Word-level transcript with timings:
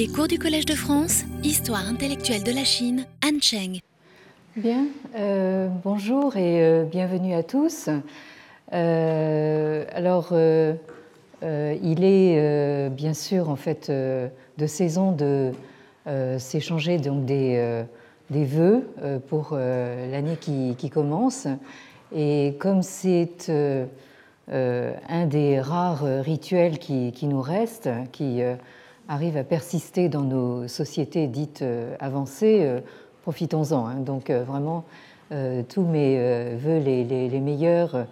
Les 0.00 0.08
cours 0.08 0.28
du 0.28 0.38
Collège 0.38 0.64
de 0.64 0.72
France, 0.72 1.24
Histoire 1.44 1.86
intellectuelle 1.86 2.42
de 2.42 2.52
la 2.52 2.64
Chine, 2.64 3.04
Anne 3.20 3.42
Cheng. 3.42 3.80
Bien, 4.56 4.86
euh, 5.14 5.68
bonjour 5.84 6.38
et 6.38 6.64
euh, 6.64 6.84
bienvenue 6.84 7.34
à 7.34 7.42
tous. 7.42 7.90
Euh, 8.72 9.84
alors, 9.92 10.32
il 10.32 12.02
est 12.02 12.88
bien 12.88 13.12
sûr 13.12 13.50
en 13.50 13.56
fait 13.56 13.90
de 13.90 14.66
saison 14.66 15.12
de 15.12 15.52
s'échanger 16.38 16.96
donc 16.96 17.26
des, 17.26 17.84
des 18.30 18.46
vœux 18.46 18.88
pour 19.28 19.54
l'année 19.54 20.38
qui, 20.40 20.88
commence. 20.88 21.46
Et 22.16 22.56
comme 22.58 22.80
c'est 22.80 23.52
un 24.50 25.26
des 25.26 25.60
rares 25.60 26.04
rituels 26.22 26.78
qui, 26.78 27.12
qui 27.12 27.26
nous 27.26 27.42
restent, 27.42 27.90
qui 28.12 28.40
arrive 29.10 29.36
à 29.36 29.44
persister 29.44 30.08
dans 30.08 30.22
nos 30.22 30.68
sociétés 30.68 31.26
dites 31.26 31.62
euh, 31.62 31.96
avancées, 31.98 32.60
euh, 32.62 32.80
profitons-en. 33.22 33.86
Hein. 33.86 33.96
Donc 33.96 34.30
euh, 34.30 34.44
vraiment, 34.44 34.84
tous 35.68 35.82
mes 35.82 36.56
voeux 36.56 36.78
les, 36.78 37.38
meilleurs 37.38 38.04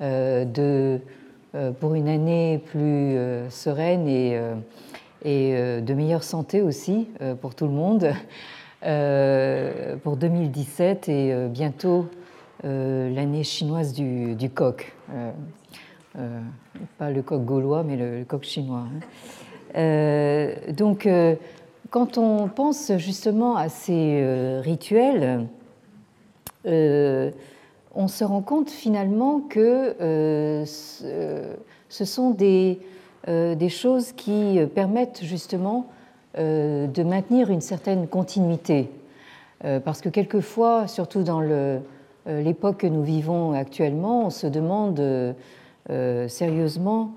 pour 0.00 1.94
une 1.94 2.08
année 2.08 2.60
plus 2.66 3.16
sereine 3.48 4.08
et, 4.08 4.36
de 5.24 5.94
meilleure 5.94 6.24
santé 6.24 6.62
aussi 6.62 7.06
pour 7.40 7.54
tout 7.54 7.66
le 7.66 7.70
monde 7.70 8.12
pour 10.02 10.16
2017 10.16 11.08
et 11.08 11.46
bientôt 11.48 12.06
l'année 12.64 13.44
chinoise 13.44 13.92
du, 13.92 14.34
du 14.34 14.50
coq. 14.50 14.92
pas 16.98 17.10
le 17.10 17.22
coq 17.22 17.44
gaulois, 17.44 17.84
mais 17.84 17.94
le, 17.94 18.24
coq 18.24 18.42
chinois. 18.42 18.82
Euh, 19.76 20.54
donc, 20.72 21.06
euh, 21.06 21.34
quand 21.90 22.18
on 22.18 22.48
pense 22.48 22.92
justement 22.96 23.56
à 23.56 23.68
ces 23.68 24.20
euh, 24.22 24.60
rituels, 24.62 25.46
on 26.66 28.08
se 28.08 28.24
rend 28.24 28.40
compte 28.40 28.70
finalement 28.70 29.40
que 29.40 30.64
ce 30.64 32.04
sont 32.04 32.30
des, 32.30 32.80
choses 33.68 34.12
qui 34.12 34.58
permettent 34.74 35.22
justement 35.22 35.86
de 36.38 37.02
maintenir 37.02 37.50
une 37.50 37.60
certaine 37.60 38.08
continuité. 38.08 38.88
Parce 39.84 40.00
que 40.00 40.08
quelquefois, 40.08 40.88
surtout 40.88 41.22
dans 41.22 41.42
l'époque 42.26 42.78
que 42.78 42.86
nous 42.86 43.02
vivons 43.02 43.52
actuellement, 43.52 44.24
on 44.24 44.30
se 44.30 44.46
demande 44.46 45.34
sérieusement 46.28 47.12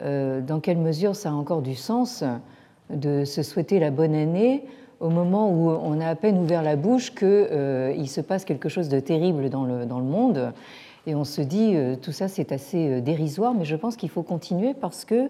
dans 0.00 0.60
quelle 0.60 0.78
mesure 0.78 1.14
ça 1.14 1.30
a 1.30 1.32
encore 1.32 1.62
du 1.62 1.74
sens 1.74 2.24
de 2.90 3.24
se 3.24 3.42
souhaiter 3.42 3.78
la 3.78 3.90
bonne 3.90 4.14
année 4.14 4.64
au 5.00 5.10
moment 5.10 5.50
où 5.50 5.70
on 5.70 6.00
a 6.00 6.08
à 6.08 6.14
peine 6.14 6.38
ouvert 6.38 6.62
la 6.62 6.76
bouche 6.76 7.14
qu'il 7.14 7.26
euh, 7.28 8.04
se 8.06 8.20
passe 8.20 8.44
quelque 8.44 8.68
chose 8.68 8.88
de 8.88 9.00
terrible 9.00 9.50
dans 9.50 9.64
le, 9.64 9.86
dans 9.86 9.98
le 9.98 10.04
monde. 10.04 10.52
Et 11.06 11.14
on 11.14 11.24
se 11.24 11.42
dit, 11.42 11.72
euh, 11.74 11.96
tout 11.96 12.12
ça 12.12 12.28
c'est 12.28 12.52
assez 12.52 13.00
dérisoire, 13.00 13.54
mais 13.54 13.64
je 13.64 13.76
pense 13.76 13.96
qu'il 13.96 14.08
faut 14.08 14.22
continuer 14.22 14.74
parce 14.74 15.04
que 15.04 15.28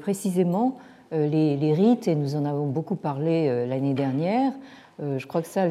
précisément 0.00 0.78
les, 1.12 1.74
rites, 1.74 2.08
et 2.08 2.14
nous 2.14 2.34
en 2.34 2.46
avons 2.46 2.66
beaucoup 2.66 2.96
parlé 2.96 3.66
l'année 3.66 3.92
dernière, 3.92 4.52
je 4.98 5.26
crois 5.26 5.42
que 5.42 5.48
ça 5.48 5.68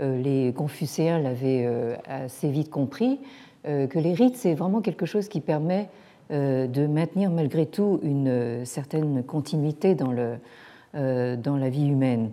les 0.00 0.54
Confucéens 0.56 1.18
l'avaient 1.18 1.68
assez 2.08 2.48
vite 2.48 2.70
compris, 2.70 3.20
que 3.64 3.98
les 3.98 4.14
rites 4.14 4.36
c'est 4.36 4.54
vraiment 4.54 4.80
quelque 4.80 5.04
chose 5.04 5.28
qui 5.28 5.42
permet 5.42 5.90
euh, 5.90 6.07
de 6.30 6.86
maintenir 6.86 7.30
malgré 7.30 7.66
tout 7.66 8.00
une 8.02 8.28
euh, 8.28 8.64
certaine 8.64 9.22
continuité 9.22 9.94
dans, 9.94 10.12
le, 10.12 10.36
euh, 10.94 11.36
dans 11.36 11.56
la 11.56 11.70
vie 11.70 11.86
humaine. 11.88 12.30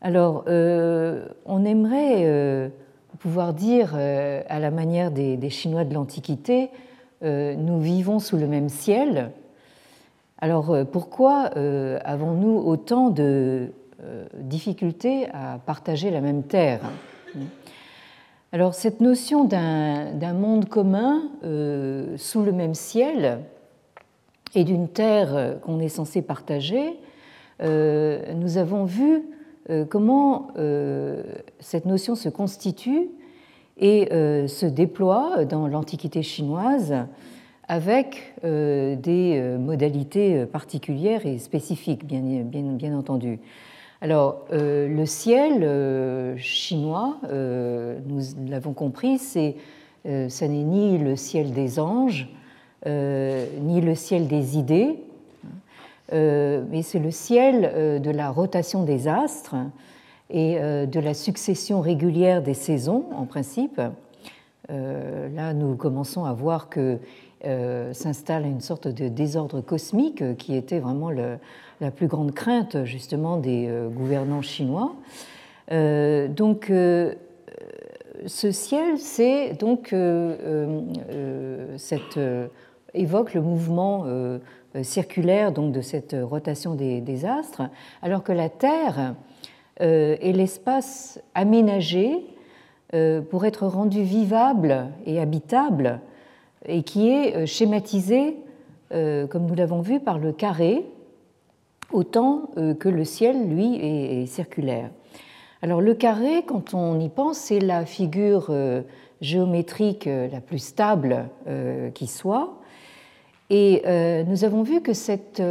Alors, 0.00 0.44
on 0.46 1.64
aimerait 1.64 2.70
pouvoir 3.18 3.52
dire, 3.52 3.96
à 3.96 4.60
la 4.60 4.70
manière 4.70 5.10
des, 5.10 5.50
Chinois 5.50 5.82
de 5.82 5.92
l'Antiquité, 5.92 6.70
nous 7.20 7.80
vivons 7.80 8.20
sous 8.20 8.36
le 8.36 8.46
même 8.46 8.68
ciel. 8.68 9.32
Alors, 10.40 10.72
pourquoi 10.92 11.50
avons-nous 12.04 12.58
autant 12.58 13.10
de 13.10 13.72
difficultés 14.34 15.26
à 15.32 15.58
partager 15.66 16.12
la 16.12 16.20
même 16.20 16.44
terre? 16.44 16.78
Alors 18.50 18.72
cette 18.72 19.02
notion 19.02 19.44
d'un 19.44 20.32
monde 20.32 20.70
commun 20.70 21.30
euh, 21.44 22.16
sous 22.16 22.42
le 22.42 22.52
même 22.52 22.74
ciel 22.74 23.40
et 24.54 24.64
d'une 24.64 24.88
terre 24.88 25.58
qu'on 25.60 25.78
est 25.80 25.90
censé 25.90 26.22
partager, 26.22 26.98
euh, 27.62 28.32
nous 28.32 28.56
avons 28.56 28.86
vu 28.86 29.22
euh, 29.68 29.84
comment 29.84 30.48
cette 31.60 31.84
notion 31.84 32.14
se 32.14 32.30
constitue 32.30 33.10
et 33.76 34.08
se 34.10 34.66
déploie 34.66 35.44
dans 35.44 35.68
l'Antiquité 35.68 36.22
chinoise 36.22 36.94
avec 37.68 38.34
des 38.42 39.56
modalités 39.60 40.46
particulières 40.46 41.26
et 41.26 41.38
spécifiques, 41.38 42.04
bien 42.06 42.98
entendu. 42.98 43.38
Alors, 44.00 44.44
euh, 44.52 44.86
le 44.86 45.06
ciel 45.06 45.64
euh, 45.64 46.36
chinois, 46.36 47.16
euh, 47.24 47.98
nous 48.06 48.20
l'avons 48.48 48.72
compris, 48.72 49.18
c'est, 49.18 49.56
ce 50.04 50.44
n'est 50.44 50.62
ni 50.62 50.98
le 50.98 51.16
ciel 51.16 51.52
des 51.52 51.80
anges, 51.80 52.28
ni 52.86 53.80
le 53.80 53.94
ciel 53.94 54.28
des 54.28 54.56
idées, 54.56 54.96
mais 56.12 56.82
c'est 56.82 57.00
le 57.00 57.10
ciel 57.10 58.00
de 58.00 58.10
la 58.10 58.30
rotation 58.30 58.84
des 58.84 59.06
astres 59.06 59.56
et 60.30 60.58
de 60.58 61.00
la 61.00 61.12
succession 61.12 61.82
régulière 61.82 62.40
des 62.40 62.54
saisons, 62.54 63.04
en 63.14 63.26
principe. 63.26 63.82
là, 64.70 65.52
nous 65.52 65.74
commençons 65.74 66.24
à 66.24 66.32
voir 66.32 66.70
que 66.70 66.98
s'installe 67.92 68.46
une 68.46 68.62
sorte 68.62 68.88
de 68.88 69.08
désordre 69.08 69.60
cosmique 69.60 70.38
qui 70.38 70.54
était 70.54 70.78
vraiment 70.78 71.10
le, 71.10 71.38
la 71.80 71.90
plus 71.90 72.06
grande 72.06 72.32
crainte 72.32 72.84
justement 72.84 73.36
des 73.36 73.66
euh, 73.68 73.88
gouvernants 73.88 74.42
chinois. 74.42 74.94
Euh, 75.70 76.28
donc 76.28 76.70
euh, 76.70 77.14
ce 78.26 78.50
ciel, 78.50 78.98
c'est 78.98 79.52
donc 79.58 79.94
cette, 81.76 82.20
évoque 82.94 83.34
le 83.34 83.40
mouvement 83.40 84.06
circulaire 84.82 85.52
donc 85.52 85.72
de 85.72 85.80
cette 85.82 86.16
rotation 86.20 86.74
des, 86.74 87.24
astres, 87.24 87.62
alors 88.02 88.24
que 88.24 88.32
la 88.32 88.48
Terre 88.48 89.14
est 89.78 90.32
l'espace 90.32 91.22
aménagé 91.36 92.26
pour 93.30 93.44
être 93.44 93.68
rendu 93.68 94.02
vivable 94.02 94.88
et 95.06 95.20
habitable 95.20 96.00
et 96.66 96.82
qui 96.82 97.10
est 97.10 97.46
schématisé, 97.46 98.36
comme 98.90 99.46
nous 99.46 99.54
l'avons 99.54 99.80
vu, 99.80 100.00
par 100.00 100.18
le 100.18 100.32
carré, 100.32 100.84
autant 101.92 102.50
euh, 102.56 102.74
que 102.74 102.88
le 102.88 103.04
ciel, 103.04 103.48
lui, 103.48 103.76
est 103.76 104.26
circulaire. 104.26 104.90
Alors 105.62 105.80
le 105.80 105.94
carré, 105.94 106.44
quand 106.46 106.74
on 106.74 107.00
y 107.00 107.08
pense, 107.08 107.38
c'est 107.38 107.58
la 107.58 107.84
figure 107.84 108.46
euh, 108.50 108.82
géométrique 109.20 110.06
euh, 110.06 110.28
la 110.30 110.40
plus 110.40 110.60
stable 110.60 111.28
qui 111.94 112.06
soit. 112.06 112.54
Et 113.50 113.82
nous 114.26 114.44
avons 114.44 114.62
vu 114.62 114.82
que 114.82 114.92
cette 114.92 115.42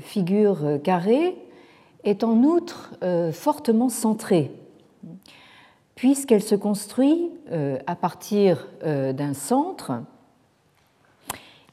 figure 0.00 0.80
carrée 0.82 1.36
est 2.02 2.24
en 2.24 2.42
outre 2.42 2.98
fortement 3.30 3.88
centrée, 3.88 4.50
puisqu'elle 5.94 6.42
se 6.42 6.56
construit 6.56 7.30
à 7.86 7.94
partir 7.94 8.66
d'un 8.82 9.32
centre 9.32 9.92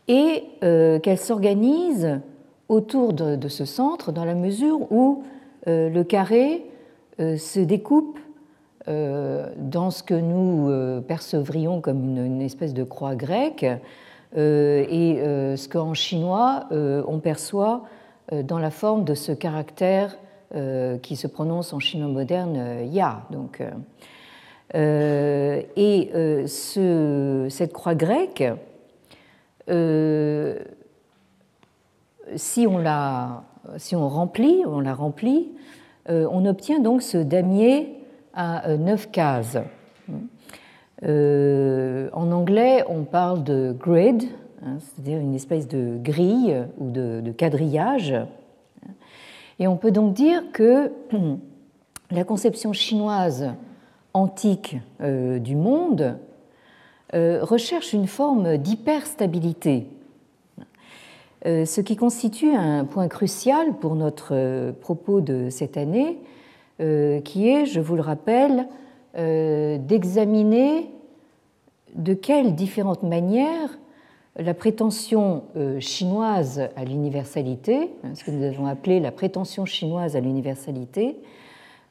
et 0.08 0.44
qu'elle 0.62 1.18
s'organise 1.18 2.22
autour 2.70 3.14
de, 3.14 3.48
ce 3.48 3.66
centre 3.66 4.12
dans 4.12 4.26
la 4.26 4.36
mesure 4.36 4.92
où 4.92 5.24
euh, 5.68 5.90
le 5.90 6.04
carré 6.04 6.66
euh, 7.20 7.38
se 7.38 7.60
découpe 7.60 8.20
euh, 8.88 9.50
dans 9.58 9.92
ce 9.92 10.04
que 10.04 10.14
nous 10.14 11.02
percevrions 11.04 11.82
comme 11.82 12.18
une, 12.18 12.42
espèce 12.42 12.74
de 12.74 12.84
croix 12.84 13.16
grecque 13.16 13.66
et 14.36 15.20
ce 15.56 15.70
qu'en 15.70 15.94
chinois 15.94 16.68
on 16.72 17.20
perçoit 17.20 17.84
dans 18.32 18.58
la 18.58 18.72
forme 18.72 19.04
de 19.04 19.14
ce 19.14 19.32
caractère 19.32 20.18
qui 21.04 21.16
se 21.16 21.28
prononce 21.28 21.72
en 21.72 21.80
chinois 21.80 22.08
moderne 22.08 22.84
ya. 22.92 23.28
Donc, 23.30 23.62
et 24.74 26.10
ce, 26.48 27.48
cette 27.50 27.74
croix 27.74 27.94
grecque 27.94 28.44
si 32.36 32.68
on 32.68 32.78
la, 32.78 33.44
si 33.78 33.96
on 33.96 34.08
remplit, 34.08 34.64
on 34.66 34.80
la 34.80 34.94
remplit, 34.94 35.50
euh, 36.10 36.28
on 36.30 36.46
obtient 36.46 36.80
donc 36.80 37.02
ce 37.02 37.18
damier 37.18 37.96
à 38.34 38.68
euh, 38.68 38.78
neuf 38.78 39.10
cases. 39.12 39.58
Euh, 41.04 42.10
en 42.14 42.32
anglais, 42.32 42.84
on 42.90 43.04
parle 43.04 43.44
de 43.44 43.76
grid, 43.78 44.24
hein, 44.66 44.78
c'est-à-dire 44.80 45.20
une 45.20 45.36
espèce 45.36 45.68
de 45.68 45.98
grille 46.02 46.66
ou 46.78 46.90
de, 46.90 47.32
quadrillage. 47.32 48.16
Et 49.60 49.68
on 49.68 49.78
peut 49.78 49.92
donc 49.92 50.14
dire 50.14 50.44
que 50.52 50.92
la 52.12 52.24
conception 52.24 52.74
chinoise 52.74 53.52
antique 54.14 54.78
du 55.00 55.56
monde 55.56 56.18
recherche 57.14 57.94
une 57.94 58.08
forme 58.08 58.58
d'hyperstabilité, 58.58 59.88
ce 61.46 61.82
qui 61.82 61.96
constitue 61.96 62.54
un 62.54 62.86
point 62.86 63.08
crucial 63.08 63.74
pour 63.80 63.96
notre 63.96 64.72
propos 64.80 65.22
de 65.22 65.50
cette 65.50 65.78
année, 65.78 66.20
qui 66.78 67.50
est, 67.50 67.66
je 67.66 67.80
vous 67.80 67.96
le 67.96 68.02
rappelle, 68.02 68.68
d'examiner 69.16 70.90
de 71.96 72.14
quelles 72.14 72.56
différentes 72.56 73.04
manières 73.04 73.78
la 74.38 74.54
prétention 74.54 75.44
euh, 75.56 75.80
chinoise 75.80 76.70
à 76.76 76.84
l'universalité, 76.84 77.92
hein, 78.04 78.16
ce 78.16 78.24
que 78.24 78.32
nous 78.32 78.44
avons 78.44 78.66
appelé 78.66 79.00
la 79.00 79.12
prétention 79.12 79.66
chinoise 79.66 80.16
à 80.16 80.20
l'universalité, 80.20 81.18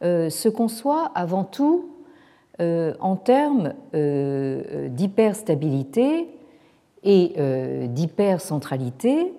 euh, 0.03 0.29
se 0.29 0.49
conçoit 0.49 1.13
avant 1.15 1.45
tout 1.45 1.91
euh, 2.61 2.95
en 3.01 3.17
termes 3.17 3.75
d'hyperstabilité 3.93 6.29
et 7.05 7.35
d'hypercentralité. 7.89 9.33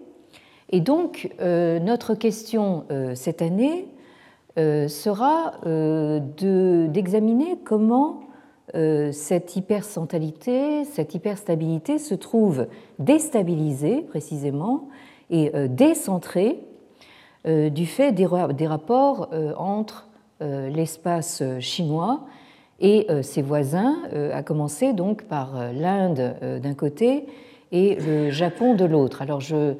Et 0.69 0.79
donc, 0.79 1.29
notre 1.39 2.15
question 2.15 2.85
cette 3.15 3.41
année 3.41 3.87
sera 4.57 5.53
d'examiner 5.65 7.57
comment 7.63 8.23
euh, 8.75 9.11
cette 9.11 9.55
hypercentralité, 9.55 10.85
cette 10.85 11.13
hyperstabilité 11.13 11.99
se 11.99 12.15
trouve 12.15 12.67
déstabilisée 12.97 14.01
précisément 14.01 14.87
et 15.29 15.51
euh, 15.53 15.67
décentrée 15.67 16.59
euh, 17.45 17.69
du 17.69 17.85
fait 17.85 18.13
des 18.13 18.25
rapports 18.25 19.29
entre 19.57 20.07
l'espace 20.39 21.41
chinois 21.59 22.25
et 22.81 23.07
ses 23.21 23.41
voisins, 23.41 23.95
à 24.33 24.43
commencer 24.43 24.91
donc 24.91 25.23
par 25.23 25.71
l'Inde 25.71 26.35
d'un 26.61 26.73
côté 26.73 27.27
et 27.71 27.95
le 27.95 28.29
Japon 28.29 28.73
de 28.73 28.83
l'autre. 28.83 29.21
Alors 29.21 29.39
je 29.39 29.75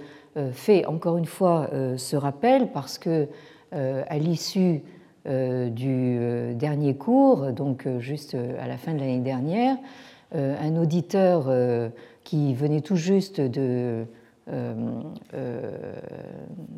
fais 0.51 0.85
encore 0.85 1.17
une 1.17 1.25
fois 1.25 1.69
ce 1.97 2.15
rappel 2.15 2.71
parce 2.71 2.97
que 2.97 3.27
à 3.71 4.17
l'issue 4.17 4.81
euh, 5.25 5.69
du 5.69 6.17
euh, 6.19 6.53
dernier 6.53 6.97
cours, 6.97 7.53
donc 7.53 7.87
euh, 7.87 8.01
juste 8.01 8.35
à 8.59 8.67
la 8.67 8.75
fin 8.75 8.93
de 8.93 8.99
l'année 8.99 9.21
dernière, 9.21 9.77
un 10.35 10.77
auditeur 10.77 11.45
qui 12.23 12.55
venait 12.55 12.81
tout 12.81 12.95
juste 12.95 13.39
de, 13.39 14.03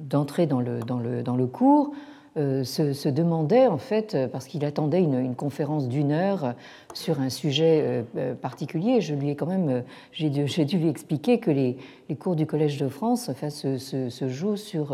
d'entrer 0.10 0.46
dans 0.46 0.60
le 0.60 1.46
cours 1.46 1.92
euh, 2.37 2.65
se, 2.65 3.07
demandait, 3.07 3.67
en 3.67 3.77
fait, 3.77 4.17
parce 4.29 4.47
qu'il 4.47 4.65
attendait 4.65 5.01
une, 5.01 5.35
conférence 5.35 5.87
d'une 5.87 6.11
heure 6.11 6.53
sur 6.93 7.21
un 7.21 7.29
sujet 7.29 7.81
euh, 7.81 8.01
euh, 8.17 8.33
particulier, 8.33 8.99
je 8.99 9.15
lui 9.15 9.29
ai 9.29 9.35
quand 9.35 9.45
même, 9.45 9.83
j'ai 10.11 10.29
dû, 10.29 10.77
lui 10.77 10.89
expliquer 10.89 11.39
que 11.39 11.49
les, 11.49 11.77
cours 12.19 12.35
du 12.35 12.45
Collège 12.45 12.77
de 12.77 12.89
France 12.89 13.29
enfin, 13.29 13.49
se, 13.49 14.27
jouent 14.27 14.57
sur 14.57 14.93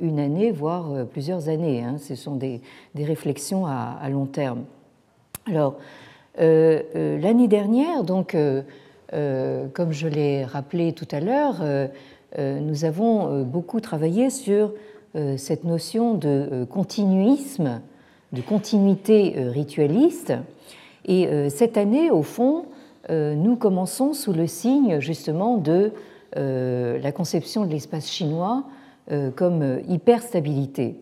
une 0.00 0.20
année, 0.20 0.50
voire 0.50 1.06
plusieurs 1.06 1.48
années. 1.48 1.82
Hein. 1.82 1.96
Ce 1.96 2.14
sont 2.14 2.36
des, 2.36 2.60
réflexions 2.94 3.64
à, 3.64 4.06
long 4.10 4.26
terme. 4.26 4.64
Alors, 5.46 5.78
l'année 6.36 7.48
dernière, 7.48 8.04
donc, 8.04 8.36
comme 9.10 9.92
je 9.92 10.08
l'ai 10.08 10.44
rappelé 10.44 10.92
tout 10.92 11.08
à 11.10 11.20
l'heure, 11.20 11.62
nous 12.38 12.84
avons 12.84 13.42
beaucoup 13.44 13.80
travaillé 13.80 14.28
sur 14.28 14.72
euh, 14.72 14.91
cette 15.36 15.64
notion 15.64 16.14
de 16.14 16.48
euh, 16.52 16.66
continuisme, 16.66 17.80
de 18.32 18.40
continuité 18.40 19.34
euh, 19.36 19.50
ritualiste. 19.50 20.32
Et 21.04 21.50
cette 21.50 21.78
année, 21.78 22.12
au 22.12 22.22
fond, 22.22 22.66
nous 23.10 23.56
commençons 23.56 24.12
sous 24.12 24.32
le 24.32 24.46
signe 24.46 25.00
justement 25.00 25.56
de 25.56 25.90
la 26.36 27.10
conception 27.10 27.66
de 27.66 27.72
l'espace 27.72 28.08
chinois 28.08 28.62
comme 29.34 29.80
hyperstabilité. 29.88 31.00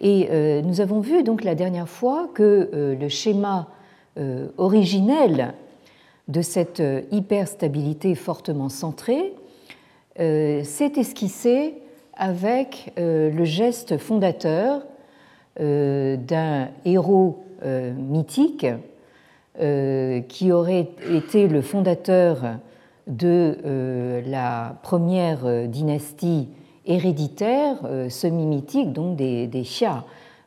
Et 0.00 0.62
nous 0.62 0.80
avons 0.80 0.98
vu 0.98 1.22
donc 1.22 1.44
la 1.44 1.54
dernière 1.54 1.88
fois 1.88 2.28
que 2.34 2.96
le 3.00 3.08
schéma 3.08 3.68
originel 4.58 5.54
de 6.26 6.42
cette 6.42 6.82
hyperstabilité 7.12 8.16
fortement 8.16 8.68
centrée 8.68 9.32
s'est 10.16 10.92
esquissé 10.96 11.82
avec 12.16 12.92
euh, 12.98 13.30
le 13.30 13.44
geste 13.44 13.98
fondateur 13.98 14.82
euh, 15.60 16.16
d'un 16.16 16.68
héros 16.84 17.44
euh, 17.64 17.92
mythique 17.92 18.66
qui 20.28 20.50
aurait 20.50 20.88
été 21.10 21.46
le 21.46 21.60
fondateur 21.60 22.56
de 23.06 24.22
la 24.26 24.76
première 24.82 25.68
dynastie 25.68 26.48
héréditaire 26.86 27.76
semi-mythique, 28.08 28.94
donc 28.94 29.16
des, 29.16 29.46
des 29.46 29.66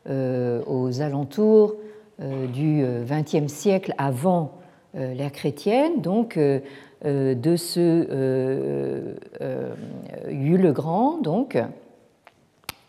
aux 0.10 1.02
alentours 1.04 1.76
du 2.52 2.84
XXe 3.08 3.46
siècle 3.46 3.94
avant 4.00 4.54
l'ère 4.96 5.32
chrétienne, 5.32 6.02
donc 6.02 6.40
de 7.06 7.56
ce 7.56 7.80
euh, 7.80 9.16
euh, 9.42 9.76
Yu 10.30 10.58
le 10.58 10.72
Grand, 10.72 11.20
donc, 11.22 11.58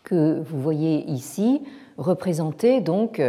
que 0.03 0.39
vous 0.39 0.59
voyez 0.59 1.05
ici, 1.09 1.61
représenté 1.97 2.81
donc 2.81 3.21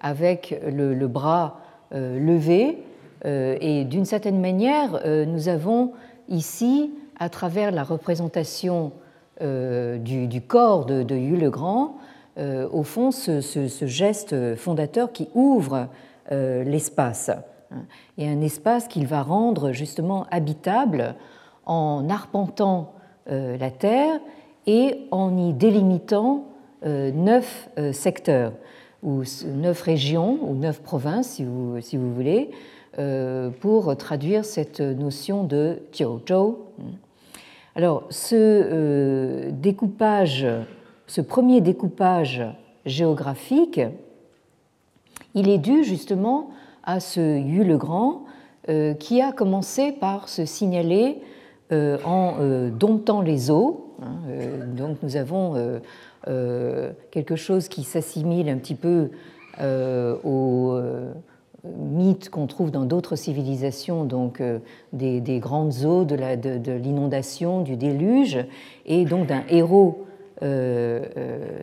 avec 0.00 0.60
le, 0.66 1.06
bras 1.06 1.60
levé. 1.92 2.82
Et 3.24 3.84
d'une 3.84 4.04
certaine 4.04 4.40
manière, 4.40 5.00
nous 5.26 5.48
avons 5.48 5.92
ici, 6.28 6.92
à 7.18 7.28
travers 7.28 7.70
la 7.70 7.84
représentation 7.84 8.92
du, 9.40 10.42
corps 10.46 10.86
de, 10.86 11.14
Yu 11.14 11.36
le 11.36 11.50
Grand, 11.50 11.96
au 12.36 12.82
fond, 12.82 13.12
ce, 13.12 13.86
geste 13.86 14.56
fondateur 14.56 15.12
qui 15.12 15.28
ouvre 15.34 15.86
l'espace. 16.30 17.30
Hein, 17.70 17.84
et 18.18 18.28
un 18.28 18.40
espace 18.40 18.88
qu'il 18.88 19.06
va 19.06 19.22
rendre 19.22 19.72
justement 19.72 20.26
habitable 20.30 21.14
en 21.66 22.08
arpentant 22.08 22.94
euh, 23.30 23.56
la 23.56 23.70
Terre 23.70 24.20
et 24.66 25.06
en 25.10 25.36
y 25.36 25.52
délimitant 25.52 26.46
euh, 26.84 27.10
neuf 27.10 27.68
euh, 27.78 27.92
secteurs, 27.92 28.52
ou 29.02 29.22
neuf 29.46 29.82
régions, 29.82 30.38
ou 30.42 30.54
neuf 30.54 30.80
provinces, 30.80 31.28
si 31.28 31.44
vous, 31.44 31.80
si 31.80 31.96
vous 31.96 32.12
voulez, 32.14 32.50
pour 33.60 33.96
traduire 33.96 34.44
cette 34.44 34.80
notion 34.80 35.42
de. 35.42 35.82
Alors, 37.74 38.04
ce 38.08 39.50
découpage, 39.50 40.46
ce 41.08 41.20
premier 41.20 41.60
découpage 41.60 42.42
géographique, 42.86 43.80
il 45.34 45.48
est 45.50 45.58
dû 45.58 45.82
justement 45.82 46.50
à 46.84 47.00
ce 47.00 47.38
Yu 47.38 47.64
le 47.64 47.76
Grand, 47.76 48.24
euh, 48.70 48.94
qui 48.94 49.20
a 49.20 49.30
commencé 49.30 49.92
par 49.92 50.30
se 50.30 50.46
signaler 50.46 51.20
euh, 51.70 51.98
en 52.04 52.36
euh, 52.40 52.70
domptant 52.70 53.20
les 53.20 53.50
eaux. 53.50 53.94
Hein, 54.02 54.16
donc 54.74 54.96
nous 55.02 55.16
avons 55.16 55.54
quelque 57.10 57.36
chose 57.36 57.68
qui 57.68 57.84
s'assimile 57.84 58.48
un 58.48 58.56
petit 58.56 58.74
peu 58.74 59.10
aux 60.24 60.76
mythes 61.64 62.28
qu'on 62.28 62.46
trouve 62.46 62.70
dans 62.70 62.86
d'autres 62.86 63.14
civilisations, 63.14 64.04
donc 64.04 64.42
des, 64.92 65.38
grandes 65.38 65.84
eaux, 65.84 66.04
de 66.04 66.72
l'inondation, 66.72 67.60
du 67.60 67.76
déluge, 67.76 68.38
et 68.84 69.04
donc 69.04 69.28
d'un 69.28 69.44
héros 69.48 70.06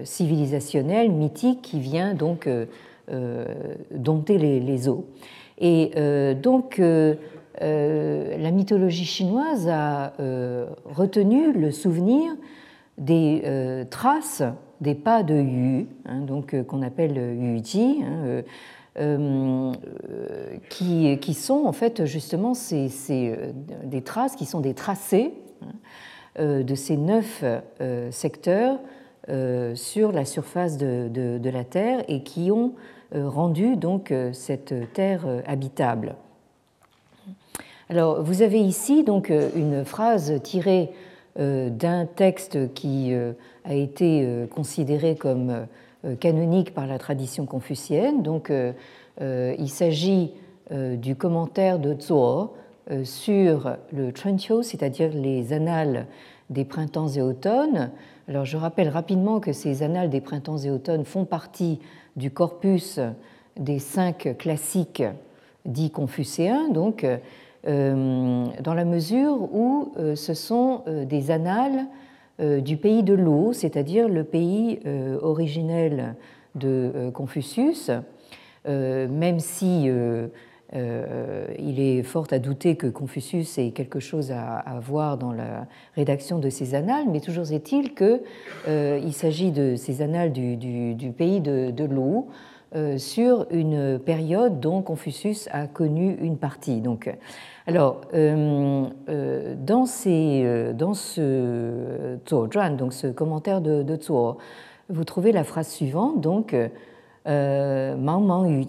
civilisationnel, 0.06 1.12
mythique, 1.12 1.62
qui 1.62 1.82
vient 1.82 2.14
donc 2.14 2.48
dompter 3.92 4.38
les, 4.38 4.90
eaux. 4.90 5.06
Et 5.58 5.92
euh, 5.96 6.34
donc, 6.34 6.80
euh, 6.80 7.16
la 7.60 8.52
mythologie 8.52 9.06
chinoise 9.06 9.68
a 9.70 10.14
retenu 10.86 11.54
le 11.54 11.72
souvenir 11.72 12.34
des 12.98 13.86
traces 13.90 14.44
des 14.80 14.96
pas 14.96 15.22
de 15.22 15.36
Yu, 15.36 15.88
hein, 16.06 16.22
donc 16.22 16.60
qu'on 16.64 16.82
appelle 16.82 17.16
Yuji, 17.16 18.04
hein, 18.04 18.42
qui, 20.70 21.18
qui, 21.20 21.34
sont 21.36 21.66
en 21.66 21.72
fait 21.72 22.06
justement 22.06 22.54
ces, 22.56 22.90
des 23.84 24.02
traces 24.02 24.36
qui 24.36 24.46
sont 24.46 24.60
des 24.60 24.74
tracés 24.74 25.34
hein, 25.62 26.64
de 26.64 26.76
ces 26.76 26.98
neuf 26.98 27.44
secteurs 28.10 28.80
sur 29.28 30.12
la 30.12 30.26
surface 30.26 30.78
de, 30.78 31.50
la 31.50 31.64
Terre 31.64 32.04
et 32.08 32.24
qui 32.24 32.52
ont 32.52 32.74
euh, 33.14 33.28
rendu 33.28 33.76
donc 33.76 34.12
euh, 34.12 34.32
cette 34.32 34.94
terre 34.94 35.24
euh, 35.28 35.42
habitable. 35.46 36.16
Alors, 37.90 38.24
vous 38.24 38.42
avez 38.42 38.62
ici 38.62 39.04
donc 39.04 39.30
une 39.30 39.84
phrase 39.84 40.34
tirée 40.44 40.92
d'un 41.36 42.06
texte 42.06 42.74
qui 42.74 43.14
a 43.66 43.74
été 43.74 44.48
considéré 44.50 45.16
comme 45.16 45.68
canonique 46.22 46.74
par 46.74 46.88
la 46.88 46.98
tradition 46.98 47.46
confucienne. 47.46 48.22
Donc, 48.22 48.50
il 49.20 49.70
s'agit 49.70 50.32
du 50.72 51.18
commentaire 51.18 51.80
de 51.80 52.00
Zuo 52.00 52.54
sur 53.04 53.76
le 53.92 54.12
Chunqiu, 54.12 54.64
c'est-à-dire 54.64 55.12
les 55.14 55.52
annales 55.52 56.08
des 56.50 56.64
printemps 56.64 57.10
et 57.10 57.22
automnes. 57.22 57.92
Alors, 58.28 58.46
je 58.46 58.58
rappelle 58.58 58.90
rapidement 58.90 59.40
que 59.40 59.52
ces 59.52 59.84
annales 59.84 60.10
des 60.10 60.22
printemps 60.22 60.58
et 60.58 60.70
automnes 60.70 61.06
font 61.06 61.26
partie 61.26 61.80
du 62.16 62.32
corpus 62.32 63.00
des 63.58 63.80
cinq 63.80 64.36
classiques 64.38 65.04
dits 65.66 65.92
confucéens, 65.92 66.70
donc 66.70 67.06
euh, 67.68 68.46
dans 68.62 68.74
la 68.74 68.86
mesure 68.86 69.54
où 69.54 69.92
euh, 69.98 70.16
ce 70.16 70.34
sont 70.34 70.82
euh, 70.88 71.06
des 71.06 71.30
annales 71.32 71.86
du 72.40 72.76
pays 72.76 73.04
de 73.04 73.14
l'eau, 73.14 73.54
c'est-à-dire 73.54 74.10
le 74.10 74.24
pays 74.24 74.80
originel 75.22 76.16
de 76.56 77.12
Confucius, 77.14 77.92
même 78.66 79.40
si 79.40 79.88
il 80.74 81.80
est 81.80 82.04
fort 82.04 82.28
à 82.32 82.40
douter 82.40 82.76
que 82.76 82.88
Confucius 82.88 83.58
ait 83.58 83.72
quelque 83.72 84.00
chose 84.00 84.32
à, 84.32 84.80
voir 84.82 85.18
dans 85.18 85.34
la 85.34 85.68
rédaction 85.96 86.40
de 86.40 86.50
ces 86.50 86.76
annales, 86.76 87.06
mais 87.12 87.20
toujours 87.20 87.52
est-il 87.52 87.94
qu'il 87.94 89.14
s'agit 89.14 89.52
de 89.52 89.76
ces 89.76 90.02
annales 90.02 90.32
du, 90.32 91.12
pays 91.18 91.42
de, 91.42 91.72
de 91.72 91.84
l'eau, 91.84 92.30
euh, 92.74 92.98
sur 92.98 93.48
une 93.52 94.00
période 94.00 94.62
dont 94.62 94.82
Confucius 94.82 95.50
a 95.52 95.68
connu 95.68 96.16
une 96.22 96.38
partie. 96.38 96.80
Donc, 96.80 97.14
alors, 97.68 98.00
euh, 98.14 98.86
euh, 99.10 99.56
dans, 99.58 99.86
ce 99.86 100.72
Zhuan, 102.30 102.78
donc 102.78 102.94
ce 102.94 103.08
commentaire 103.08 103.60
de, 103.60 103.84
de 103.84 104.02
Zuo, 104.02 104.38
vous 104.88 105.04
trouvez 105.04 105.34
la 105.34 105.44
phrase 105.44 105.68
suivante, 105.68 106.22
donc 106.22 106.56
Mang 107.26 107.98
Mang 107.98 108.66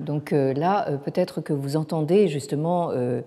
Donc 0.00 0.32
euh, 0.32 0.52
là, 0.52 0.88
euh, 0.88 0.96
peut-être 0.96 1.40
que 1.40 1.52
vous 1.52 1.76
entendez 1.76 2.28
justement 2.28 2.90
euh, 2.90 3.22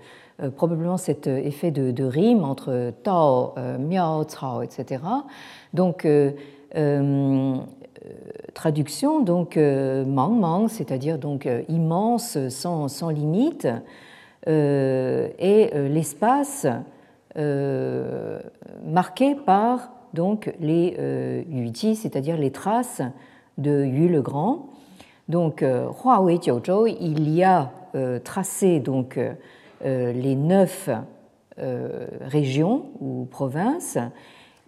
probablement 0.55 0.97
cet 0.97 1.27
effet 1.27 1.71
de, 1.71 2.03
rime 2.03 2.43
entre 2.43 2.93
Tao, 3.03 3.55
Miao, 3.77 4.23
Cao, 4.23 4.61
etc. 4.61 5.03
Donc, 5.73 6.07
traduction, 8.53 9.21
donc 9.21 9.57
Mang 9.57 10.39
Mang, 10.39 10.69
c'est-à-dire 10.69 11.17
donc 11.17 11.45
immense, 11.67 12.37
sans, 12.47 12.87
sans 12.87 13.09
limite, 13.09 13.67
et 14.49 15.69
l'espace 15.89 16.67
marqué 18.83 19.35
par 19.35 19.91
donc 20.13 20.51
les 20.59 21.45
Yuji, 21.49 21.95
c'est-à-dire 21.95 22.35
les 22.35 22.51
traces 22.51 23.01
de 23.59 23.85
Yu 23.85 24.09
le 24.09 24.21
Grand. 24.21 24.69
Donc, 25.29 25.61
euh, 25.61 25.87
Huawei 26.03 26.39
Jiuzhou, 26.41 26.87
il 26.87 27.29
y 27.29 27.43
a 27.43 27.71
euh, 27.95 28.19
tracé 28.19 28.79
donc, 28.79 29.17
euh, 29.17 30.13
les 30.13 30.35
neuf 30.35 30.89
régions 32.21 32.85
ou 33.01 33.27
provinces. 33.29 33.97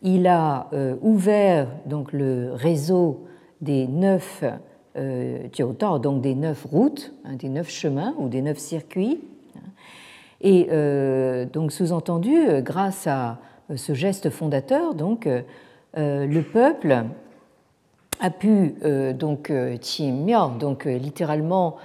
Il 0.02 0.28
a 0.28 0.68
ouvert 1.02 1.70
donc, 1.86 2.12
le 2.12 2.52
réseau 2.52 3.28
des 3.62 3.88
neuf 3.88 4.44
donc 4.98 6.22
des 6.22 6.36
neuf 6.36 6.66
routes, 6.66 7.14
hein, 7.24 7.38
des 7.38 7.48
neuf 7.48 7.70
chemins 7.70 8.14
ou 8.18 8.28
des 8.28 8.42
neuf 8.42 8.58
circuits. 8.58 9.22
Et 10.42 10.68
donc, 11.54 11.72
sous-entendu, 11.72 12.36
grâce 12.62 13.06
à 13.08 13.38
ce 13.76 13.94
geste 13.94 14.30
fondateur, 14.30 14.96
donc, 14.96 15.28
le 15.96 16.42
peuple 16.42 17.06
a 18.22 18.30
pu 18.30 18.76
euh, 18.86 19.14
donc 19.14 19.50
euh, 19.50 19.78
donc 20.60 20.86
euh, 20.86 20.98
littéralement 20.98 21.76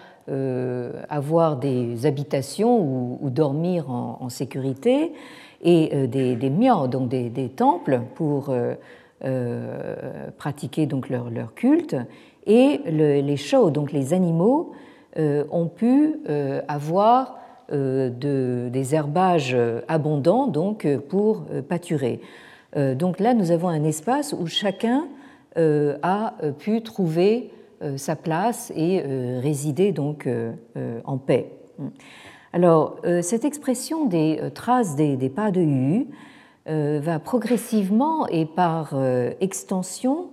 avoir 1.08 1.56
des 1.56 2.04
habitations 2.04 2.80
ou, 3.22 3.30
dormir 3.30 3.88
en, 3.88 4.28
sécurité, 4.28 5.12
et 5.62 6.08
des, 6.08 6.34
des 6.34 6.50
donc 6.50 7.08
des, 7.08 7.48
temples 7.54 8.00
pour 8.16 8.52
pratiquer 10.36 10.86
donc 10.86 11.10
leur, 11.10 11.30
leur 11.30 11.54
culte, 11.54 11.94
et 12.44 12.80
les 12.88 13.36
chaux, 13.36 13.70
donc 13.70 13.92
les 13.92 14.14
animaux, 14.14 14.72
ont 15.16 15.68
pu 15.68 16.16
avoir 16.66 17.38
de, 17.70 18.68
des 18.72 18.94
herbages 18.94 19.56
abondants 19.88 20.46
donc 20.46 20.86
pour 21.08 21.44
pâturer. 21.68 22.20
Donc 22.76 23.20
là, 23.20 23.34
nous 23.34 23.50
avons 23.50 23.68
un 23.68 23.84
espace 23.84 24.34
où 24.38 24.46
chacun 24.46 25.08
euh, 25.58 25.96
a 26.02 26.34
euh, 26.42 26.52
pu 26.52 26.82
trouver 26.82 27.50
euh, 27.82 27.96
sa 27.96 28.14
place 28.14 28.70
et 28.76 29.00
résider 29.40 29.92
donc 29.92 30.28
en 31.04 31.18
paix. 31.18 31.50
Alors, 32.52 33.00
cette 33.20 33.44
expression 33.44 34.06
des 34.06 34.40
traces 34.54 34.96
des, 34.96 35.28
pas 35.28 35.50
de 35.50 35.60
Hu 35.60 36.06
va 36.66 37.18
progressivement 37.18 38.26
et 38.28 38.46
par 38.46 38.94
extension 39.40 40.30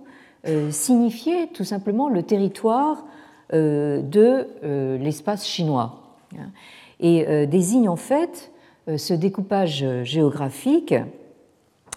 signifier 0.70 1.48
tout 1.48 1.64
simplement 1.64 2.08
le 2.08 2.22
territoire 2.22 3.04
de 3.52 4.96
l'espace 4.96 5.46
chinois 5.46 6.18
et 7.04 7.46
désigne 7.46 7.88
en 7.88 7.96
fait 7.96 8.50
ce 8.96 9.14
découpage 9.14 9.84
géographique 10.02 10.94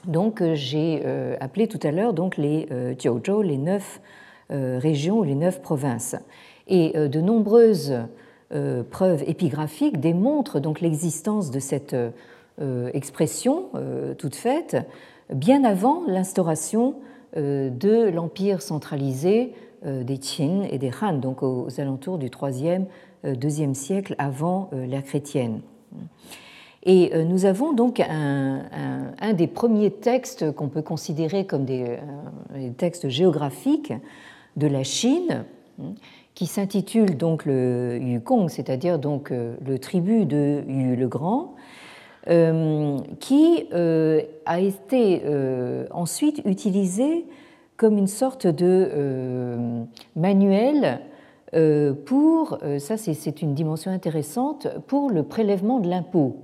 donc 0.07 0.41
euh, 0.41 0.55
j'ai 0.55 1.01
euh, 1.05 1.35
appelé 1.39 1.67
tout 1.67 1.79
à 1.83 1.91
l'heure 1.91 2.13
les 2.37 2.67
euh, 2.71 2.95
Jiuzhou, 2.97 3.41
les 3.41 3.57
neuf 3.57 4.01
régions 4.49 5.19
ou 5.19 5.23
les 5.23 5.35
neuf 5.35 5.61
provinces. 5.61 6.15
Et 6.69 6.93
de 6.93 7.19
nombreuses 7.19 7.93
preuves 8.91 9.21
épigraphiques 9.27 9.99
démontrent 9.99 10.61
donc 10.61 10.79
l'existence 10.79 11.51
de 11.51 11.59
cette 11.59 11.93
expression 12.93 13.65
toute 14.17 14.37
faite 14.37 14.77
bien 15.33 15.65
avant 15.65 16.03
l'instauration 16.07 16.95
de 17.35 18.09
l'empire 18.09 18.61
centralisé 18.61 19.51
des 19.83 20.17
Qin 20.17 20.61
et 20.71 20.77
des 20.77 20.91
Han, 21.01 21.15
donc 21.15 21.43
aux 21.43 21.67
alentours 21.77 22.17
du 22.17 22.29
3e, 22.29 22.85
2e 23.27 23.73
siècle 23.73 24.15
avant 24.17 24.69
l'ère 24.73 25.03
chrétienne. 25.03 25.61
Et 26.87 27.11
euh, 27.13 27.25
nous 27.25 27.45
avons 27.45 27.73
donc 27.73 27.99
un, 27.99 29.33
des 29.33 29.47
premiers 29.47 29.91
textes 29.91 30.51
qu'on 30.53 30.69
peut 30.69 30.81
considérer 30.81 31.45
comme 31.45 31.65
des, 31.65 31.97
euh, 32.55 32.69
textes 32.77 33.09
géographiques 33.09 33.93
de 34.55 34.67
la 34.67 34.83
Chine, 34.83 35.43
qui 36.33 36.45
s'intitule 36.45 37.17
donc 37.17 37.45
le 37.45 37.99
Yukong, 38.01 38.49
c'est-à-dire 38.49 38.99
donc 38.99 39.31
euh, 39.31 39.55
le 39.65 39.79
tribut 39.79 40.25
de 40.25 40.63
Yu 40.67 40.95
le 40.95 41.07
Grand, 41.07 41.55
qui 43.21 43.69
a 43.71 44.59
été 44.59 45.21
ensuite 45.91 46.41
utilisé 46.43 47.25
comme 47.77 47.97
une 47.97 48.07
sorte 48.07 48.47
de 48.47 49.87
manuel 50.17 50.83
euh, 50.83 50.95
pour, 52.05 52.59
euh, 52.63 52.79
ça 52.79 52.97
c'est 52.97 53.41
une 53.41 53.53
dimension 53.53 53.91
intéressante, 53.91 54.67
pour 54.87 55.09
le 55.09 55.23
prélèvement 55.23 55.79
de 55.79 55.89
l'impôt. 55.89 56.37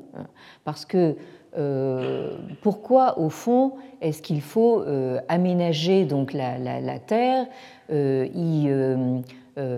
Parce 0.63 0.85
que 0.85 1.15
euh, 1.57 2.37
pourquoi, 2.61 3.19
au 3.19 3.29
fond, 3.29 3.73
est-ce 4.01 4.21
qu'il 4.21 4.41
faut 4.41 4.83
aménager 5.27 6.05
donc 6.05 6.33
la, 6.33 6.99
terre, 6.99 7.45
y 7.91 8.69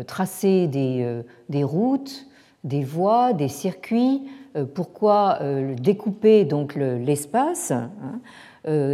tracer 0.07 0.67
des, 0.67 1.63
routes, 1.63 2.27
des 2.63 2.83
voies, 2.83 3.33
des 3.33 3.49
circuits 3.49 4.23
Pourquoi 4.73 5.39
découper 5.79 6.47
l'espace 6.75 7.71
hein? 7.71 7.89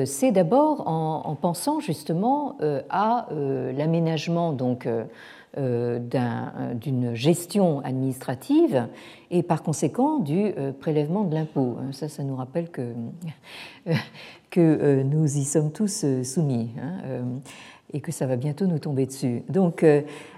C'est 0.06 0.32
d'abord 0.32 0.88
en, 0.88 1.22
en, 1.24 1.36
pensant 1.36 1.80
justement 1.80 2.58
à 2.90 3.28
l'aménagement 3.32 4.54
donc 4.54 4.88
euh, 5.58 6.00
euh, 6.16 6.74
d'une 6.76 7.14
gestion 7.14 7.82
administrative 7.82 8.88
et 9.32 9.44
par 9.44 9.64
conséquent 9.64 10.20
du 10.20 10.46
euh, 10.58 10.72
prélèvement 10.72 11.26
de 11.26 11.36
l'impôt. 11.36 11.76
Ça, 11.92 12.08
ça 12.08 12.24
nous 12.24 12.38
rappelle 12.38 12.70
que, 12.70 12.94
que 14.50 15.04
nous 15.04 15.26
y 15.26 15.44
sommes 15.44 15.74
tous 15.74 16.06
soumis. 16.24 16.70
Hein, 16.82 17.26
et 17.92 18.00
que 18.00 18.14
ça 18.14 18.28
va 18.28 18.38
bientôt 18.38 18.66
nous 18.66 18.80
tomber 18.80 19.06
dessus. 19.06 19.44
Donc, 19.50 19.86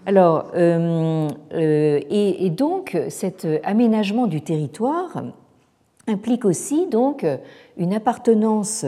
alors, 0.08 0.52
et, 0.56 2.50
donc, 2.50 2.98
cet 3.10 3.48
aménagement 3.64 4.26
du 4.26 4.42
territoire 4.42 5.24
implique 6.08 6.46
aussi 6.46 6.88
donc 6.88 7.24
une 7.78 7.94
appartenance 7.94 8.88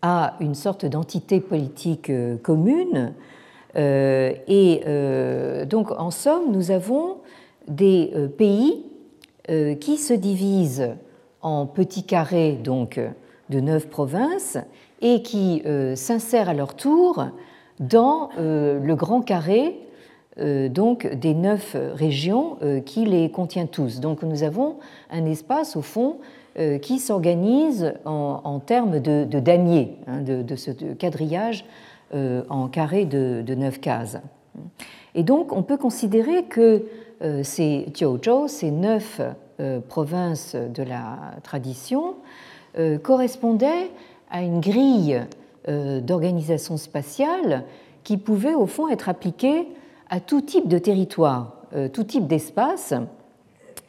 à 0.00 0.36
une 0.40 0.54
sorte 0.54 0.86
d'entité 0.86 1.42
politique 1.42 2.10
commune 2.42 3.12
et 3.78 4.82
donc, 5.66 5.92
en 5.92 6.10
somme, 6.10 6.50
nous 6.50 6.70
avons 6.70 7.18
des 7.68 8.12
pays 8.36 8.84
qui 9.80 9.96
se 9.96 10.12
divisent 10.14 10.96
en 11.42 11.66
petits 11.66 12.02
carrés 12.02 12.52
donc, 12.52 13.00
de 13.50 13.60
neuf 13.60 13.88
provinces 13.88 14.58
et 15.00 15.22
qui 15.22 15.62
s'insèrent 15.94 16.48
à 16.48 16.54
leur 16.54 16.74
tour 16.74 17.26
dans 17.78 18.30
le 18.36 18.94
grand 18.94 19.20
carré 19.22 19.76
euh, 20.40 20.68
donc 20.68 21.06
des 21.06 21.34
neuf 21.34 21.76
régions 21.94 22.58
euh, 22.62 22.80
qui 22.80 23.04
les 23.04 23.30
contient 23.30 23.66
tous. 23.66 23.98
Donc 23.98 24.22
nous 24.22 24.44
avons 24.44 24.76
un 25.10 25.24
espace 25.26 25.74
au 25.74 25.82
fond 25.82 26.18
euh, 26.58 26.78
qui 26.78 27.00
s'organise 27.00 27.94
en, 28.04 28.60
termes 28.60 29.00
de, 29.00 29.24
damier, 29.24 29.96
hein, 30.06 30.20
de, 30.20 30.56
ce 30.56 30.70
quadrillage 30.94 31.64
en 32.12 32.68
carré 32.68 33.04
de, 33.04 33.54
neuf 33.54 33.80
cases. 33.80 34.18
Et 35.14 35.22
donc 35.22 35.52
on 35.52 35.62
peut 35.62 35.76
considérer 35.76 36.44
que 36.44 36.84
ces 37.42 37.86
Jiuzhou, 37.94 38.48
ces 38.48 38.70
neuf 38.70 39.20
provinces 39.88 40.54
de 40.54 40.82
la 40.82 41.18
tradition, 41.42 42.16
correspondaient 43.02 43.90
à 44.30 44.42
une 44.42 44.60
grille 44.60 45.20
d'organisation 45.66 46.76
spatiale 46.76 47.64
qui 48.04 48.16
pouvait 48.16 48.54
au 48.54 48.66
fond 48.66 48.88
être 48.88 49.10
appliquée 49.10 49.68
à 50.08 50.20
tout 50.20 50.40
type 50.40 50.68
de 50.68 50.78
territoire, 50.78 51.56
euh, 51.74 51.88
tout 51.88 52.04
type 52.04 52.26
d'espace, 52.26 52.94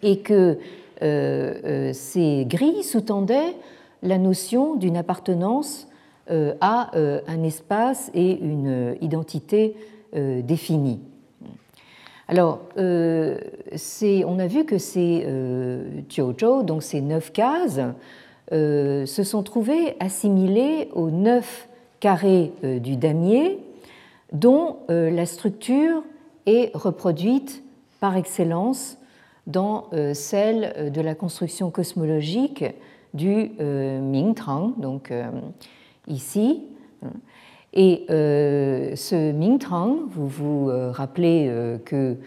et 0.04 0.20
que 0.20 0.58
euh, 1.02 1.54
euh, 1.64 1.94
ces 1.94 2.46
grilles 2.46 2.84
sous-tendaient 2.84 3.56
la 4.04 4.18
notion 4.18 4.76
d'une 4.76 4.98
appartenance 4.98 5.88
à 6.30 6.92
un 6.94 7.44
espace 7.44 8.12
et 8.14 8.38
une 8.40 8.96
identité 9.02 9.76
définie. 10.14 11.00
Alors, 12.28 12.62
on 12.78 14.40
a 14.40 14.48
vu 14.48 14.66
que 14.66 14.78
ces 14.78 15.26
Jiuzhou, 16.10 16.64
donc 16.64 16.84
ces 16.84 17.02
neuf 17.02 17.32
cases, 17.32 17.80
se 18.52 19.24
sont 19.24 19.44
trouvées 19.44 19.96
assimilées 20.00 20.90
aux 20.94 21.10
neuf 21.10 21.68
carrés 22.00 22.52
du 22.64 22.96
damier, 22.98 23.60
dont 24.32 24.78
la 24.88 25.26
structure 25.26 26.04
est 26.46 26.76
reproduite 26.76 27.64
par 28.00 28.16
excellence 28.16 28.98
dans 29.48 29.88
euh, 29.94 30.14
celle 30.14 30.74
euh, 30.78 30.90
de 30.90 31.02
la 31.02 31.16
construction 31.16 31.72
cosmologique 31.72 32.66
du 33.14 33.52
euh, 33.60 34.00
Mingtang, 34.00 34.74
donc 34.78 35.12
ici. 36.10 36.64
Et 37.74 38.06
ce 38.10 39.32
Mingtang, 39.32 40.00
vous 40.10 40.28
vous 40.28 40.72
rappelez 40.92 41.52
que 41.86 42.18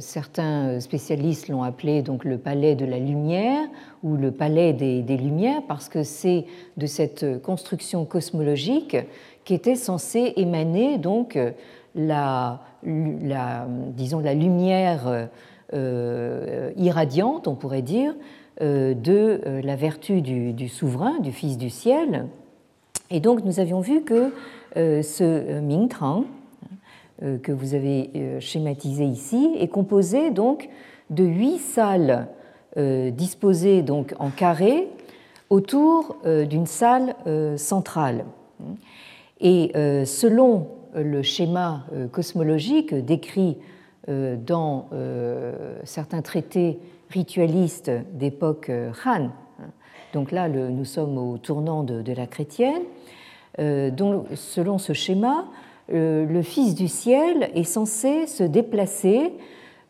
certains 0.00 0.80
spécialistes 0.80 1.48
l'ont 1.48 1.62
appelé 1.62 2.02
donc 2.02 2.24
le 2.24 2.38
palais 2.38 2.74
de 2.74 2.86
la 2.86 2.98
lumière 2.98 3.62
ou 4.02 4.16
le 4.16 4.32
palais 4.32 4.72
des, 4.72 5.16
lumières 5.16 5.62
parce 5.68 5.88
que 5.88 6.02
c'est 6.02 6.46
de 6.78 6.86
cette 6.86 7.42
construction 7.42 8.06
cosmologique 8.06 8.96
qui 9.44 9.54
était 9.54 9.76
censée 9.76 10.32
émaner 10.36 10.98
donc 10.98 11.38
la, 11.94 12.62
disons, 12.82 14.20
la 14.20 14.34
lumière 14.34 15.28
euh, 15.74 16.70
irradiante, 16.76 17.48
on 17.48 17.56
pourrait 17.56 17.82
dire, 17.82 18.14
euh, 18.62 18.94
de 18.94 19.40
euh, 19.44 19.60
la 19.62 19.74
vertu 19.74 20.22
du, 20.22 20.68
souverain, 20.68 21.18
du 21.18 21.32
Fils 21.32 21.58
du 21.58 21.70
ciel. 21.70 22.26
Et 23.10 23.20
donc 23.20 23.44
nous 23.44 23.60
avions 23.60 23.80
vu 23.80 24.02
que 24.02 24.32
ce 24.74 25.60
Mingtang, 25.60 26.24
que 27.20 27.52
vous 27.52 27.74
avez 27.74 28.10
schématisé 28.40 29.04
ici, 29.04 29.50
est 29.58 29.68
composé 29.68 30.30
donc 30.30 30.68
de 31.10 31.24
huit 31.24 31.58
salles 31.58 32.28
disposées 32.76 33.82
donc 33.82 34.14
en 34.18 34.30
carré 34.30 34.88
autour 35.50 36.16
d'une 36.24 36.66
salle 36.66 37.14
centrale. 37.56 38.24
Et 39.40 39.72
selon 40.04 40.66
le 41.02 41.22
schéma 41.22 41.84
euh, 41.92 42.08
cosmologique 42.08 42.94
décrit 42.94 43.58
euh, 44.08 44.36
dans 44.36 44.88
euh, 44.92 45.78
certains 45.84 46.22
traités 46.22 46.78
ritualistes 47.10 47.90
d'époque 48.14 48.70
Han. 49.04 49.30
Donc 50.12 50.32
là, 50.32 50.48
nous 50.48 50.84
sommes 50.84 51.18
au 51.18 51.38
tournant 51.38 51.82
de, 51.82 52.12
la 52.12 52.26
chrétienne. 52.26 52.82
Donc, 53.58 54.26
selon 54.34 54.78
ce 54.78 54.92
schéma, 54.92 55.46
le 55.88 56.42
Fils 56.42 56.74
du 56.74 56.88
ciel 56.88 57.50
est 57.54 57.64
censé 57.64 58.26
se 58.26 58.42
déplacer 58.42 59.32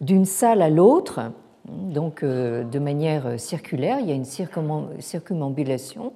d'une 0.01 0.25
salle 0.25 0.63
à 0.63 0.71
l'autre, 0.71 1.33
donc 1.69 2.25
de 2.25 2.79
manière 2.79 3.39
circulaire. 3.39 3.99
Il 4.01 4.09
y 4.09 4.13
a 4.13 4.15
une 4.15 4.25
circumambulation 4.25 6.13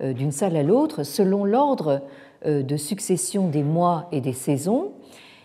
d'une 0.00 0.32
salle 0.32 0.56
à 0.56 0.62
l'autre 0.62 1.02
selon 1.02 1.44
l'ordre 1.44 2.02
euh, 2.46 2.62
de 2.62 2.76
succession 2.76 3.48
des 3.48 3.64
mois 3.64 4.06
et 4.12 4.20
des 4.20 4.32
saisons. 4.32 4.92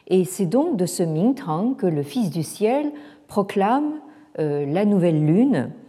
Et 0.07 0.25
c'est 0.25 0.45
donc 0.45 0.77
de 0.77 0.85
ce 0.85 1.01
Mingtang 1.01 1.73
que 1.73 1.87
le 1.87 2.03
Fils 2.03 2.29
du 2.29 2.43
ciel 2.43 2.91
proclame 3.27 3.95
euh, 4.37 4.63
la 4.67 4.85
nouvelle 4.85 5.25
lune, 5.25 5.55
euh, 5.55 5.82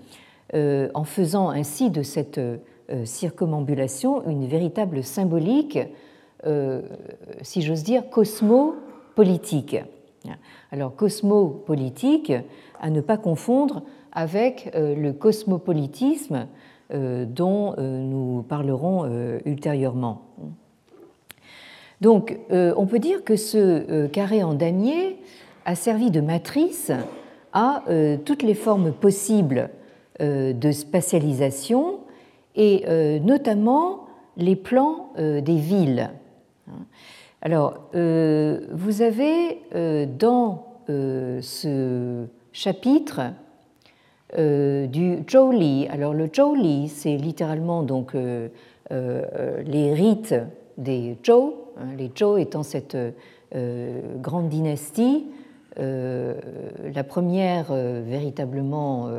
en 0.52 1.04
faisant 1.04 1.48
ainsi 1.48 1.90
de 1.90 2.02
cette 2.02 2.40
circumambulation 3.04 4.28
une 4.28 4.46
véritable 4.46 5.02
symbolique, 5.02 5.78
si 7.42 7.62
j'ose 7.62 7.82
dire, 7.82 8.08
cosmopolitique. 8.10 9.76
Alors 10.70 10.94
cosmopolitique, 10.94 12.32
à 12.80 12.90
ne 12.90 13.00
pas 13.00 13.16
confondre 13.16 13.82
avec 14.12 14.70
le 14.74 15.12
cosmopolitisme 15.12 16.46
dont 16.92 17.74
nous 17.78 18.44
parlerons 18.48 19.08
ultérieurement. 19.44 20.22
Donc, 22.04 22.38
euh, 22.50 22.74
on 22.76 22.86
peut 22.86 22.98
dire 22.98 23.24
que 23.24 23.36
ce 23.36 23.56
euh, 23.58 24.08
carré 24.08 24.42
en 24.42 24.52
damier 24.52 25.16
a 25.64 25.74
servi 25.74 26.10
de 26.10 26.20
matrice 26.20 26.92
à 27.54 27.82
euh, 27.88 28.18
toutes 28.22 28.42
les 28.42 28.54
formes 28.54 28.92
possibles 28.92 29.70
de 30.20 30.72
spatialisation 30.72 32.00
et 32.54 32.84
notamment 33.20 34.06
les 34.36 34.56
plans 34.56 35.10
des 35.16 35.56
villes. 35.56 36.10
Alors, 37.42 37.78
vous 37.92 39.02
avez 39.02 39.58
dans 40.18 40.66
ce 40.88 42.26
chapitre 42.52 43.20
du 44.36 45.24
Zhou 45.28 45.52
Alors, 45.90 46.14
le 46.14 46.28
Zhou 46.32 46.56
c'est 46.88 47.16
littéralement 47.16 47.82
donc 47.82 48.14
les 48.90 49.94
rites 49.94 50.36
des 50.78 51.16
Zhou, 51.26 51.54
Hein, 51.76 51.94
les 51.96 52.10
Zhou 52.16 52.36
étant 52.36 52.62
cette 52.62 52.96
euh, 53.54 54.00
grande 54.18 54.48
dynastie, 54.48 55.26
euh, 55.80 56.34
la 56.94 57.02
première 57.02 57.66
euh, 57.70 58.02
véritablement 58.06 59.10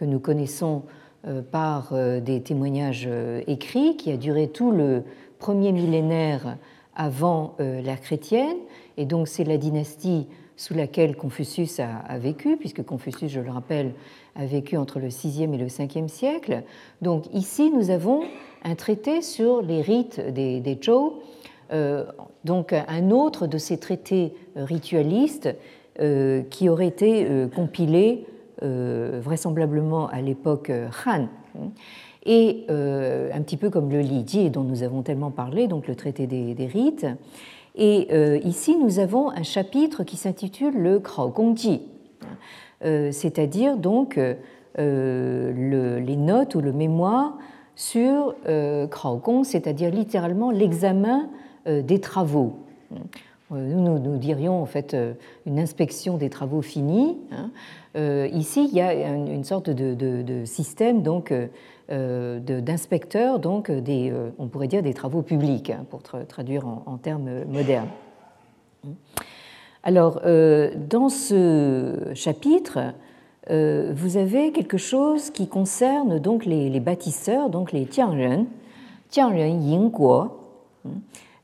que 0.00 0.06
nous 0.06 0.18
connaissons 0.18 0.84
par 1.52 1.92
des 1.92 2.40
témoignages 2.40 3.06
écrits, 3.46 3.98
qui 3.98 4.10
a 4.10 4.16
duré 4.16 4.48
tout 4.48 4.70
le 4.70 5.02
premier 5.38 5.70
millénaire 5.70 6.56
avant 6.96 7.56
l'ère 7.58 8.00
chrétienne, 8.00 8.56
et 8.96 9.04
donc 9.04 9.28
c'est 9.28 9.44
la 9.44 9.58
dynastie 9.58 10.28
sous 10.56 10.72
laquelle 10.72 11.16
Confucius 11.16 11.78
a, 11.78 12.18
vécu, 12.18 12.56
puisque 12.56 12.82
Confucius, 12.82 13.30
je 13.30 13.40
le 13.40 13.50
rappelle, 13.50 13.92
a 14.34 14.46
vécu 14.46 14.78
entre 14.78 14.98
le 14.98 15.08
6e 15.08 15.52
et 15.52 15.58
le 15.58 15.66
5e 15.66 16.08
siècle. 16.08 16.62
Donc 17.02 17.26
ici, 17.34 17.70
nous 17.70 17.90
avons 17.90 18.22
un 18.64 18.74
traité 18.74 19.20
sur 19.20 19.60
les 19.60 19.82
rites 19.82 20.20
des, 20.20 20.60
des 20.60 20.78
Zhou 20.82 21.20
euh, 21.72 22.04
donc 22.44 22.72
un 22.72 23.10
autre 23.10 23.46
de 23.46 23.58
ces 23.58 23.78
traités 23.78 24.34
ritualistes 24.56 25.54
euh, 26.00 26.42
qui 26.50 26.68
aurait 26.68 26.88
été 26.88 27.26
euh, 27.28 27.46
compilé 27.46 28.26
vraisemblablement 28.62 30.08
à 30.08 30.20
l'époque 30.20 30.70
Han. 31.06 31.28
Et 32.26 32.66
un 32.68 33.40
petit 33.42 33.56
peu 33.56 33.70
comme 33.70 33.90
le 33.90 34.00
Lidi 34.00 34.50
dont 34.50 34.62
nous 34.62 34.82
avons 34.82 35.02
tellement 35.02 35.30
parlé, 35.30 35.68
donc 35.68 35.88
le 35.88 35.94
traité 35.94 36.26
des, 36.26 36.66
rites. 36.66 37.06
Et 37.76 38.08
ici, 38.46 38.76
nous 38.76 38.98
avons 38.98 39.30
un 39.30 39.42
chapitre 39.42 40.04
qui 40.04 40.16
s'intitule 40.16 40.76
le 40.76 40.98
Krao 40.98 41.30
Gongji, 41.30 41.82
c'est-à-dire 42.82 43.76
donc 43.76 44.20
les 44.76 46.16
notes 46.16 46.54
ou 46.54 46.60
le 46.60 46.72
mémoire 46.72 47.38
sur 47.74 48.34
Krao 48.90 49.16
Gong, 49.16 49.44
c'est-à-dire 49.44 49.90
littéralement 49.90 50.50
l'examen 50.50 51.30
euh, 51.66 51.82
des 51.82 52.00
travaux. 52.00 52.54
Euh, 53.52 53.74
nous, 53.74 53.98
nous, 53.98 54.16
dirions 54.18 54.62
en 54.62 54.66
fait 54.66 54.94
euh, 54.94 55.14
une 55.46 55.58
inspection 55.58 56.16
des 56.16 56.30
travaux 56.30 56.62
finis. 56.62 57.18
Hein. 57.32 57.50
ici, 58.32 58.68
il 58.70 58.76
y 58.76 58.80
a 58.80 58.92
une, 58.92 59.44
sorte 59.44 59.70
de, 59.70 60.44
système 60.44 61.02
donc 61.02 61.34
d'inspecteurs, 61.88 63.40
donc 63.40 63.70
des, 63.70 64.12
on 64.38 64.46
pourrait 64.46 64.68
dire 64.68 64.82
des 64.82 64.94
travaux 64.94 65.22
publics, 65.22 65.70
hein, 65.70 65.84
pour 65.90 66.02
traduire 66.02 66.66
en, 66.66 66.96
termes 66.98 67.44
modernes. 67.46 67.88
Alors, 69.82 70.20
dans 70.22 71.08
ce 71.08 72.12
chapitre, 72.14 72.94
vous 73.48 74.16
avez 74.16 74.52
quelque 74.52 74.78
chose 74.78 75.30
qui 75.30 75.48
concerne 75.48 76.20
donc 76.20 76.44
les, 76.44 76.78
bâtisseurs, 76.78 77.50
donc 77.50 77.72
les 77.72 77.86
Tianren, 77.86 78.46
Tianren 79.08 79.60
Yingguo. 79.60 80.28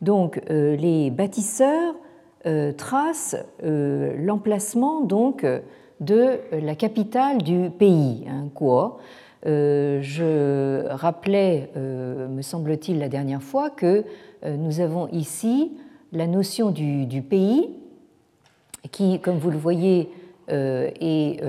Donc, 0.03 0.41
les 0.49 1.11
bâtisseurs 1.11 1.95
tracent 2.77 3.37
l'emplacement 3.63 5.01
donc 5.01 5.45
de 6.01 6.39
la 6.53 6.75
capitale 6.75 7.43
du 7.43 7.71
pays, 7.71 8.27
hein. 8.29 8.49
Euh, 9.47 10.01
je 10.03 10.87
rappelais, 10.89 11.71
euh, 11.77 12.27
me 12.29 12.43
semble-t-il, 12.43 12.99
la 12.99 13.09
dernière 13.09 13.43
fois 13.43 13.71
que 13.71 14.05
euh, 14.45 14.57
nous 14.57 14.81
avons 14.81 15.09
ici 15.09 15.73
la 16.13 16.27
notion 16.27 16.71
du, 16.71 17.23
pays 17.23 17.71
qui, 18.91 19.21
comme 19.21 19.39
vous 19.39 19.51
le 19.51 19.59
voyez, 19.59 20.11
est 20.49 21.41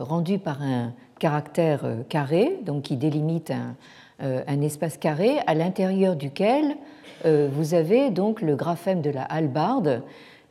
rendue 0.00 0.38
par 0.38 0.62
un 0.62 0.92
caractère 1.18 1.86
carré, 2.10 2.58
donc 2.66 2.82
qui 2.82 2.96
délimite 2.96 3.50
un 4.20 4.60
espace 4.60 4.98
carré 4.98 5.38
à 5.46 5.54
l'intérieur 5.54 6.16
duquel 6.16 6.76
vous 7.24 7.74
avez 7.74 8.10
donc 8.10 8.40
le 8.40 8.56
graphème 8.56 9.00
de 9.00 9.10
la 9.10 9.22
hallebarde 9.22 10.02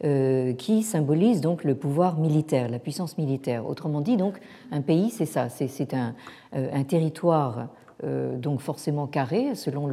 euh, 0.04 0.54
qui 0.54 0.82
symbolise 0.82 1.42
donc 1.42 1.64
le 1.64 1.76
pouvoir 1.76 2.18
militaire, 2.18 2.70
la 2.70 2.80
puissance 2.80 3.20
militaire. 3.20 3.68
Autrement 3.68 4.02
dit, 4.02 4.18
donc, 4.18 4.40
un 4.72 4.82
pays, 4.82 5.12
c'est 5.12 5.28
ça, 5.28 5.48
c'est 5.50 5.94
un, 5.94 6.16
euh, 6.56 6.72
un, 6.74 6.84
territoire 6.84 7.68
euh, 8.04 8.36
donc 8.36 8.62
forcément 8.62 9.06
carré 9.06 9.54
selon 9.54 9.88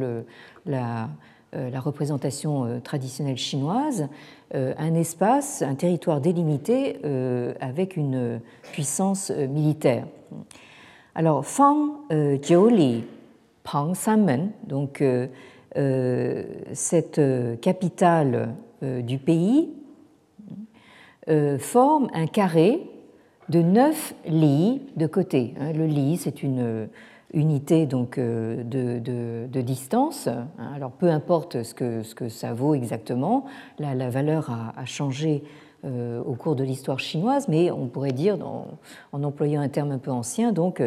la, 0.65 1.09
représentation 1.53 2.79
traditionnelle 2.83 3.37
chinoise, 3.37 4.07
un 4.53 4.93
espace, 4.93 5.63
un 5.63 5.73
territoire 5.73 6.21
délimité 6.21 6.99
avec 7.59 7.97
une 7.97 8.39
puissance 8.71 9.31
militaire. 9.31 10.05
Alors, 11.15 11.43
Fang 11.43 12.01
Jiuli 12.11 13.03
Pang 13.63 13.95
Sanmen, 13.95 14.51
donc 14.67 15.03
cette 15.75 17.21
capitale 17.61 18.55
du 18.81 19.17
pays, 19.17 19.69
euh, 21.29 21.59
forme 21.59 22.07
un 22.13 22.25
carré 22.25 22.81
de 23.49 23.61
9 23.61 24.15
lits 24.25 24.81
de 24.95 25.05
côté. 25.05 25.53
Hein. 25.59 25.73
Le 25.73 25.85
lit, 25.85 26.17
c'est 26.17 26.41
une 26.41 26.59
euh, 26.59 26.85
unité 27.33 27.85
donc 27.85 28.17
euh, 28.17 28.63
de, 28.63 29.61
distance. 29.61 30.27
Hein. 30.27 30.47
Alors 30.75 30.89
peu 30.91 31.09
importe 31.09 31.61
ce 31.61 31.75
que, 31.75 32.29
ça 32.29 32.53
vaut 32.53 32.73
exactement, 32.73 33.45
la, 33.77 34.09
valeur 34.09 34.49
a, 34.75 34.85
changé 34.85 35.43
au 35.85 36.33
cours 36.33 36.55
de 36.55 36.63
l'histoire 36.63 36.99
chinoise, 36.99 37.47
mais 37.47 37.71
on 37.71 37.87
pourrait 37.87 38.11
dire, 38.11 38.37
en 39.13 39.23
employant 39.23 39.61
un 39.61 39.69
terme 39.69 39.91
un 39.91 39.97
peu 39.97 40.11
ancien, 40.11 40.51
donc 40.51 40.81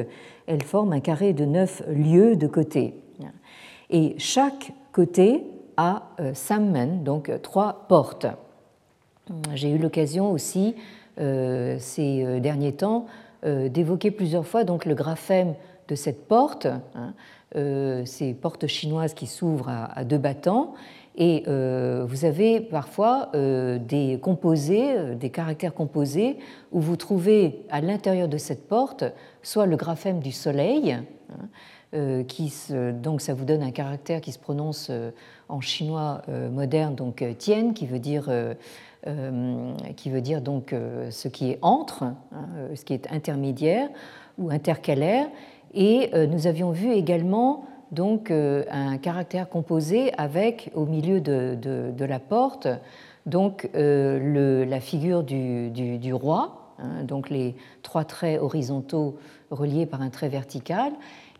elle 0.47 0.62
forme 0.62 0.92
un 0.92 1.01
carré 1.01 1.33
de 1.33 1.47
9 1.47 1.85
lieux 1.88 2.37
de 2.37 2.47
côté. 2.47 3.02
Et 3.92 4.14
chaque 4.18 4.72
côté 4.90 5.44
a 5.76 6.02
sammen, 6.35 7.05
donc 7.05 7.31
trois 7.42 7.87
portes. 7.88 8.26
J'ai 9.55 9.70
eu 9.70 9.78
l'occasion 9.78 10.33
aussi 10.33 10.74
euh, 11.20 11.76
ces 11.78 12.24
euh, 12.24 12.40
derniers 12.40 12.72
temps 12.72 13.07
euh, 13.44 13.68
d'évoquer 13.68 14.11
plusieurs 14.11 14.46
fois 14.46 14.64
donc 14.64 14.87
le 14.87 14.94
graphème 14.94 15.55
de 15.88 15.94
cette 15.94 16.26
porte, 16.26 16.66
hein, 16.94 17.12
ces 18.07 18.33
portes 18.33 18.66
chinoises 18.66 19.12
qui 19.12 19.26
s'ouvrent 19.26 19.68
à, 19.68 20.05
deux 20.05 20.16
battants. 20.16 20.72
Et 21.16 21.42
vous 21.44 22.24
avez 22.24 22.61
parfois 22.61 23.31
des 23.35 24.18
composés, 24.22 25.14
des 25.16 25.28
caractères 25.28 25.74
composés, 25.74 26.38
où 26.70 26.81
vous 26.81 26.96
trouvez 26.96 27.66
à 27.68 27.83
l'intérieur 27.83 28.28
de 28.28 28.38
cette 28.38 28.68
porte 28.68 29.05
soit 29.42 29.66
le 29.66 29.76
graphème 29.76 30.20
du 30.20 30.33
soleil, 30.33 30.92
hein, 30.92 31.05
qui 32.28 32.52
donc 32.94 33.20
ça 33.20 33.35
vous 33.35 33.44
donne 33.44 33.62
un 33.62 33.70
caractère 33.70 34.20
qui 34.20 34.33
se 34.33 34.38
prononce 34.38 34.90
en 35.48 35.61
chinois 35.61 36.22
moderne, 36.50 36.94
donc 36.94 37.22
tien, 37.38 37.72
qui 37.74 37.87
veut 37.87 37.98
dire 37.98 38.31
euh, 39.09 39.74
qui 39.96 40.11
veut 40.11 40.20
dire 40.20 40.40
donc 40.40 40.72
euh, 40.72 41.11
ce 41.11 41.26
qui 41.26 41.50
est 41.50 41.59
entre, 41.61 42.05
hein, 42.05 42.14
euh, 42.57 42.76
ce 42.76 42.85
qui 42.85 42.94
est 42.94 43.11
intermédiaire 43.11 43.88
ou 44.38 44.48
intercalaire. 44.50 45.26
Et 45.74 46.11
nous 46.28 46.46
avions 46.46 46.70
vu 46.70 46.92
également 46.92 47.64
donc 47.92 48.31
un 48.31 48.98
caractère 48.98 49.48
composé 49.48 50.12
avec 50.18 50.70
au 50.74 50.85
milieu 50.85 51.22
de, 51.22 51.94
la 51.98 52.18
porte 52.18 52.68
donc 53.24 53.70
la 53.72 54.81
figure 54.81 55.22
du, 55.22 55.70
du, 55.70 56.12
roi, 56.12 56.74
hein, 56.78 57.05
donc 57.05 57.31
les 57.31 57.57
trois 57.83 58.05
traits 58.05 58.38
horizontaux 58.38 59.16
reliés 59.50 59.87
par 59.87 60.02
un 60.02 60.11
trait 60.11 60.28
vertical, 60.28 60.92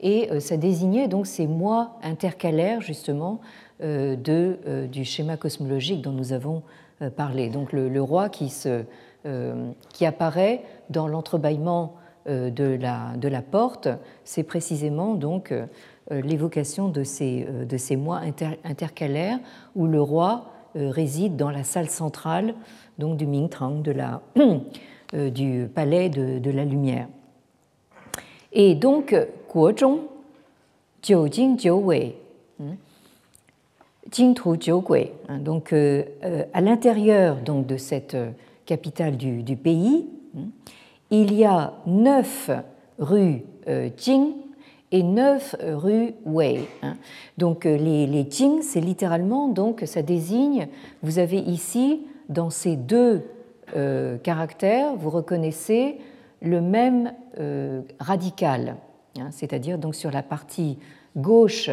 et 0.03 0.41
ça 0.41 0.57
désignait 0.57 1.09
donc 1.09 1.27
ces 1.27 1.47
mois 1.47 1.99
intercalaires 2.03 2.81
justement 2.81 3.41
de, 3.81 4.87
du 4.91 5.05
schéma 5.05 5.37
cosmologique 5.37 6.03
dont 6.03 6.13
nous 6.13 6.33
avons 6.33 6.63
euh, 7.03 7.11
parler. 7.11 7.49
Donc 7.49 7.73
le, 7.73 8.03
roi 8.03 8.29
qui, 8.29 8.49
se, 8.49 8.85
euh, 9.27 9.71
qui, 9.93 10.07
apparaît 10.07 10.63
dans 10.91 11.09
l'entrebâillement 11.09 11.95
euh, 12.29 12.51
de 12.51 12.77
la, 12.81 13.17
de 13.17 13.29
la, 13.29 13.43
porte, 13.43 13.89
c'est 14.25 14.43
précisément 14.43 15.15
donc 15.15 15.55
l'évocation 16.11 16.89
de 16.89 17.05
ces, 17.05 17.45
de 17.45 17.77
ces 17.77 17.97
mois 17.97 18.21
intercalaires 18.65 19.39
où 19.75 19.87
le 19.87 20.03
roi 20.03 20.47
réside 20.75 21.37
dans 21.37 21.51
la 21.51 21.65
salle 21.65 21.89
centrale 21.89 22.55
donc 22.99 23.17
du 23.17 23.27
Mingtang, 23.27 23.83
de 23.83 23.93
la, 23.93 24.21
du 25.31 25.71
palais 25.75 26.11
de, 26.11 26.51
la 26.51 26.65
lumière. 26.65 27.07
Et 28.53 28.75
donc, 28.75 29.17
Guozhong, 29.51 30.01
Jiujing 31.03 31.59
Jiuwei, 31.59 32.15
hein, 32.61 32.77
Jingtu 34.11 34.61
Jiugui. 34.61 35.11
Hein, 35.29 35.39
donc, 35.39 35.73
euh, 35.73 36.03
euh, 36.25 36.45
à 36.53 36.61
l'intérieur 36.61 37.37
donc, 37.37 37.67
de 37.67 37.77
cette 37.77 38.15
euh, 38.15 38.31
capitale 38.67 39.17
du, 39.17 39.57
pays, 39.57 40.07
hein, 40.37 40.49
il 41.11 41.35
y 41.35 41.45
a 41.45 41.73
neuf 41.87 42.51
rues 42.99 43.43
Jing 43.97 44.33
et 44.91 45.03
neuf 45.03 45.55
rues 45.61 46.15
Wei. 46.25 46.67
Donc, 47.39 47.65
les, 47.65 48.07
les 48.07 48.27
Jing, 48.29 48.61
c'est 48.63 48.81
littéralement, 48.81 49.49
donc, 49.49 49.83
ça 49.87 50.03
désigne, 50.03 50.69
vous 51.03 51.19
avez 51.19 51.39
ici, 51.39 52.07
dans 52.29 52.51
ces 52.51 52.77
deux 52.77 53.23
caractères, 54.23 54.95
vous 54.97 55.11
reconnaissez 55.11 55.99
le 56.43 56.61
même 56.61 57.13
radical, 57.99 58.77
c'est-à-dire 59.31 59.79
donc 59.79 59.95
sur 59.95 60.11
la 60.11 60.23
partie 60.23 60.79
gauche 61.17 61.71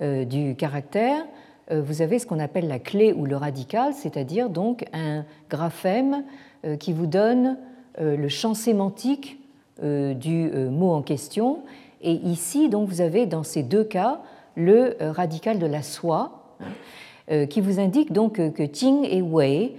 du 0.00 0.54
caractère, 0.56 1.24
euh, 1.70 1.82
vous 1.82 2.02
avez 2.02 2.18
ce 2.18 2.26
qu'on 2.26 2.38
appelle 2.38 2.68
la 2.68 2.78
clé 2.78 3.12
ou 3.12 3.24
le 3.24 3.36
radical, 3.36 3.94
c'est-à-dire 3.94 4.50
donc 4.50 4.84
un 4.92 5.24
graphème 5.48 6.24
euh, 6.64 6.76
qui 6.76 6.92
vous 6.92 7.06
donne 7.06 7.56
euh, 8.00 8.16
le 8.16 8.28
champ 8.28 8.54
sémantique 8.54 9.38
du 9.82 10.52
mot 10.70 10.92
en 10.92 11.02
question. 11.02 11.64
Et 12.00 12.12
ici, 12.12 12.68
donc, 12.68 12.88
vous 12.88 13.00
avez 13.00 13.26
dans 13.26 13.42
ces 13.42 13.64
deux 13.64 13.82
cas 13.82 14.20
le 14.54 14.96
radical 15.00 15.58
de 15.58 15.66
la 15.66 15.82
soie, 15.82 16.54
hein, 17.28 17.46
qui 17.46 17.60
vous 17.60 17.80
indique 17.80 18.12
donc 18.12 18.34
que 18.34 18.62
Ting 18.62 19.04
et 19.04 19.20
Wei 19.20 19.74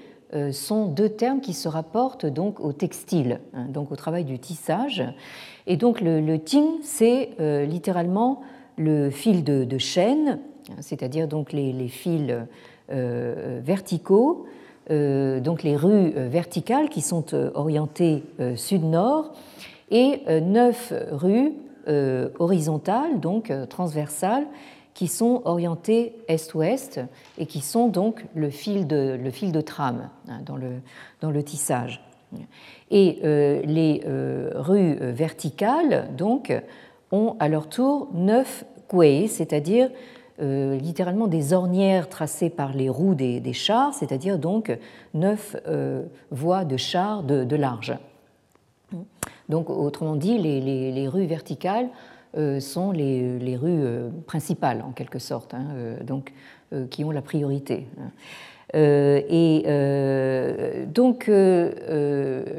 sont 0.51 0.87
deux 0.87 1.09
termes 1.09 1.39
qui 1.39 1.53
se 1.53 1.67
rapportent 1.67 2.25
donc 2.25 2.59
au 2.59 2.73
textile, 2.73 3.39
hein, 3.53 3.67
donc 3.69 3.91
au 3.91 3.95
travail 3.95 4.25
du 4.25 4.39
tissage. 4.39 5.03
Et 5.67 5.77
donc 5.77 6.01
le, 6.01 6.37
Ting, 6.37 6.65
c'est 6.83 7.29
littéralement 7.67 8.41
le 8.77 9.09
fil 9.09 9.43
de, 9.43 9.77
chêne 9.77 10.39
c'est-à-dire 10.79 11.27
donc 11.27 11.53
les, 11.53 11.87
fils 11.87 12.33
euh, 12.91 13.59
verticaux, 13.63 14.45
euh, 14.91 15.39
donc 15.39 15.63
les 15.63 15.75
rues 15.75 16.13
euh, 16.15 16.27
verticales 16.29 16.89
qui 16.89 17.01
sont 17.01 17.33
orientées 17.55 18.23
sud-nord, 18.55 19.33
et 19.91 20.21
neuf 20.41 20.91
rues 21.11 21.53
horizontales, 22.39 23.19
donc 23.19 23.53
transversales, 23.69 24.47
qui 24.95 25.07
sont 25.07 25.43
orientées 25.45 26.15
est-ouest 26.27 26.99
et 27.37 27.45
qui 27.45 27.61
sont 27.61 27.87
donc 27.87 28.25
le 28.33 28.49
fil 28.49 28.87
de, 28.87 29.19
le 29.21 29.29
fil 29.29 29.51
de 29.51 29.61
trame 29.61 30.09
hein, 30.27 30.39
dans, 30.43 30.57
le, 30.57 30.81
dans 31.21 31.29
le 31.29 31.43
tissage. 31.43 32.03
Et 32.91 33.19
les 33.23 34.01
rues 34.55 34.95
verticales, 34.95 36.09
donc, 36.17 36.51
ont 37.11 37.35
à 37.39 37.47
leur 37.47 37.69
tour 37.69 38.09
neuf 38.13 38.65
quais, 38.89 39.27
c'est-à-dire 39.27 39.89
euh, 40.41 40.75
littéralement 40.77 41.27
des 41.27 41.53
ornières 41.53 42.09
tracées 42.09 42.49
par 42.49 42.73
les 42.73 42.89
roues 42.89 43.15
des, 43.15 43.53
chars, 43.53 43.93
c'est-à-dire 43.93 44.37
donc 44.37 44.77
neuf 45.13 45.55
euh, 45.65 46.03
voies 46.29 46.65
de 46.65 46.75
chars 46.75 47.23
de, 47.23 47.55
large. 47.55 47.93
Donc, 49.47 49.69
autrement 49.69 50.17
dit, 50.17 50.37
les, 50.37 51.07
rues 51.07 51.25
verticales 51.25 51.85
euh, 51.85 52.14
sont 52.59 52.91
les, 52.91 53.57
rues 53.57 53.83
principales, 54.25 54.83
en 54.85 54.91
quelque 54.91 55.19
sorte, 55.19 55.53
hein, 55.53 55.65
donc, 56.05 56.33
qui 56.89 57.03
ont 57.03 57.11
la 57.11 57.21
priorité. 57.21 57.87
et 58.73 59.63
donc, 60.87 61.31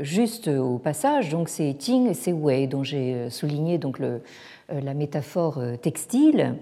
juste 0.01 0.49
au 0.49 0.79
passage, 0.79 1.37
c'est 1.47 1.75
Ting 1.79 2.09
et 2.09 2.15
c'est 2.15 2.33
Wei 2.33 2.67
dont 2.67 2.83
j'ai 2.83 3.29
souligné 3.31 3.79
donc 3.79 3.99
le, 3.99 4.23
la 4.71 4.95
métaphore 4.95 5.61
textile. 5.83 6.55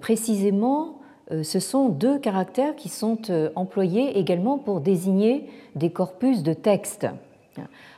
précisément, 0.00 0.98
ce 1.42 1.60
sont 1.60 1.88
deux 1.88 2.18
caractères 2.18 2.74
qui 2.74 2.88
sont 2.88 3.18
employés 3.54 4.18
également 4.18 4.58
pour 4.58 4.80
désigner 4.80 5.48
des 5.76 5.90
corpus 5.90 6.42
de 6.42 6.52
texte. 6.54 7.06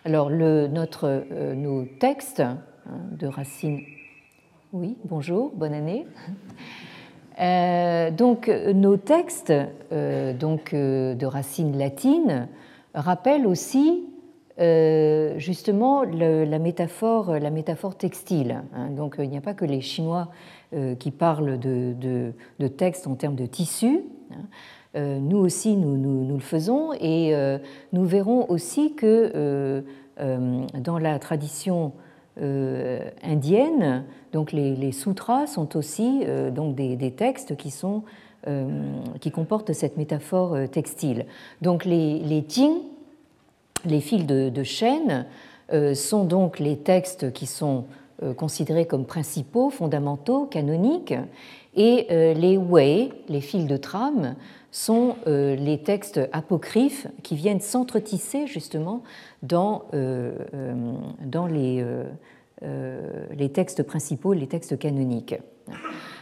Alors, 0.04 0.28
le, 0.28 0.66
notre, 0.66 1.24
nos 1.54 1.84
textes 1.84 2.40
hein, 2.40 2.58
de 3.12 3.26
Racine. 3.26 3.80
Oui, 4.72 4.96
bonjour, 5.04 5.52
bonne 5.54 5.74
année. 5.74 6.06
Euh, 7.40 8.12
donc, 8.12 8.48
nos 8.48 8.96
textes 8.96 9.52
euh, 9.90 10.32
donc, 10.32 10.72
euh, 10.72 11.16
de 11.16 11.26
racines 11.26 11.76
latines 11.76 12.46
rappellent 12.94 13.48
aussi 13.48 14.04
justement 14.56 16.04
la, 16.04 16.60
métaphore, 16.60 17.32
la 17.40 17.50
métaphore 17.50 17.96
textile. 17.96 18.62
Hein. 18.72 18.90
Donc, 18.90 19.16
il 19.18 19.28
n'y 19.28 19.36
a 19.36 19.40
pas 19.40 19.54
que 19.54 19.64
les 19.64 19.80
Chinois 19.80 20.28
qui 21.00 21.10
parlent 21.10 21.58
de, 21.58 21.92
de, 22.60 22.68
textes 22.68 23.08
en 23.08 23.16
termes 23.16 23.34
de 23.34 23.46
tissu. 23.46 24.02
Hein. 24.30 25.18
nous 25.18 25.38
aussi, 25.38 25.76
nous, 25.76 25.96
nous, 25.96 26.24
nous, 26.24 26.34
le 26.34 26.40
faisons 26.40 26.92
et 27.00 27.34
nous 27.92 28.04
verrons 28.04 28.48
aussi 28.48 28.94
que 28.94 29.82
dans 30.16 30.98
la 30.98 31.18
tradition 31.18 31.90
indienne, 32.36 34.04
donc 34.34 34.50
les, 34.50 34.90
sutras 34.90 35.46
sont 35.46 35.76
aussi 35.76 36.24
euh, 36.24 36.50
donc 36.50 36.74
des, 36.74 37.12
textes 37.12 37.56
qui, 37.56 37.70
sont, 37.70 38.02
euh, 38.48 38.66
qui 39.20 39.30
comportent 39.30 39.72
cette 39.72 39.96
métaphore 39.96 40.54
euh, 40.54 40.66
textile. 40.66 41.24
Donc 41.62 41.84
les, 41.84 42.18
les 42.18 42.44
les 43.84 44.00
fils 44.00 44.26
de, 44.26 44.48
de 44.48 44.62
chaîne, 44.64 45.26
sont 45.94 46.24
donc 46.24 46.58
les 46.58 46.76
textes 46.76 47.32
qui 47.32 47.46
sont 47.46 47.84
considérés 48.36 48.86
comme 48.86 49.06
principaux, 49.06 49.70
fondamentaux, 49.70 50.46
canoniques, 50.46 51.14
et 51.74 52.06
les 52.34 52.56
wei, 52.56 53.10
les 53.28 53.40
fils 53.40 53.66
de 53.66 53.76
trame, 53.76 54.36
sont 54.70 55.16
les 55.26 55.80
textes 55.82 56.20
apocryphes 56.32 57.06
qui 57.22 57.34
viennent 57.34 57.60
s'entretisser 57.60 58.46
justement 58.46 59.02
dans, 59.44 59.84
dans 61.24 61.46
les 61.46 61.84
euh, 62.64 63.26
les 63.36 63.50
textes 63.50 63.82
principaux, 63.82 64.32
les 64.32 64.46
textes 64.46 64.78
canoniques. 64.78 65.34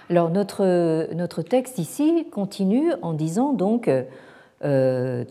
Alors 0.08 0.30
notre, 0.30 1.12
notre 1.14 1.42
texte 1.42 1.78
ici 1.78 2.26
continue 2.32 2.90
en 3.02 3.12
disant 3.12 3.52
donc 3.52 3.86
euh, 3.86 4.02
euh, 4.64 5.24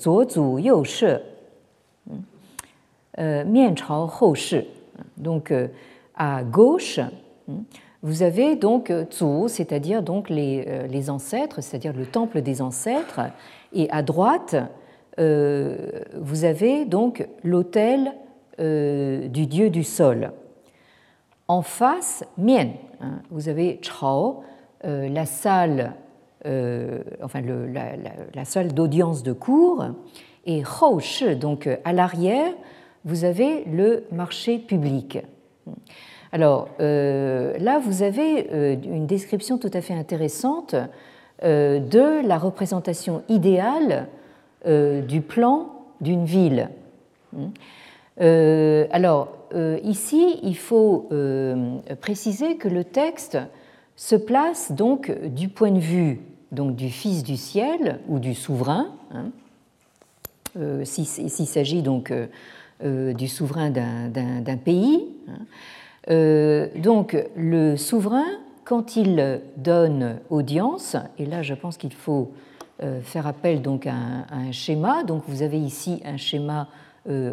donc 5.17 5.53
à 6.15 6.43
gauche, 6.43 6.99
vous 8.03 8.23
avez 8.23 8.55
donc 8.55 8.93
Zhu, 9.11 9.49
c'est-à-dire 9.49 10.03
donc 10.03 10.29
les, 10.29 10.87
les 10.87 11.09
ancêtres, 11.09 11.61
c'est-à-dire 11.61 11.93
le 11.93 12.05
temple 12.05 12.41
des 12.41 12.61
ancêtres, 12.61 13.21
et 13.73 13.89
à 13.89 14.01
droite, 14.01 14.55
vous 15.17 16.45
avez 16.45 16.85
donc 16.85 17.27
l'autel 17.43 18.13
du 18.57 19.47
dieu 19.47 19.69
du 19.69 19.83
sol. 19.83 20.31
En 21.51 21.61
face, 21.61 22.23
Mien, 22.37 22.69
hein, 23.01 23.19
vous 23.29 23.49
avez 23.49 23.79
Chao, 23.81 24.43
euh, 24.85 25.09
la 25.09 25.25
salle, 25.27 25.93
euh, 26.47 27.03
enfin 27.21 27.41
la, 27.41 28.45
salle 28.45 28.73
d'audience 28.73 29.21
de 29.21 29.31
cour, 29.31 29.85
et 30.45 30.63
Shi, 31.01 31.35
donc 31.35 31.67
euh, 31.67 31.75
à 31.83 31.93
l'arrière, 31.93 32.53
vous 33.05 33.25
avez 33.25 33.65
le 33.65 34.05
marché 34.11 34.57
public. 34.57 35.19
Alors 36.31 36.69
là, 36.79 37.79
vous 37.79 38.03
avez 38.03 38.47
une 38.85 39.05
description 39.05 39.57
tout 39.57 39.69
à 39.73 39.81
fait 39.81 39.93
intéressante 39.93 40.75
de 41.43 42.25
la 42.25 42.37
représentation 42.37 43.23
idéale 43.27 44.07
du 44.65 45.21
plan 45.21 45.69
d'une 46.01 46.25
ville. 46.25 46.69
alors, 48.19 49.41
euh, 49.53 49.79
ici, 49.83 50.39
il 50.43 50.55
faut 50.55 51.07
euh, 51.11 51.79
préciser 51.99 52.55
que 52.55 52.67
le 52.67 52.83
texte 52.83 53.37
se 53.95 54.15
place 54.15 54.71
donc 54.71 55.11
du 55.27 55.49
point 55.49 55.71
de 55.71 55.79
vue 55.79 56.21
donc, 56.51 56.75
du 56.75 56.89
Fils 56.89 57.23
du 57.23 57.37
ciel 57.37 57.99
ou 58.07 58.19
du 58.19 58.33
souverain, 58.33 58.87
hein, 59.13 59.31
euh, 60.57 60.83
s'il 60.83 61.05
s'agit 61.05 61.81
donc 61.81 62.13
du 62.83 63.27
souverain 63.27 63.69
d'un 63.69 64.57
pays. 64.57 65.05
Hein. 65.27 66.67
donc 66.77 67.15
le 67.35 67.77
souverain, 67.77 68.25
quand 68.65 68.95
il 68.95 69.41
donne 69.57 70.17
audience, 70.31 70.95
et 71.19 71.25
là 71.27 71.43
je 71.43 71.53
pense 71.53 71.77
qu'il 71.77 71.93
faut 71.93 72.31
faire 73.03 73.27
appel 73.27 73.61
donc 73.61 73.87
à 73.87 73.93
un, 74.31 74.51
schéma, 74.51 75.03
donc 75.03 75.23
vous 75.27 75.43
avez 75.43 75.59
ici 75.59 76.01
un 76.05 76.17
schéma 76.17 76.67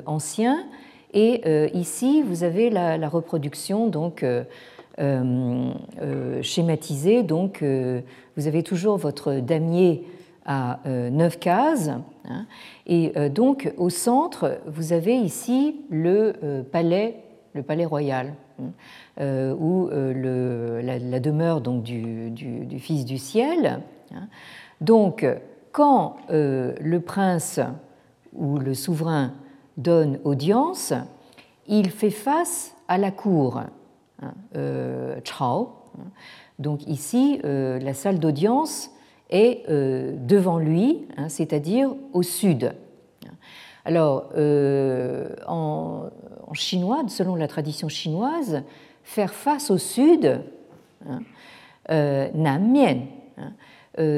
ancien, 0.07 0.65
et 1.13 1.43
euh, 1.47 1.69
ici, 1.73 2.23
vous 2.23 2.45
avez 2.45 2.71
la, 2.71 3.09
reproduction 3.09 3.87
donc, 3.87 4.23
euh, 4.23 4.45
euh, 4.99 6.43
schématisée. 6.43 7.23
Donc, 7.23 7.65
vous 8.37 8.47
avez 8.47 8.63
toujours 8.63 8.97
votre 8.97 9.35
damier 9.35 10.05
à 10.45 10.81
9 10.87 11.39
cases. 11.39 11.91
Hein. 12.29 12.47
et 12.87 13.13
donc, 13.31 13.73
au 13.77 13.91
centre, 13.91 14.61
vous 14.67 14.93
avez 14.93 15.17
ici 15.17 15.77
le 15.91 16.63
palais, 16.71 17.17
le 17.55 17.63
palais 17.63 17.85
royal, 17.85 18.35
hein, 18.61 19.55
ou 19.59 19.89
le, 19.91 20.81
la, 20.83 21.21
demeure 21.21 21.61
donc, 21.61 21.83
du, 21.83 22.31
du, 22.31 22.79
Fils 22.79 23.05
du 23.05 23.19
ciel. 23.19 23.81
Hein. 24.81 24.85
Donc, 24.85 25.27
quand 25.73 26.17
le 26.29 26.99
prince 26.99 27.61
ou 28.35 28.59
le 28.59 28.75
souverain 28.75 29.33
donne 29.77 30.19
audience, 30.25 30.93
il 31.67 31.91
fait 31.91 32.11
face 32.11 32.75
à 32.89 32.99
la 32.99 33.11
cour, 33.11 33.63
hein, 34.23 34.33
euh. 34.57 35.21
Donc 36.59 36.87
ici, 36.87 37.41
euh, 37.45 37.79
la 37.79 37.95
salle 37.95 38.19
d'audience 38.19 38.91
est 39.31 39.69
euh, 39.69 40.15
devant 40.17 40.59
lui, 40.59 41.07
hein, 41.17 41.29
c'est-à-dire 41.29 41.95
au 42.13 42.23
sud. 42.23 42.73
Alors, 43.85 44.33
en, 45.47 46.11
chinois, 46.53 47.05
selon 47.09 47.37
la 47.37 47.49
tradition 47.49 47.89
chinoise, 47.89 48.63
faire 49.03 49.33
face 49.33 49.71
au 49.71 49.79
sud, 49.79 50.43
hein, 51.09 51.21
Nan 52.35 52.77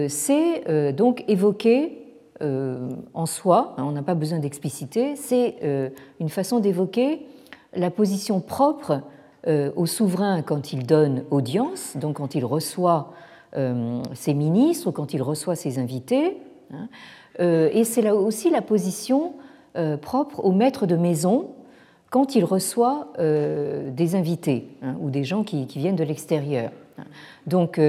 c'est 0.08 0.92
donc 0.92 1.24
évoquer 1.28 2.00
euh, 2.42 2.88
en 3.12 3.26
soi, 3.26 3.74
hein, 3.76 3.84
on 3.84 3.92
n'a 3.92 4.02
pas 4.02 4.14
besoin 4.14 4.38
d'expliciter, 4.38 5.14
c'est 5.14 5.56
euh, 5.62 5.90
une 6.20 6.30
façon 6.30 6.58
d'évoquer 6.58 7.26
la 7.74 7.90
position 7.90 8.40
propre 8.40 9.02
euh, 9.46 9.70
au 9.76 9.84
souverain 9.84 10.40
quand 10.40 10.72
il 10.72 10.86
donne 10.86 11.24
audience, 11.30 11.98
donc 11.98 12.16
quand 12.16 12.34
il 12.34 12.44
reçoit 12.44 13.12
ses 14.14 14.32
ministres 14.32 14.86
ou 14.86 14.92
quand 14.92 15.12
il 15.12 15.20
reçoit 15.20 15.56
ses 15.56 15.80
invités. 15.80 16.38
Hein. 16.72 16.88
Et 17.40 17.82
c'est 17.82 18.00
là 18.00 18.14
aussi 18.14 18.48
la 18.48 18.62
position 18.62 19.32
propre 20.02 20.44
au 20.44 20.52
maître 20.52 20.86
de 20.86 20.94
maison 20.94 21.48
quand 22.10 22.36
il 22.36 22.44
reçoit 22.44 23.08
des 23.18 24.14
invités 24.14 24.68
hein, 24.82 24.94
ou 25.00 25.10
des 25.10 25.24
gens 25.24 25.42
qui, 25.42 25.66
viennent 25.66 25.96
de 25.96 26.04
l'extérieur. 26.04 26.70
Donc 27.48 27.80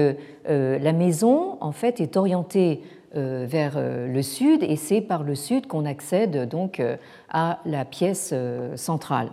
la 0.46 0.92
maison, 0.92 1.56
en 1.60 1.72
fait, 1.72 2.00
est 2.00 2.16
orientée 2.16 2.82
euh, 3.14 3.44
vers 3.46 3.74
euh, 3.76 4.10
le 4.10 4.22
sud 4.22 4.62
et 4.62 4.76
c'est 4.76 5.02
par 5.02 5.22
le 5.22 5.34
sud 5.34 5.66
qu'on 5.66 5.84
accède 5.84 6.48
donc 6.48 6.80
euh, 6.80 6.96
à 7.28 7.58
la 7.66 7.84
pièce 7.84 8.32
centrale. 8.76 9.28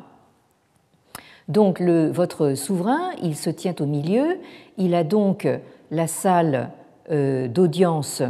Donc 1.47 1.81
votre 1.81 2.55
souverain, 2.55 3.11
il 3.23 3.37
se 3.37 3.49
tient 3.49 3.73
au 3.79 3.85
milieu, 3.85 4.37
il 4.77 4.93
a 4.95 5.05
donc 5.05 5.47
la 5.91 6.07
salle 6.07 6.69
d'audience 7.09 8.21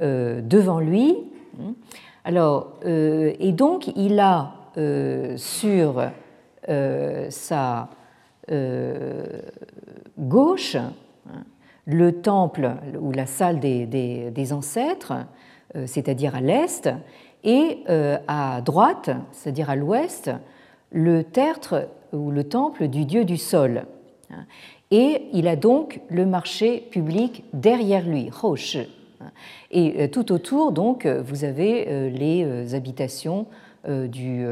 devant 0.00 0.80
lui. 0.80 1.16
Et 2.24 3.52
donc 3.52 3.88
il 3.94 4.18
a 4.20 4.54
sur 5.36 6.02
sa 7.28 7.88
gauche 10.18 10.76
le 11.86 12.20
temple 12.20 12.72
ou 13.00 13.12
la 13.12 13.26
salle 13.26 13.60
des, 13.60 14.52
ancêtres, 14.52 15.14
euh, 15.76 15.86
c'est-à-dire 15.86 16.34
à 16.34 16.40
l'est, 16.40 16.90
et 17.44 17.78
euh, 17.88 18.18
à 18.26 18.60
droite, 18.60 19.10
c'est-à-dire 19.30 19.70
à, 19.70 19.76
l'ouest, 19.76 20.30
le 20.90 21.22
tertre 21.22 21.88
ou 22.12 22.30
le 22.30 22.44
temple 22.44 22.88
du 22.88 23.04
dieu 23.04 23.24
du 23.24 23.36
sol. 23.36 23.84
Et 24.90 25.28
il 25.32 25.46
a 25.48 25.56
donc 25.56 26.00
le 26.08 26.26
marché 26.26 26.80
public 26.90 27.44
derrière 27.52 28.06
lui, 28.06 28.30
Hoshi. 28.42 28.88
Et 29.70 30.10
tout 30.10 30.30
autour, 30.30 30.72
donc, 30.72 31.06
vous 31.06 31.44
avez 31.44 32.10
les 32.10 32.74
habitations 32.74 33.46
du, 33.88 34.44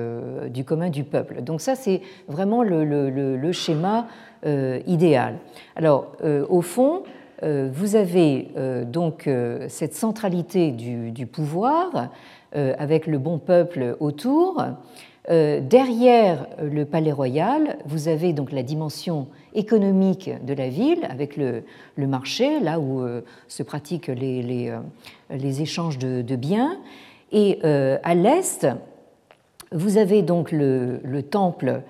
du, 0.48 0.64
commun 0.64 0.90
du 0.90 1.04
peuple. 1.04 1.42
Donc 1.42 1.60
ça, 1.60 1.76
c'est 1.76 2.00
vraiment 2.26 2.62
le, 2.62 2.84
le 2.84 3.52
schéma 3.52 4.08
idéal. 4.44 5.38
Alors, 5.76 6.12
au 6.48 6.62
fond, 6.62 7.04
vous 7.44 7.96
avez 7.96 8.48
donc 8.87 9.28
cette 9.68 9.94
centralité 9.94 10.72
du, 10.72 11.26
pouvoir 11.26 12.11
avec 12.52 13.07
le 13.07 13.18
bon 13.18 13.38
peuple 13.38 13.96
autour. 14.00 14.64
Euh, 15.30 15.61
derrière 15.61 16.46
le 16.62 16.85
palais 16.85 17.12
royal, 17.12 17.78
vous 17.87 18.09
avez 18.09 18.35
donc 18.35 18.52
la 18.52 18.62
dimension 18.62 19.28
économique 19.54 20.30
de 20.44 20.52
la 20.52 20.68
ville 20.68 21.07
avec 21.09 21.38
le, 21.38 21.62
marché, 21.96 22.61
là 22.61 22.78
où 22.78 23.00
euh, 23.00 23.22
se 23.48 23.62
pratiquent 23.62 24.09
les, 24.09 24.70
euh, 24.70 24.80
échanges 25.38 25.98
de, 25.98 26.37
biens. 26.37 26.78
Et 27.33 27.59
à 27.64 28.14
l'est, 28.14 28.66
vous 29.72 29.96
avez 29.96 30.22
donc 30.22 30.52
le, 30.52 31.00
temple 31.22 31.83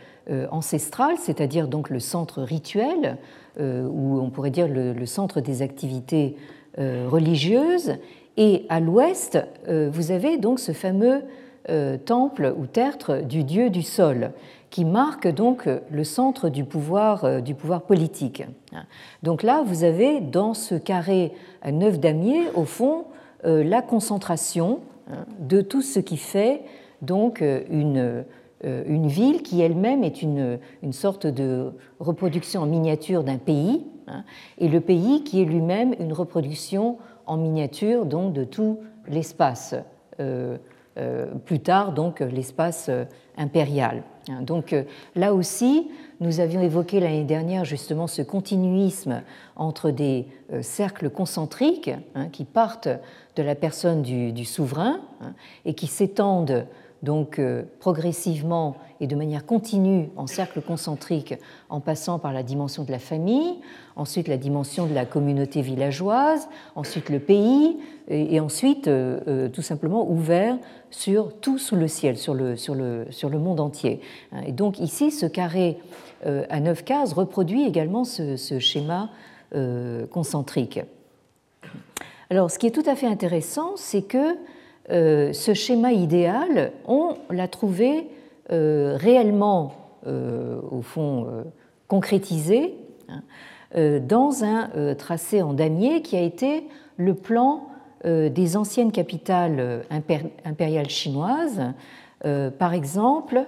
ancestral, 0.50 1.16
c'est-à-dire 1.18 1.68
donc 1.68 1.90
le 1.90 2.00
centre 2.00 2.40
rituel, 2.40 3.18
ou 3.58 4.20
on 4.20 4.30
pourrait 4.30 4.50
dire 4.50 4.68
le 4.68 5.06
centre 5.06 5.40
des 5.40 5.62
activités 5.62 6.36
religieuses. 6.76 7.94
Et 8.36 8.66
à 8.68 8.80
l'ouest, 8.80 9.38
vous 9.68 10.10
avez 10.10 10.38
donc 10.38 10.58
ce 10.58 10.72
fameux 10.72 11.22
euh, 11.70 11.96
temple 11.96 12.52
ou 12.58 12.66
tertre 12.66 13.22
du 13.22 13.42
dieu 13.42 13.70
du 13.70 13.80
sol, 13.80 14.32
qui 14.68 14.84
marque 14.84 15.26
donc 15.26 15.66
le 15.90 16.04
centre 16.04 16.50
du 16.50 16.62
pouvoir, 16.64 17.24
euh, 17.24 17.40
du 17.40 17.54
pouvoir 17.54 17.80
politique. 17.80 18.44
Donc 19.22 19.42
là, 19.42 19.62
vous 19.64 19.82
avez 19.82 20.20
dans 20.20 20.52
ce 20.52 20.74
carré 20.74 21.32
à 21.62 21.72
neuf 21.72 21.98
damiers, 21.98 22.50
au 22.54 22.66
fond, 22.66 23.06
euh, 23.46 23.64
la 23.64 23.80
concentration 23.80 24.80
hein, 25.10 25.24
de 25.38 25.62
tout 25.62 25.80
ce 25.80 26.00
qui 26.00 26.18
fait 26.18 26.60
donc 27.00 27.40
une, 27.40 28.24
une 28.64 29.08
ville 29.08 29.42
qui 29.42 29.60
elle-même 29.60 30.04
est 30.04 30.22
une, 30.22 30.58
une, 30.82 30.92
sorte 30.92 31.26
de 31.26 31.72
reproduction 32.00 32.62
en 32.62 32.66
miniature 32.66 33.22
d'un 33.22 33.36
pays, 33.36 33.84
hein, 34.06 34.24
et 34.58 34.68
le 34.68 34.80
pays 34.80 35.22
qui 35.22 35.42
est 35.42 35.44
lui-même 35.44 35.94
une 36.00 36.12
reproduction 36.12 36.96
en 37.26 37.36
miniature 37.36 38.06
donc 38.06 38.32
de 38.32 38.44
tout 38.44 38.78
l'espace 39.06 39.74
euh, 40.96 41.26
plus 41.44 41.58
tard 41.58 41.92
donc 41.92 42.20
l'espace 42.20 42.86
euh, 42.88 43.04
impérial. 43.36 44.04
Hein, 44.28 44.42
donc 44.42 44.72
euh, 44.72 44.84
là 45.16 45.34
aussi, 45.34 45.90
nous 46.20 46.38
avions 46.38 46.60
évoqué 46.60 47.00
l'année 47.00 47.24
dernière 47.24 47.64
justement 47.64 48.06
ce 48.06 48.22
continuisme 48.22 49.22
entre 49.56 49.90
des 49.90 50.28
cercles 50.60 51.10
concentriques 51.10 51.90
hein, 52.14 52.28
qui 52.28 52.44
partent 52.44 52.88
de 53.34 53.42
la 53.42 53.56
personne 53.56 54.02
du, 54.02 54.44
souverain 54.44 55.00
et 55.64 55.74
qui 55.74 55.88
s'étendent 55.88 56.64
donc 57.04 57.40
progressivement 57.78 58.76
et 59.00 59.06
de 59.06 59.14
manière 59.14 59.44
continue 59.46 60.08
en 60.16 60.26
cercle 60.26 60.62
concentrique 60.62 61.34
en 61.68 61.80
passant 61.80 62.18
par 62.18 62.32
la 62.32 62.42
dimension 62.42 62.84
de 62.84 62.90
la 62.90 62.98
famille, 62.98 63.60
ensuite 63.96 64.28
la 64.28 64.36
dimension 64.36 64.86
de 64.86 64.94
la 64.94 65.04
communauté 65.04 65.62
villageoise, 65.62 66.48
ensuite 66.74 67.10
le 67.10 67.20
pays, 67.20 67.78
et, 68.08 68.40
ensuite 68.40 68.88
tout 69.52 69.62
simplement 69.62 70.10
ouvert 70.10 70.58
sur 70.90 71.34
tout 71.40 71.58
sous 71.58 71.76
le 71.76 71.88
ciel, 71.88 72.16
sur 72.16 72.34
le, 72.34 72.56
sur 72.56 72.74
le, 72.74 73.06
sur 73.10 73.28
le 73.28 73.38
monde 73.38 73.60
entier. 73.60 74.00
Et 74.46 74.52
donc 74.52 74.78
ici, 74.78 75.10
ce 75.10 75.26
carré 75.26 75.78
euh, 76.26 76.44
à 76.48 76.60
neuf 76.60 76.84
cases 76.84 77.12
reproduit 77.12 77.64
également 77.64 78.04
ce, 78.04 78.58
schéma 78.58 79.10
euh, 79.54 80.06
concentrique. 80.06 80.80
Alors, 82.30 82.50
ce 82.50 82.58
qui 82.58 82.66
est 82.66 82.70
tout 82.70 82.88
à 82.88 82.96
fait 82.96 83.06
intéressant, 83.06 83.72
c'est 83.76 84.02
que 84.02 84.36
euh, 84.90 85.32
ce 85.32 85.54
schéma 85.54 85.92
idéal, 85.92 86.72
on 86.86 87.16
l'a 87.30 87.48
trouvé 87.48 88.08
réellement, 88.50 89.72
au 90.06 90.82
fond, 90.82 91.26
concrétisé 91.88 92.74
hein, 93.08 93.22
dans 94.00 94.44
un 94.44 94.94
tracé 94.96 95.40
en 95.40 95.54
damier 95.54 96.02
qui 96.02 96.14
a 96.14 96.20
été 96.20 96.64
le 96.98 97.14
plan 97.14 97.68
euh, 98.06 98.28
des 98.28 98.56
anciennes 98.58 98.92
capitales 98.92 99.56
euh, 99.58 99.82
impériales 100.44 100.90
chinoises, 100.90 101.62
euh, 102.26 102.50
par 102.50 102.74
exemple 102.74 103.44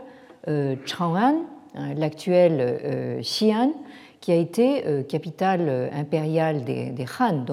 Chang'an, 0.87 1.43
hein, 1.75 1.95
l'actuel 1.97 3.19
Xi'an, 3.21 3.73
qui 4.21 4.31
a 4.31 4.37
été 4.37 5.05
capitale 5.09 5.91
impériale 5.93 6.63
des, 6.63 7.05
Han, 7.19 7.45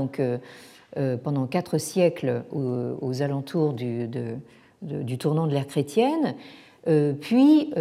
pendant 1.23 1.47
quatre 1.47 1.77
siècles 1.77 2.43
aux, 2.51 3.21
alentours 3.21 3.73
du, 3.73 4.10
tournant 5.17 5.47
de 5.47 5.53
l'ère 5.53 5.67
chrétienne, 5.67 6.36
puis 7.21 7.71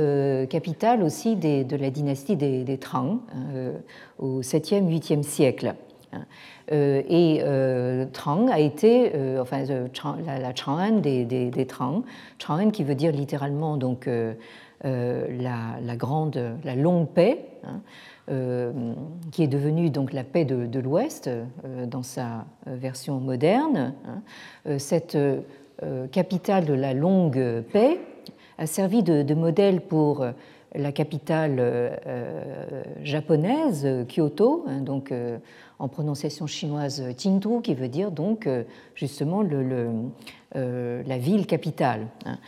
capitale 0.48 1.03
aussi 1.03 1.37
de 1.37 1.77
la 1.77 1.90
dynastie 1.90 2.37
des, 2.37 2.79
Trang 2.79 3.20
au 4.18 4.40
7e, 4.40 4.88
8e 4.88 5.22
siècle. 5.22 5.75
Euh, 6.70 7.03
et 7.09 7.40
euh, 7.42 8.07
Trang 8.12 8.48
a 8.48 8.59
été, 8.59 9.12
euh, 9.14 9.42
enfin, 9.42 9.64
la, 10.25 10.55
Chang'an 10.55 11.01
des, 11.01 11.25
des, 11.25 11.66
Trang, 11.66 12.03
Chang'an 12.38 12.70
qui 12.70 12.85
veut 12.85 12.94
dire 12.94 13.12
littéralement 13.12 13.77
donc 13.77 14.09
la, 14.85 15.96
grande, 15.96 16.40
la 16.64 16.75
longue 16.75 17.09
paix, 17.09 17.44
hein, 17.64 17.81
qui 18.27 19.43
est 19.43 19.49
devenue 19.49 19.91
donc 19.91 20.13
la 20.13 20.25
paix 20.25 20.45
de, 20.45 20.79
l'Ouest 20.79 21.29
dans 21.87 22.03
sa 22.03 22.47
version 22.67 23.19
moderne. 23.19 23.95
Hein. 24.07 24.79
cette 24.79 25.19
capitale 26.13 26.65
de 26.65 26.75
la 26.75 26.95
longue 26.95 27.63
paix 27.73 27.99
a 28.59 28.67
servi 28.67 29.03
de, 29.03 29.35
modèle 29.35 29.81
pour 29.81 30.25
la 30.75 30.93
capitale 30.93 31.99
japonaise, 33.03 33.89
Kyoto, 34.09 34.67
donc 34.83 35.13
en 35.83 35.89
prononciation 35.89 36.47
chinoise 36.47 37.03
Qingdu, 37.19 37.61
qui 37.61 37.75
veut 37.75 37.89
dire 37.89 38.13
donc 38.13 38.47
euh, 38.47 38.63
justement 38.95 39.43
euh, 40.55 41.03
la 41.05 41.19
ville 41.19 41.45
capitale. 41.47 42.07
Hein. 42.25 42.39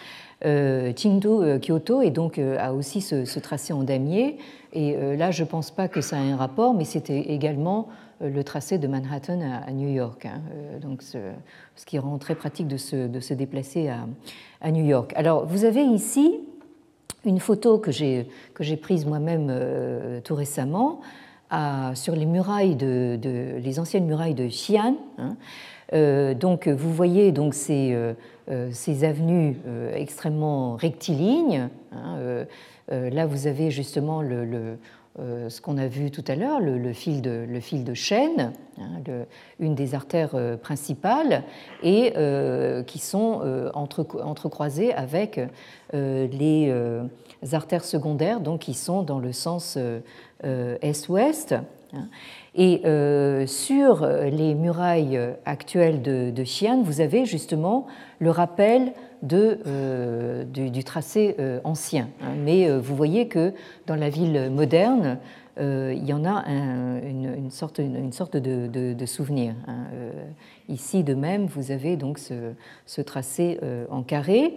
Euh, 0.45 0.93
Qingdu, 0.93 1.59
Kyoto, 1.61 2.03
et 2.03 2.11
donc 2.11 2.39
a 2.39 2.75
aussi 2.75 3.01
ce, 3.01 3.39
tracé 3.39 3.73
en 3.73 3.83
damier. 3.83 4.39
Et 4.73 4.97
là, 5.17 5.31
je 5.31 5.45
ne 5.45 5.49
pense 5.49 5.71
pas 5.71 5.87
que 5.89 6.01
ça 6.01 6.17
ait 6.19 6.31
un 6.33 6.37
rapport, 6.37 6.75
mais 6.75 6.85
c'était 6.85 7.21
également 7.21 7.89
le 8.21 8.43
tracé 8.43 8.77
de 8.77 8.89
Manhattan 8.89 9.41
à, 9.41 9.71
New 9.71 9.89
York. 9.89 10.27
Hein. 10.27 10.41
donc 10.83 11.03
ce, 11.03 11.19
qui 11.87 11.99
rend 11.99 12.19
très 12.19 12.35
pratique 12.35 12.67
de 12.67 12.77
se, 12.77 13.07
de 13.07 13.21
se 13.21 13.35
déplacer 13.35 13.89
à, 13.89 14.07
à, 14.61 14.73
New 14.73 14.85
York. 14.85 15.13
Alors, 15.15 15.47
vous 15.47 15.65
avez 15.65 15.83
ici 15.83 16.41
une 17.25 17.39
photo 17.39 17.79
que 17.79 17.93
j'ai 17.93 18.77
prise 18.83 19.07
moi-même 19.07 20.21
tout 20.25 20.35
récemment 20.35 21.01
sur 21.95 22.17
les 22.17 22.27
murailles 22.27 22.77
de, 22.77 23.19
les 23.63 23.79
anciennes 23.79 24.07
murailles 24.07 24.35
de 24.35 24.47
Xi'an. 24.47 24.97
Hein. 25.19 25.37
Euh, 25.93 26.35
donc 26.35 26.67
vous 26.67 26.93
voyez 26.93 27.31
donc 27.31 27.55
ces, 27.55 27.93
euh, 27.93 28.13
euh, 28.13 28.15
ces 28.73 29.05
avenues 29.05 29.57
extrêmement 29.95 30.77
rectilignes. 30.77 31.69
Hein, 31.93 32.45
là 32.89 33.27
vous 33.27 33.47
avez 33.47 33.71
justement 33.71 34.23
ce 34.23 35.61
qu'on 35.61 35.79
a 35.79 35.87
vu 35.87 36.11
tout 36.11 36.25
à 36.29 36.35
l'heure, 36.35 36.61
le, 36.61 36.93
fil 36.93 37.23
de, 37.23 37.47
le 37.49 37.61
fil 37.61 37.85
de 37.85 37.95
chêne, 37.95 38.53
hein, 38.79 39.25
une 39.61 39.75
des 39.75 39.95
artères 39.95 40.37
principales, 40.63 41.43
et 41.83 42.13
qui 42.87 42.99
sont 42.99 43.71
entre, 43.75 44.07
entrecroisées 44.23 44.93
avec 44.93 45.41
les 45.93 46.73
artères 47.53 47.85
secondaires, 47.85 48.41
donc 48.41 48.61
qui 48.61 48.75
sont 48.75 49.03
dans 49.03 49.19
le 49.19 49.33
sens 49.33 49.79
euh, 50.45 50.77
est-ouest. 50.83 51.55
Hein. 51.95 52.09
Et 52.55 52.83
euh, 52.85 53.47
sur 53.47 54.07
les 54.07 54.55
murailles 54.55 55.19
actuelles 55.45 56.03
de, 56.03 56.31
de, 56.31 56.43
Xi'an, 56.43 56.83
vous 56.83 57.01
avez 57.01 57.25
justement 57.25 57.87
le 58.19 58.31
rappel 58.31 58.93
euh, 59.33 60.45
du, 60.45 60.85
tracé 60.85 61.37
ancien. 61.65 62.09
Hein. 62.23 62.35
Mais 62.45 62.71
vous 62.79 62.95
voyez 62.95 63.29
que 63.29 63.53
dans 63.87 63.97
la 63.97 64.09
ville 64.09 64.51
moderne, 64.51 65.19
il 65.59 66.05
y 66.05 66.13
en 66.13 66.25
a 66.25 66.45
une, 66.49 67.51
sorte, 67.51 67.79
une, 67.79 68.13
sorte 68.13 68.37
de, 68.37 69.07
souvenir. 69.07 69.55
Hein. 69.67 69.87
ici, 70.69 71.05
de 71.05 71.15
même, 71.15 71.47
vous 71.47 71.71
avez 71.71 71.97
donc 71.97 72.19
ce, 72.19 73.01
tracé 73.03 73.59
en 73.91 74.03
carré. 74.03 74.55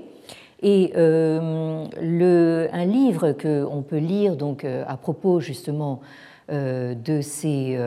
Et 0.62 0.94
euh, 0.96 2.68
un 2.72 2.86
livre 2.86 3.32
qu'on 3.34 3.84
peut 3.84 3.98
lire 3.98 4.36
donc, 4.36 4.64
euh, 4.64 4.84
à 4.88 4.98
propos 4.98 5.40
justement 5.40 6.02
euh, 6.02 6.06
de 6.50 7.20
ces 7.22 7.78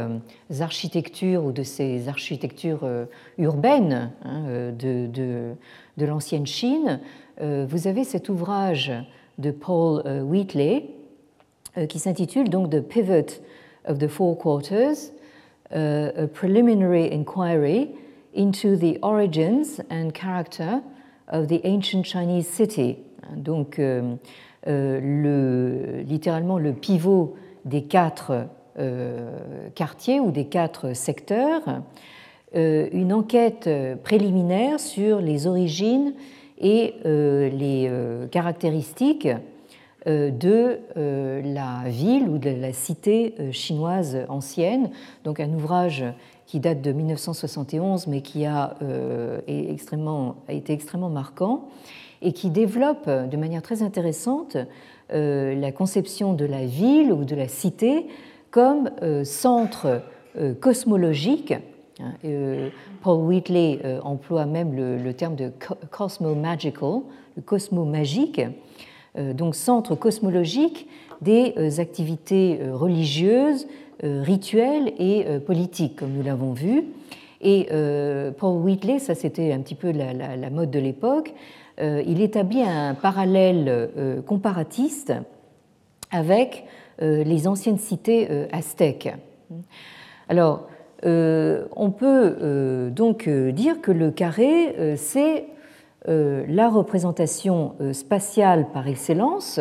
architectures 0.60 1.44
ou 1.44 1.52
de 1.52 1.62
ces 1.62 2.08
architectures 2.08 2.86
urbaines 3.38 4.12
hein, 4.22 4.72
de, 4.78 5.06
de, 5.06 6.04
l'ancienne 6.04 6.46
Chine, 6.46 7.00
vous 7.40 7.86
avez 7.86 8.04
cet 8.04 8.28
ouvrage 8.28 8.92
de 9.38 9.50
Paul 9.50 10.02
Wheatley 10.24 10.90
qui 11.88 11.98
s'intitule 11.98 12.50
donc 12.50 12.70
The 12.70 12.80
Pivot 12.80 13.40
of 13.86 13.98
the 13.98 14.08
Four 14.08 14.36
Quarters, 14.36 15.12
a 15.70 16.26
Preliminary 16.34 17.10
Inquiry 17.10 17.88
into 18.34 18.76
the 18.76 18.98
origins 19.02 19.80
and 19.90 20.12
character 20.14 20.82
of 21.28 21.48
the 21.48 21.60
ancient 21.64 22.04
Chinese 22.04 22.46
city. 22.46 22.98
Donc, 23.36 23.78
euh, 23.78 24.14
euh, 24.66 25.00
le, 25.00 26.02
littéralement 26.02 26.58
le 26.58 26.72
pivot 26.72 27.36
des 27.64 27.82
quatre 27.82 28.46
quartiers 29.74 30.20
ou 30.20 30.30
des 30.30 30.46
quatre 30.46 30.94
secteurs, 30.94 31.82
une 32.54 33.12
enquête 33.12 33.68
préliminaire 34.02 34.80
sur 34.80 35.20
les 35.20 35.46
origines 35.46 36.14
et 36.58 36.94
les 37.04 37.90
caractéristiques 38.30 39.28
de 40.06 40.78
la 40.96 41.88
ville 41.88 42.28
ou 42.28 42.38
de 42.38 42.50
la 42.50 42.72
cité 42.72 43.34
chinoise 43.50 44.18
ancienne. 44.28 44.90
Donc 45.24 45.40
un 45.40 45.52
ouvrage 45.52 46.04
qui 46.50 46.58
date 46.58 46.82
de 46.82 46.90
1971, 46.90 48.08
mais 48.08 48.22
qui 48.22 48.44
a, 48.44 48.74
euh, 48.82 49.40
extrêmement, 49.46 50.34
a 50.48 50.52
été 50.52 50.72
extrêmement 50.72 51.08
marquant, 51.08 51.68
et 52.22 52.32
qui 52.32 52.50
développe 52.50 53.08
de 53.08 53.36
manière 53.36 53.62
très 53.62 53.82
intéressante 53.82 54.56
euh, 54.56 54.64
la 55.12 55.72
conception 55.72 56.32
de 56.32 56.44
la 56.44 56.64
ville 56.64 57.12
ou 57.12 57.24
de 57.24 57.34
la 57.34 57.48
cité 57.48 58.06
comme 58.50 58.90
euh, 59.02 59.24
centre 59.24 60.02
cosmologique. 60.60 61.54
Hein, 62.00 62.70
Paul 63.02 63.20
Wheatley 63.26 63.80
emploie 64.02 64.46
même 64.46 64.74
le, 64.74 65.12
terme 65.12 65.34
de 65.34 65.50
cosmo-magical, 65.90 67.00
le 67.36 67.42
cosmo-magique, 67.42 68.40
donc 69.18 69.56
centre 69.56 69.96
cosmologique 69.96 70.86
des 71.20 71.80
activités 71.80 72.60
religieuses, 72.72 73.66
euh, 74.02 74.22
rituel 74.22 74.94
et 74.98 75.26
euh, 75.26 75.40
politique, 75.40 75.96
comme 75.96 76.12
nous 76.12 76.22
l'avons 76.22 76.54
vu. 76.54 76.84
Et 77.42 77.68
euh, 77.70 78.30
Paul 78.30 78.56
Wheatley, 78.62 78.98
ça 78.98 79.14
c'était 79.14 79.52
un 79.52 79.60
petit 79.60 79.74
peu 79.74 79.92
la, 79.92 80.48
mode 80.48 80.70
de 80.70 80.78
l'époque, 80.78 81.34
il 81.80 82.20
établit 82.20 82.62
un 82.62 82.94
parallèle 82.94 84.22
comparatiste 84.26 85.14
avec 86.10 86.66
les 87.00 87.48
anciennes 87.48 87.78
cités 87.78 88.28
aztèques. 88.52 89.14
Alors, 90.28 90.68
on 91.02 91.90
peut 91.96 92.90
donc 92.94 93.28
dire 93.28 93.80
que 93.80 93.92
le 93.92 94.10
carré, 94.10 94.96
c'est 94.96 95.46
la 96.06 96.68
représentation 96.68 97.74
spatiale 97.92 98.66
par 98.72 98.86
excellence 98.86 99.60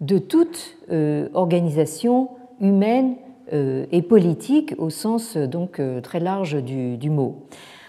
de 0.00 0.18
toute 0.18 0.76
organisation 1.34 2.28
humaine 2.60 3.16
euh, 3.52 3.86
et 3.90 4.02
politique 4.02 4.74
au 4.78 4.90
sens 4.90 5.36
donc 5.36 5.80
euh, 5.80 6.00
très 6.00 6.20
large 6.20 6.62
du, 6.62 7.10
mot. 7.10 7.46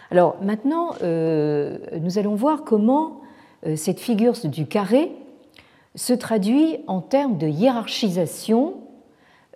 Alors 0.10 0.38
maintenant, 0.42 0.96
euh, 1.04 1.78
nous 2.02 2.18
allons 2.18 2.34
voir 2.34 2.64
comment 2.64 3.22
cette 3.76 4.00
figure 4.00 4.34
du 4.44 4.66
carré 4.66 5.12
se 5.96 6.14
traduit 6.14 6.78
en 6.88 7.02
termes 7.02 7.38
de 7.38 7.48
hiérarchisation 7.48 8.76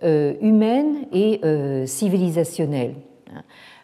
humaine 0.02 1.06
et 1.12 1.40
civilisationnelle. 1.86 2.94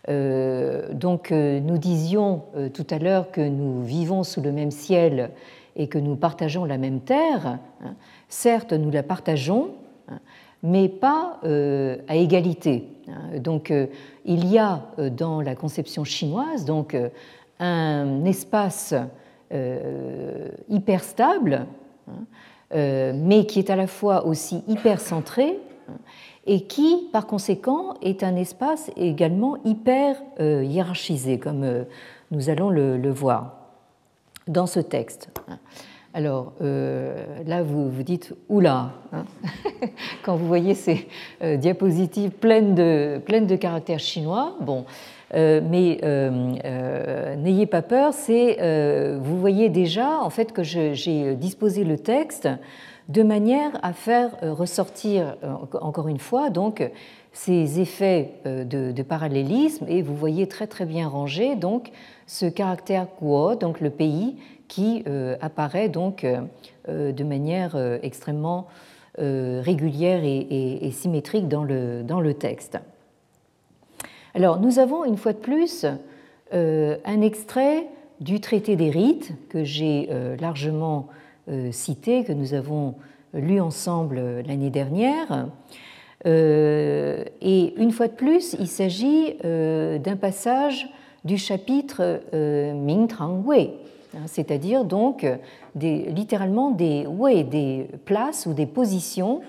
donc 0.08 1.30
nous 1.30 1.78
disions 1.78 2.42
tout 2.72 2.86
à 2.90 2.98
l'heure 2.98 3.30
que 3.30 3.40
nous 3.40 3.82
vivons 3.82 4.22
sous 4.22 4.40
le 4.40 4.52
même 4.52 4.70
ciel 4.70 5.30
et 5.76 5.88
que 5.88 5.98
nous 5.98 6.16
partageons 6.16 6.64
la 6.64 6.78
même 6.78 7.00
terre. 7.00 7.58
Hein. 7.82 7.94
Certes, 8.28 8.72
nous 8.72 8.90
la 8.90 9.02
partageons, 9.02 9.70
hein, 10.08 10.18
mais 10.62 10.88
pas 10.88 11.40
euh, 11.44 11.98
à 12.08 12.16
égalité. 12.16 12.88
Donc 13.38 13.70
euh, 13.70 13.86
il 14.24 14.46
y 14.46 14.58
a 14.58 14.82
euh, 14.98 15.10
dans 15.10 15.40
la 15.40 15.54
conception 15.54 16.04
chinoise 16.04 16.64
donc, 16.64 16.96
un 17.58 18.24
espace 18.24 18.94
hyper 20.68 21.04
stable, 21.04 21.66
hein, 22.08 23.12
mais 23.14 23.46
qui 23.46 23.58
est 23.58 23.70
à 23.70 23.76
la 23.76 23.86
fois 23.86 24.26
aussi 24.26 24.62
hyper 24.68 25.00
centré 25.00 25.58
et 26.46 26.62
qui, 26.66 27.08
par 27.12 27.26
conséquent, 27.26 27.94
est 28.02 28.22
un 28.22 28.36
espace 28.36 28.90
également 28.96 29.56
hyper 29.64 30.16
hiérarchisé, 30.40 31.38
comme 31.38 31.84
nous 32.30 32.50
allons 32.50 32.70
le 32.70 33.10
voir 33.10 33.56
dans 34.48 34.66
ce 34.66 34.80
texte. 34.80 35.28
Alors 36.14 36.52
euh, 36.60 37.24
là, 37.46 37.62
vous 37.62 37.88
vous 37.88 38.02
dites 38.02 38.34
oula, 38.50 38.90
hein 39.12 39.24
quand 40.22 40.36
vous 40.36 40.46
voyez 40.46 40.74
ces 40.74 41.08
euh, 41.42 41.56
diapositives 41.56 42.30
pleines 42.30 42.74
de, 42.74 43.18
pleines 43.24 43.46
de 43.46 43.56
caractères 43.56 43.98
chinois. 43.98 44.56
Bon, 44.60 44.84
euh, 45.34 45.62
mais 45.64 46.00
n'ayez 47.38 47.66
pas 47.66 47.80
peur, 47.80 48.12
c'est 48.12 48.58
vous 49.18 49.38
voyez 49.38 49.70
déjà 49.70 50.20
en 50.20 50.28
fait 50.28 50.52
que 50.52 50.62
j'ai 50.62 51.34
disposé 51.34 51.84
le 51.84 51.96
texte 51.96 52.48
de 53.08 53.22
manière 53.22 53.70
à 53.82 53.92
faire 53.94 54.30
ressortir 54.42 55.36
encore 55.80 56.08
une 56.08 56.20
fois 56.20 56.50
donc 56.50 56.88
ces 57.32 57.80
effets 57.80 58.34
de, 58.44 59.02
parallélisme 59.02 59.86
et 59.88 60.02
vous 60.02 60.14
voyez 60.14 60.46
très 60.46 60.66
très 60.66 60.84
bien 60.84 61.08
rangé 61.08 61.56
donc 61.56 61.90
ce 62.26 62.46
caractère 62.46 63.06
guo, 63.20 63.54
donc 63.54 63.80
le 63.80 63.90
pays 63.90 64.36
qui 64.72 65.02
euh, 65.06 65.36
apparaît 65.42 65.90
donc 65.90 66.24
euh, 66.24 66.40
euh, 66.88 67.12
de 67.12 67.24
manière 67.24 67.76
extrêmement 68.02 68.68
régulière 69.18 70.22
et, 70.24 70.90
symétrique 70.90 71.46
dans 71.46 71.64
le, 71.64 72.02
dans 72.02 72.22
le 72.22 72.32
texte. 72.32 72.78
Alors, 74.34 74.58
nous 74.58 74.78
avons 74.78 75.04
une 75.04 75.18
fois 75.18 75.34
de 75.34 75.38
plus 75.38 75.84
un 76.50 77.20
extrait 77.20 77.88
du 78.22 78.40
traité 78.40 78.74
des 78.74 78.88
rites 78.88 79.34
que 79.50 79.64
j'ai 79.64 80.08
largement 80.40 81.08
cité, 81.72 82.24
que 82.24 82.32
nous 82.32 82.54
avons 82.54 82.94
lu 83.34 83.60
ensemble 83.60 84.40
l'année 84.46 84.70
dernière. 84.70 85.48
Et 86.24 87.74
une 87.76 87.90
fois 87.90 88.08
de 88.08 88.14
plus, 88.14 88.56
il 88.58 88.68
s'agit 88.68 89.34
d'un 89.42 90.16
passage 90.18 90.88
du 91.26 91.36
chapitre 91.36 92.22
Ming 92.32 93.08
Tang 93.08 93.46
Wei, 93.46 93.74
c'est-à-dire 94.26 94.84
donc 94.84 95.26
des, 95.74 96.04
littéralement 96.10 96.70
des, 96.70 97.06
ouais, 97.06 97.44
des 97.44 97.88
places 98.04 98.46
ou 98.46 98.52
des 98.52 98.66
positions 98.66 99.40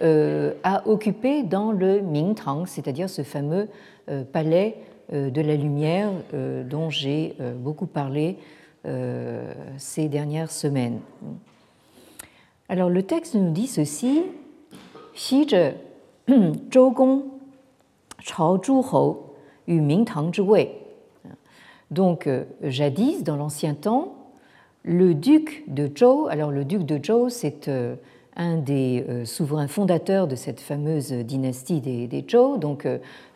euh, 0.00 0.54
à 0.62 0.86
occuper 0.86 1.42
dans 1.42 1.72
le 1.72 2.00
Mingtang, 2.00 2.66
c'est-à-dire 2.66 3.10
ce 3.10 3.22
fameux 3.22 3.68
euh, 4.08 4.22
palais 4.22 4.76
euh, 5.12 5.28
de 5.28 5.40
la 5.40 5.56
lumière 5.56 6.10
dont 6.32 6.88
j'ai 6.88 7.34
beaucoup 7.56 7.86
parlé 7.86 8.36
ces 9.76 10.08
dernières 10.08 10.50
semaines. 10.50 11.00
Alors 12.68 12.88
le 12.88 13.02
texte 13.02 13.34
nous 13.34 13.50
dit 13.50 13.66
ceci 13.66 14.22
Xi 15.14 15.46
zhe 15.46 15.74
Zhou 16.72 16.90
Gong 16.92 17.24
Chao 18.22 18.58
donc, 21.90 22.26
euh, 22.26 22.44
jadis, 22.62 23.24
dans 23.24 23.36
l'ancien 23.36 23.74
temps, 23.74 24.14
le 24.84 25.14
duc 25.14 25.64
de 25.68 25.90
Zhou, 25.94 26.26
alors 26.28 26.50
le 26.50 26.64
duc 26.64 26.84
de 26.84 27.00
Zhou, 27.02 27.28
c'est 27.30 27.68
euh, 27.68 27.96
un 28.36 28.56
des 28.56 29.04
euh, 29.08 29.24
souverains 29.24 29.68
fondateurs 29.68 30.26
de 30.26 30.36
cette 30.36 30.60
fameuse 30.60 31.12
dynastie 31.12 31.80
des, 31.80 32.24
Zhou, 32.30 32.58
donc 32.58 32.86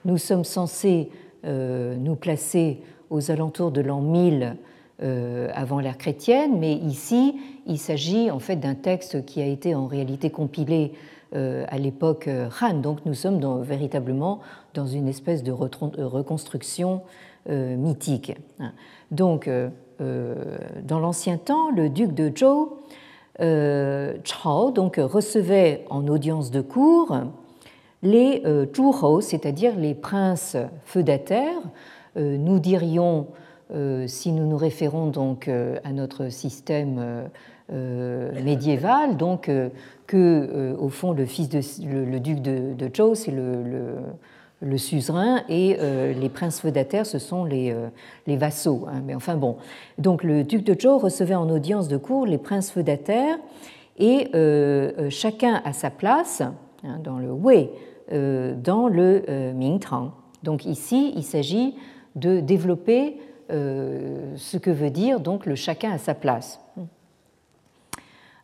nous 0.05 0.19
sommes 0.19 0.45
censés 0.45 1.11
nous 1.45 2.15
placer 2.15 2.83
aux 3.11 3.33
alentours 3.33 3.73
de 3.73 3.81
l'an 3.81 4.01
1000 4.01 4.57
avant 5.53 5.81
l'ère 5.81 5.99
chrétienne, 5.99 6.61
mais 6.61 6.75
ici, 6.75 7.35
il 7.67 7.79
s'agit 7.79 8.31
en 8.31 8.39
fait 8.39 8.55
d'un 8.55 8.77
texte 8.77 9.25
qui 9.25 9.43
a 9.43 9.47
été 9.47 9.75
en 9.75 9.89
réalité 9.89 10.31
compilé 10.31 10.93
à 11.33 11.79
l'époque 11.79 12.31
Han, 12.61 12.75
donc 12.75 13.05
nous 13.07 13.15
sommes 13.15 13.61
véritablement 13.65 14.39
dans 14.75 14.87
une 14.87 15.09
espèce 15.09 15.43
de 15.43 15.51
reconstruction 15.51 17.03
mythique. 17.49 18.33
Donc, 19.13 19.47
euh, 19.47 19.69
euh, 20.01 20.35
dans 20.85 20.99
l'ancien 20.99 21.37
temps, 21.37 21.71
le 21.71 21.89
duc 21.91 22.15
de 22.15 22.33
Zhou, 22.35 22.79
Chao, 23.39 24.71
donc, 24.71 24.97
recevait 24.97 25.85
en 25.91 26.09
audience 26.09 26.51
de 26.51 26.61
cour 26.61 27.17
les 28.03 28.43
Zhuhou, 28.75 29.21
c'est-à-dire 29.21 29.77
les 29.77 29.95
princes 29.95 30.57
feudataires. 30.85 31.63
Nous 32.17 32.59
dirions, 32.59 33.29
si 34.07 34.33
nous 34.33 34.47
nous 34.47 34.57
référons 34.57 35.07
donc 35.07 35.49
à 35.49 35.93
notre 35.93 36.29
système 36.29 37.29
médiéval, 37.71 39.17
donc 39.17 39.51
que 40.07 40.77
au 40.79 40.89
fond 40.89 41.13
le 41.13 41.25
fils 41.25 41.49
de 41.49 41.61
le, 41.89 42.21
duc 42.21 42.43
de, 42.43 42.75
de 42.75 42.91
Zhou, 42.95 43.15
c'est 43.15 43.33
le 43.33 43.63
le 43.63 43.97
suzerain 44.77 45.43
et 45.49 45.77
euh, 45.81 46.13
les 46.13 46.29
princes 46.29 46.61
feudataires, 46.61 47.07
ce 47.07 47.19
sont 47.19 47.45
les, 47.45 47.73
euh, 47.73 47.89
les 48.27 48.37
vassaux. 48.37 48.87
Hein. 48.89 49.03
Mais 49.05 49.15
enfin 49.15 49.37
bon. 49.37 49.57
Donc 49.99 50.23
le 50.23 50.45
duc 50.45 50.65
de 50.65 50.79
Zhou 50.79 50.99
recevait 50.99 51.35
en 51.35 51.49
audience 51.51 51.89
de 51.89 51.97
cour 51.97 52.27
les 52.27 52.39
princes 52.39 52.71
feudataires 52.71 53.39
et 53.99 54.29
euh, 54.35 55.11
chacun 55.11 55.61
à 55.65 55.73
sa 55.73 55.91
place 55.91 56.43
hein, 56.85 56.99
dans 57.03 57.19
le 57.19 57.33
Wei, 57.33 57.71
dans 58.11 58.89
le 58.89 59.53
Mingtang. 59.55 60.13
Donc 60.43 60.67
ici, 60.67 61.13
il 61.17 61.23
s'agit 61.23 61.75
de 62.15 62.41
développer 62.41 63.17
ce 63.49 64.57
que 64.59 64.71
veut 64.71 64.91
dire 64.91 65.21
donc 65.21 65.47
le 65.47 65.55
chacun 65.55 65.93
à 65.93 65.99
sa 65.99 66.15
place. 66.15 66.61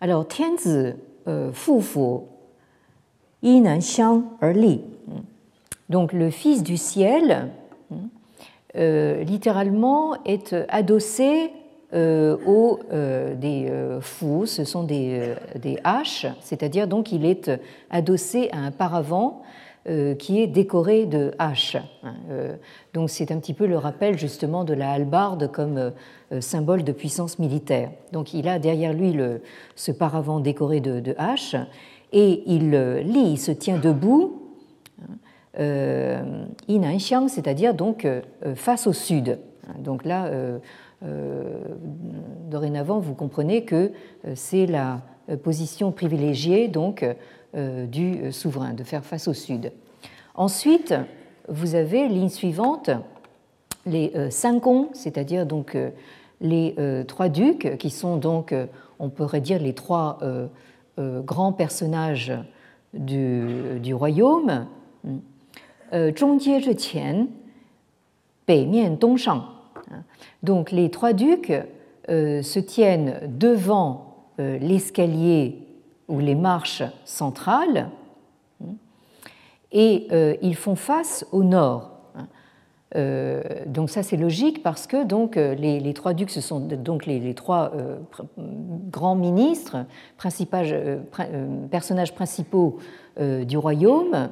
Alors, 0.00 0.26
Tianzi 0.26 0.94
Fu 1.52 1.82
Fu 1.82 2.00
Yinan 3.42 3.80
Xiang 3.80 4.22
Li. 4.54 4.80
Donc, 5.88 6.12
le 6.12 6.30
fils 6.30 6.62
du 6.62 6.76
ciel, 6.76 7.50
littéralement, 8.74 10.22
est 10.24 10.54
adossé 10.68 11.50
euh, 11.94 12.36
aux 12.46 12.80
euh, 12.92 13.34
des 13.34 13.66
euh, 13.70 14.02
fous, 14.02 14.44
ce 14.44 14.64
sont 14.64 14.82
des, 14.82 15.32
des 15.58 15.78
haches, 15.84 16.26
c'est-à-dire 16.42 16.86
donc 16.86 17.12
il 17.12 17.24
est 17.24 17.50
adossé 17.88 18.50
à 18.52 18.58
un 18.58 18.70
paravent 18.70 19.42
qui 20.18 20.42
est 20.42 20.48
décoré 20.48 21.06
de 21.06 21.32
haches. 21.38 21.78
Hein, 22.02 22.12
donc 22.92 23.08
c'est 23.08 23.32
un 23.32 23.38
petit 23.38 23.54
peu 23.54 23.66
le 23.66 23.78
rappel 23.78 24.18
justement 24.18 24.64
de 24.64 24.74
la 24.74 24.90
hallebarde 24.90 25.50
comme 25.50 25.92
symbole 26.40 26.84
de 26.84 26.92
puissance 26.92 27.38
militaire. 27.38 27.90
Donc 28.12 28.34
il 28.34 28.48
a 28.48 28.58
derrière 28.58 28.92
lui 28.92 29.12
le, 29.12 29.40
ce 29.76 29.90
paravent 29.90 30.40
décoré 30.40 30.80
de, 30.80 31.00
de 31.00 31.14
haches 31.16 31.56
et 32.12 32.42
il 32.44 32.72
lit, 32.72 33.30
il 33.30 33.38
se 33.38 33.50
tient 33.50 33.78
debout, 33.78 34.47
euh, 35.58 36.44
Xiang, 36.68 37.28
c'est-à-dire 37.28 37.74
donc 37.74 38.06
face 38.54 38.86
au 38.86 38.92
sud. 38.92 39.38
Donc 39.78 40.04
là, 40.04 40.30
euh, 41.04 41.64
dorénavant, 42.50 42.98
vous 42.98 43.14
comprenez 43.14 43.62
que 43.62 43.92
euh, 44.26 44.32
c'est 44.34 44.66
la 44.66 45.00
euh, 45.28 45.36
position 45.36 45.92
privilégiée 45.92 46.68
donc 46.68 47.04
du 47.54 48.30
souverain 48.30 48.74
de 48.74 48.84
faire 48.84 49.06
face 49.06 49.26
au 49.26 49.32
sud. 49.32 49.72
Ensuite, 50.34 50.94
vous 51.48 51.76
avez 51.76 52.06
ligne 52.06 52.28
suivante 52.28 52.90
les 53.86 54.12
cinq 54.30 54.64
c'est-à-dire 54.92 55.46
donc 55.46 55.74
les 56.42 56.74
trois 57.08 57.30
ducs, 57.30 57.78
qui 57.78 57.88
sont 57.88 58.18
donc, 58.18 58.54
on 58.98 59.08
pourrait 59.08 59.40
dire, 59.40 59.60
les 59.60 59.72
trois 59.72 60.18
grands 60.98 61.54
personnages 61.54 62.34
du 62.92 63.94
royaume. 63.94 64.66
Donc 70.42 70.70
les 70.70 70.90
trois 70.90 71.12
ducs 71.12 71.52
euh, 72.08 72.42
se 72.42 72.58
tiennent 72.58 73.20
devant 73.38 74.16
euh, 74.40 74.58
l'escalier 74.58 75.58
ou 76.08 76.20
les 76.20 76.34
marches 76.34 76.82
centrales 77.04 77.90
et 79.72 80.06
euh, 80.12 80.34
ils 80.40 80.56
font 80.56 80.76
face 80.76 81.26
au 81.32 81.44
nord. 81.44 81.90
donc 83.66 83.90
ça 83.90 84.02
c'est 84.02 84.16
logique 84.16 84.62
parce 84.62 84.86
que 84.86 85.04
donc 85.04 85.36
les, 85.36 85.92
trois 85.92 86.14
ducs 86.14 86.30
ce 86.30 86.40
sont 86.40 86.60
donc 86.60 87.04
les, 87.04 87.34
trois 87.34 87.70
grands 88.90 89.14
ministres, 89.14 89.84
personnages 91.70 92.14
principaux 92.14 92.78
du 93.20 93.58
royaume 93.58 94.30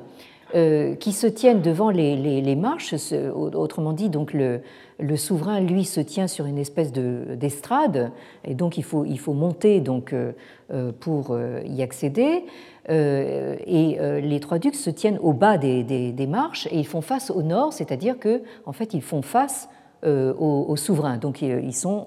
qui 0.53 1.13
se 1.13 1.27
tiennent 1.27 1.61
devant 1.61 1.91
les, 1.91 2.57
marches, 2.57 2.95
autrement 3.35 3.93
dit 3.93 4.09
donc 4.09 4.33
le, 4.33 5.17
souverain, 5.17 5.61
lui, 5.61 5.85
se 5.85 6.01
tient 6.01 6.27
sur 6.27 6.47
une 6.47 6.59
espèce 6.59 6.93
d'estrade, 6.93 8.13
et 8.45 8.55
donc 8.55 8.79
il 8.79 8.85
faut, 8.85 9.05
il 9.05 9.19
faut 9.19 9.33
monter 9.33 9.81
donc, 9.81 10.13
euh, 10.13 10.33
euh, 10.73 10.93
pour 10.99 11.31
euh, 11.31 11.61
y 11.67 11.83
accéder. 11.83 12.45
Et 12.89 13.99
les 13.99 14.41
trois 14.41 14.61
ducs 14.61 14.77
se 14.77 14.91
tiennent 14.91 15.19
au 15.19 15.33
bas 15.33 15.59
des, 15.59 16.27
marches 16.29 16.69
et 16.69 16.79
ils 16.79 16.87
font 16.87 17.01
face 17.01 17.33
au 17.33 17.43
nord, 17.43 17.73
c'est-à-dire 17.73 18.17
que 18.19 18.43
en 18.65 18.73
fait, 18.73 18.95
ils 18.95 19.03
font 19.03 19.23
face 19.23 19.69
au, 20.05 20.77
souverain. 20.77 21.17
Donc 21.17 21.43
ils 21.43 21.75
sont 21.75 22.07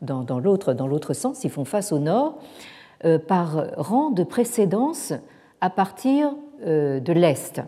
dans, 0.00 0.22
dans 0.22 0.38
l'autre 0.40 1.12
sens, 1.12 1.44
ils 1.44 1.50
font 1.50 1.66
face 1.66 1.92
au 1.92 1.98
nord 1.98 2.38
par 3.26 3.66
rang 3.76 4.08
de 4.08 4.24
précédence 4.24 5.12
à 5.60 5.68
partir 5.68 6.34
de 6.64 7.12
l'est. 7.12 7.60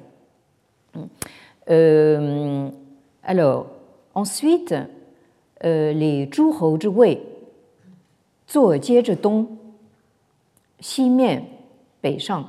alors, 3.23 3.67
Ensuite, 4.15 4.75
euh, 5.65 5.93
les 5.93 6.29
Zhuhou 6.33 6.79
Wei, 6.89 7.23
Dong, 9.23 9.47
Shang. 12.19 12.45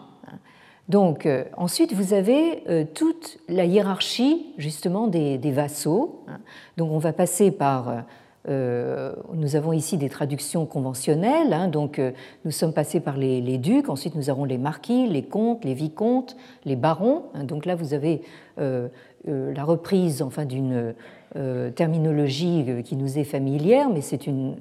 Donc, 0.89 1.25
euh, 1.25 1.45
ensuite, 1.55 1.93
vous 1.93 2.13
avez 2.13 2.63
euh, 2.67 2.83
toute 2.93 3.37
la 3.47 3.65
hiérarchie 3.65 4.53
justement 4.57 5.07
des, 5.07 5.37
vassaux. 5.51 6.23
Hein. 6.27 6.39
Donc, 6.77 6.91
on 6.91 6.97
va 6.97 7.13
passer 7.13 7.51
par. 7.51 8.03
Nous 8.47 9.55
avons 9.55 9.73
ici 9.73 9.97
des 9.97 10.09
traductions 10.09 10.65
conventionnelles. 10.65 11.53
Hein. 11.53 11.67
donc, 11.67 12.01
nous 12.43 12.51
sommes 12.51 12.73
passés 12.73 12.99
par 12.99 13.17
les, 13.17 13.57
ducs. 13.57 13.89
Ensuite, 13.89 14.15
nous 14.15 14.29
avons 14.29 14.45
les 14.45 14.57
marquis, 14.57 15.07
les 15.07 15.23
comtes, 15.23 15.63
les 15.63 15.73
vicomtes, 15.73 16.35
les 16.65 16.75
barons. 16.75 17.25
Hein. 17.33 17.43
donc 17.43 17.65
là, 17.65 17.75
vous 17.75 17.93
avez 17.93 18.21
la 18.57 19.63
reprise, 19.63 20.21
enfin, 20.21 20.45
d'une 20.45 20.93
euh, 21.37 21.69
terminologie 21.69 22.65
euh, 22.67 22.81
qui 22.81 22.97
nous 22.97 23.17
est 23.17 23.23
familière, 23.23 23.89
mais 23.89 24.01
c'est 24.01 24.27
une, 24.27 24.57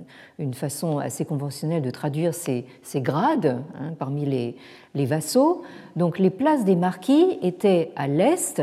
façon 0.52 0.98
assez 0.98 1.24
conventionnelle 1.24 1.82
de 1.82 1.90
traduire 1.90 2.32
ces, 2.32 2.64
grades 2.94 3.60
hein, 3.74 3.94
parmi 3.98 4.24
les, 4.24 4.54
les, 4.94 5.04
vassaux. 5.04 5.62
Donc 5.96 6.20
les 6.20 6.30
places 6.30 6.64
des 6.64 6.76
marquis 6.76 7.40
étaient 7.42 7.90
à 7.96 8.06
l'est 8.06 8.62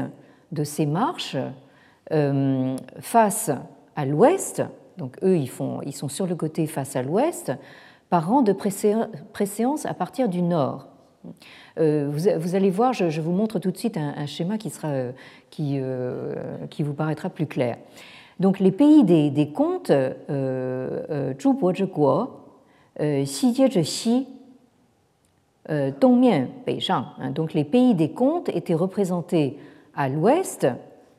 de 0.53 0.63
ces 0.63 0.86
marches, 0.86 1.36
euh, 2.13 2.78
face 3.01 3.51
à 3.97 4.05
l'ouest, 4.05 4.63
donc 4.98 5.18
eux 5.24 5.38
ils, 5.38 5.48
sont 5.48 6.10
sur 6.10 6.28
le 6.28 6.36
côté 6.36 6.68
face 6.68 6.95
à 6.95 7.04
l'ouest, 7.04 7.52
par 8.10 8.28
rang 8.28 8.41
de 8.41 8.54
préséance 8.54 9.86
à 9.86 9.93
partir 9.93 10.30
du 10.30 10.41
nord. 10.41 10.88
Vous, 11.78 12.56
allez 12.56 12.70
voir, 12.72 12.93
je, 12.93 13.22
vous 13.22 13.32
montre 13.32 13.60
tout 13.60 13.72
de 13.72 13.78
suite 13.78 13.98
un, 13.98 14.26
schéma 14.26 14.58
qui, 14.58 14.72
euh, 15.80 16.34
qui 16.70 16.84
vous 16.84 16.93
paraîtra 16.93 17.30
plus 17.30 17.48
clair. 17.48 17.78
Donc 18.39 18.60
les 18.60 18.72
pays 18.72 19.04
des, 19.04 19.30
des 19.30 19.50
comtes, 19.50 19.89
euh, 19.89 20.14
euh, 20.30 21.34
Zhu 21.39 21.54
Bo 21.54 21.74
Zhi 21.74 21.86
Guo, 21.86 22.30
Xi 23.00 23.54
Jie 23.54 23.70
Zhi 23.72 23.82
Xi, 23.84 24.28
Dongmian 26.00 26.48
Bei 26.66 26.80
Shang, 26.80 27.04
hein, 27.20 27.32
donc 27.32 27.54
les 27.54 27.66
pays 27.66 27.93
des 27.93 28.12
comtes 28.12 28.48
étaient 28.48 28.74
représentés 28.74 29.60
à 29.95 30.08
l'ouest 30.08 30.66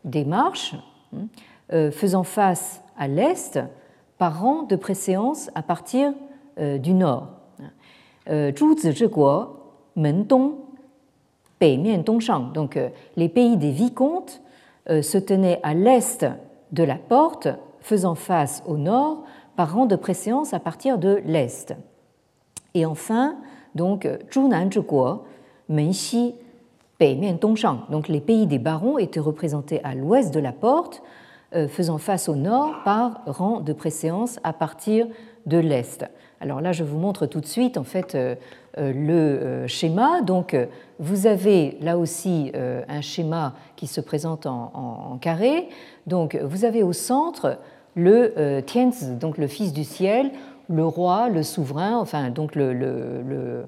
des 0.04 0.24
marches, 0.24 0.74
hein, 1.14 1.90
faisant 1.90 2.22
face 2.22 2.82
à 2.98 3.08
l'est 3.08 3.58
par 4.18 4.40
rang 4.40 4.64
de 4.64 4.76
préséance 4.76 5.50
à 5.54 5.62
partir 5.62 6.12
du 6.78 6.92
nord. 6.92 7.28
Dong, 12.04 12.52
donc 12.52 12.76
euh, 12.76 12.88
les 13.16 13.28
pays 13.28 13.56
des 13.56 13.70
vicomtes 13.70 14.42
euh, 14.90 15.02
se 15.02 15.18
tenaient 15.18 15.60
à 15.62 15.74
l'est 15.74 16.26
de 16.72 16.82
la 16.82 16.96
porte, 16.96 17.48
faisant 17.80 18.14
face 18.14 18.62
au 18.66 18.76
nord 18.76 19.24
par 19.56 19.74
rang 19.74 19.86
de 19.86 19.96
préséance 19.96 20.54
à 20.54 20.60
partir 20.60 20.98
de 20.98 21.20
l'est. 21.24 21.74
Et 22.74 22.86
enfin, 22.86 23.36
donc. 23.74 24.06
Donc 27.90 28.08
les 28.08 28.20
pays 28.20 28.46
des 28.46 28.58
barons 28.58 28.98
étaient 28.98 29.20
représentés 29.20 29.82
à 29.84 29.94
l'ouest 29.94 30.32
de 30.32 30.40
la 30.40 30.52
porte, 30.52 31.02
euh, 31.02 31.27
faisant 31.68 31.98
face 31.98 32.28
au 32.28 32.34
nord 32.34 32.82
par 32.84 33.22
rang 33.26 33.60
de 33.60 33.72
préséance 33.72 34.38
à 34.44 34.52
partir 34.52 35.06
de 35.46 35.58
l'est. 35.58 36.04
Alors 36.40 36.60
là, 36.60 36.72
je 36.72 36.84
vous 36.84 36.98
montre 36.98 37.26
tout 37.26 37.40
de 37.40 37.46
suite 37.46 37.78
en 37.78 37.84
fait 37.84 38.16
le 38.76 39.64
schéma. 39.66 40.20
Donc 40.20 40.54
vous 40.98 41.26
avez 41.26 41.78
là 41.80 41.96
aussi 41.96 42.50
euh, 42.54 42.82
un 42.88 43.00
schéma 43.00 43.54
qui 43.76 43.86
se 43.86 44.00
présente 44.00 44.46
en, 44.46 45.16
carré. 45.20 45.68
Donc 46.06 46.36
vous 46.42 46.64
avez 46.64 46.82
au 46.82 46.92
centre 46.92 47.58
le 47.94 48.34
euh, 48.36 48.60
Tianzi, 48.60 49.16
donc 49.16 49.38
le 49.38 49.46
fils 49.46 49.72
du 49.72 49.84
ciel, 49.84 50.30
le 50.68 50.84
roi, 50.84 51.28
le 51.28 51.42
souverain, 51.42 51.96
enfin 51.96 52.30
donc 52.30 52.54
le, 52.54 53.64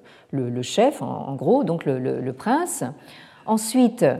chef 0.62 1.02
en, 1.02 1.34
gros, 1.34 1.64
donc 1.64 1.84
le, 1.84 2.32
prince. 2.32 2.84
Ensuite, 3.46 4.02
euh, 4.02 4.16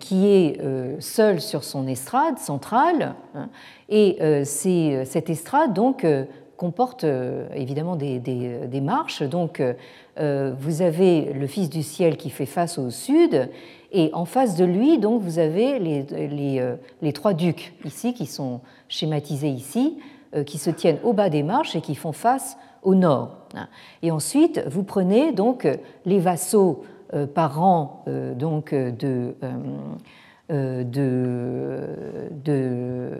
qui 0.00 0.26
est 0.26 0.60
seul 1.00 1.40
sur 1.40 1.64
son 1.64 1.86
estrade 1.86 2.38
centrale, 2.38 3.14
hein, 3.34 3.48
et 3.88 4.18
c'est 4.44 5.04
cette 5.04 5.30
estrade 5.30 5.72
donc 5.74 6.04
comporte 6.56 7.04
évidemment 7.54 7.96
des, 7.96 8.80
marches. 8.82 9.22
Donc 9.22 9.62
euh, 10.18 10.52
vous 10.58 10.82
avez 10.82 11.32
le 11.32 11.46
Fils 11.46 11.70
du 11.70 11.82
ciel 11.82 12.16
qui 12.16 12.30
fait 12.30 12.46
face 12.46 12.78
au 12.78 12.90
sud, 12.90 13.48
et 13.92 14.10
en 14.12 14.24
face 14.24 14.56
de 14.56 14.64
lui, 14.64 14.98
donc, 14.98 15.22
vous 15.22 15.38
avez 15.38 15.78
les, 15.78 16.60
euh, 16.60 17.12
trois 17.12 17.32
ducs 17.32 17.72
ici, 17.84 18.12
qui 18.12 18.26
sont 18.26 18.60
schématisés 18.88 19.48
ici, 19.48 19.98
euh, 20.34 20.44
qui 20.44 20.58
se 20.58 20.70
tiennent 20.70 20.98
au 21.04 21.12
bas 21.12 21.30
des 21.30 21.42
marches 21.42 21.74
et 21.74 21.80
qui 21.80 21.94
font 21.94 22.12
face 22.12 22.58
au 22.82 22.94
nord. 22.94 23.38
Et 24.02 24.10
ensuite, 24.10 24.62
vous 24.68 24.82
prenez 24.82 25.32
donc 25.32 25.66
les 26.04 26.18
vassaux 26.18 26.82
par 27.34 27.58
rang 27.58 28.04
donc, 28.36 28.74
de, 28.74 29.34
de, 30.48 30.84
de, 32.44 33.10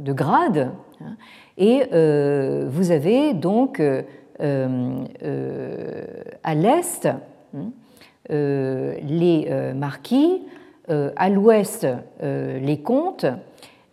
de, 0.00 0.12
grades. 0.12 0.70
Hein. 1.00 1.16
Et 1.56 1.82
vous 2.66 2.90
avez 2.90 3.34
donc 3.34 3.80
à 6.42 6.54
l'est 6.54 7.06
hein, 7.06 7.70
les 8.28 9.72
marquis, 9.74 10.42
à 10.88 11.28
l'ouest 11.28 11.86
les 12.20 12.80
comtes, 12.82 13.26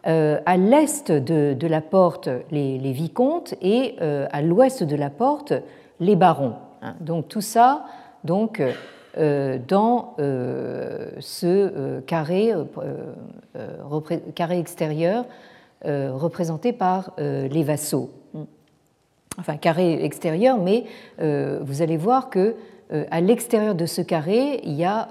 à 0.03 0.57
l'est 0.57 1.11
de, 1.11 1.67
la 1.67 1.81
porte 1.81 2.29
les, 2.51 2.77
les 2.77 2.91
vicomtes 2.91 3.55
et 3.61 3.95
à 3.99 4.41
l'ouest 4.41 4.83
de 4.83 4.95
la 4.95 5.09
porte 5.09 5.53
les 6.01 6.15
barons. 6.17 6.55
Hein. 6.81 6.95
Donc 6.99 7.29
tout 7.29 7.41
ça, 7.41 7.85
donc 8.25 8.59
euh, 8.59 8.73
dans 9.17 10.15
euh, 10.19 11.11
ce 11.19 11.45
euh, 11.45 12.01
carré, 12.01 12.53
carré 14.35 14.59
extérieur 14.59 15.25
représenté 15.83 16.73
par 16.73 17.13
les 17.17 17.63
vassaux. 17.63 18.11
Enfin, 19.39 19.57
carré 19.57 20.03
extérieur, 20.05 20.59
mais 20.59 20.83
vous 21.17 21.81
allez 21.81 21.97
voir 21.97 22.29
que 22.29 22.55
à 23.09 23.19
l'extérieur 23.19 23.73
de 23.73 23.87
ce 23.87 24.01
carré, 24.03 24.61
il 24.63 24.73
y 24.73 24.85
a 24.85 25.07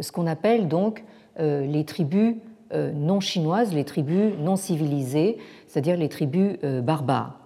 ce 0.00 0.10
qu'on 0.10 0.26
appelle 0.26 0.66
donc 0.66 1.04
les 1.38 1.84
tribus 1.84 2.34
non 2.74 3.20
chinoises, 3.20 3.72
les 3.72 3.84
tribus 3.84 4.32
non 4.40 4.56
civilisées, 4.56 5.38
c'est-à-dire 5.68 5.96
les 5.96 6.08
tribus 6.08 6.58
barbares. 6.82 7.38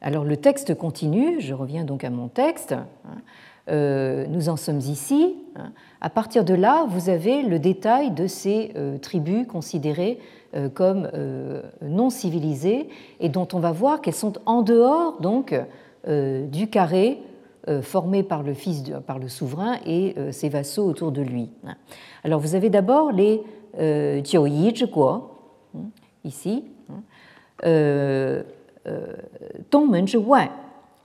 Alors 0.00 0.22
le 0.22 0.36
texte 0.36 0.76
continue, 0.76 1.40
je 1.40 1.52
reviens 1.52 1.82
donc 1.82 2.04
à 2.04 2.10
mon 2.10 2.28
texte. 2.28 2.76
Euh, 3.68 4.26
nous 4.28 4.48
en 4.48 4.56
sommes 4.56 4.78
ici. 4.78 5.36
À 6.00 6.10
partir 6.10 6.44
de 6.44 6.54
là, 6.54 6.86
vous 6.88 7.10
avez 7.10 7.42
le 7.42 7.58
détail 7.58 8.12
de 8.12 8.26
ces 8.26 8.72
euh, 8.76 8.98
tribus 8.98 9.46
considérées 9.46 10.18
euh, 10.54 10.68
comme 10.68 11.10
non 11.82 12.10
civilisées 12.10 12.88
et 13.20 13.28
dont 13.28 13.48
on 13.52 13.58
va 13.58 13.72
voir 13.72 14.00
qu'elles 14.00 14.14
sont 14.14 14.34
en 14.46 14.62
dehors 14.62 15.20
donc 15.20 15.54
du 16.06 16.70
carré 16.70 17.18
formé 17.82 18.22
par 18.22 18.42
le 18.42 18.54
fils, 18.54 18.82
par 19.06 19.18
le 19.18 19.28
souverain 19.28 19.76
et 19.84 20.14
ses 20.30 20.48
vassaux 20.48 20.86
autour 20.86 21.12
de 21.12 21.20
lui. 21.20 21.50
Alors 22.24 22.40
vous 22.40 22.54
avez 22.54 22.70
d'abord 22.70 23.12
les 23.12 23.42
Jiuyi 24.24 24.74
Zhiguo, 24.74 25.30
ici, 26.24 26.64
Zhiwai, 30.06 30.50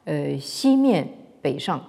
Ximian 0.07 1.07
Beishang. 1.43 1.81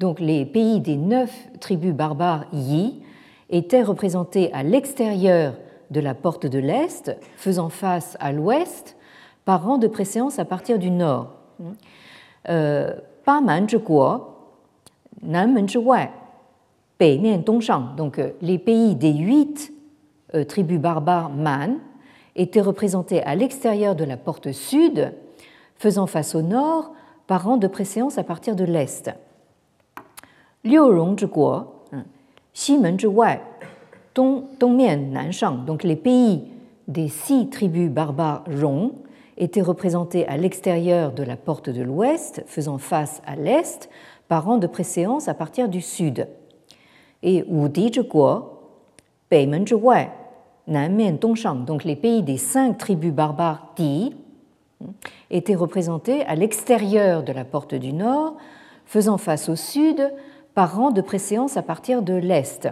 Donc 0.00 0.20
les 0.20 0.44
pays 0.44 0.80
des 0.80 0.96
neuf 0.96 1.48
tribus 1.60 1.94
barbares 1.94 2.46
Yi 2.52 3.02
étaient 3.50 3.82
représentés 3.82 4.52
à 4.52 4.62
l'extérieur 4.62 5.54
de 5.90 6.00
la 6.00 6.14
porte 6.14 6.46
de 6.46 6.58
l'Est, 6.58 7.16
faisant 7.36 7.68
face 7.68 8.16
à 8.20 8.32
l'Ouest, 8.32 8.96
par 9.44 9.64
rang 9.64 9.78
de 9.78 9.86
préséance 9.86 10.38
à 10.38 10.44
partir 10.44 10.78
du 10.78 10.90
nord. 10.90 11.34
Euh, 12.48 12.94
donc 17.96 18.18
euh, 18.18 18.30
les 18.42 18.58
pays 18.58 18.94
des 18.94 19.12
huit 19.12 19.72
euh, 20.34 20.44
tribus 20.44 20.78
barbares 20.78 21.30
Man 21.30 21.78
étaient 22.36 22.60
représentés 22.60 23.22
à 23.22 23.34
l'extérieur 23.34 23.94
de 23.94 24.04
la 24.04 24.16
porte 24.16 24.52
sud, 24.52 25.12
faisant 25.76 26.06
face 26.06 26.34
au 26.34 26.42
nord, 26.42 26.92
par 27.26 27.44
rang 27.44 27.56
de 27.56 27.68
préséance 27.68 28.18
à 28.18 28.24
partir 28.24 28.56
de 28.56 28.64
l'Est. 28.64 29.10
Donc 35.66 35.82
les 35.82 35.96
pays 35.96 36.42
des 36.88 37.08
six 37.08 37.50
tribus 37.50 37.90
barbares 37.90 38.44
Rong 38.46 38.92
étaient 39.36 39.60
représentés 39.60 40.26
à 40.26 40.38
l'extérieur 40.38 41.12
de 41.12 41.22
la 41.22 41.36
porte 41.36 41.68
de 41.68 41.82
l'ouest, 41.82 42.42
faisant 42.46 42.78
face 42.78 43.20
à 43.26 43.36
l'est, 43.36 43.90
par 44.26 44.46
rang 44.46 44.56
de 44.56 44.66
préséance 44.66 45.28
à 45.28 45.34
partir 45.34 45.68
du 45.68 45.82
sud. 45.82 46.28
Et 47.22 47.44
Wudi 47.46 47.90
donc 51.66 51.84
les 51.84 51.96
pays 51.96 52.22
des 52.22 52.38
cinq 52.38 52.78
tribus 52.78 53.12
barbares 53.12 53.72
Di, 53.76 54.16
étaient 55.30 55.54
représentés 55.54 56.24
à 56.24 56.34
l'extérieur 56.34 57.22
de 57.22 57.32
la 57.32 57.44
porte 57.44 57.74
du 57.74 57.92
nord, 57.92 58.36
faisant 58.86 59.18
face 59.18 59.50
au 59.50 59.56
sud, 59.56 60.10
par 60.54 60.76
rang 60.76 60.90
de 60.90 61.00
préséance 61.00 61.56
à 61.56 61.62
partir 61.62 62.02
de 62.02 62.14
l'Est. 62.14 62.68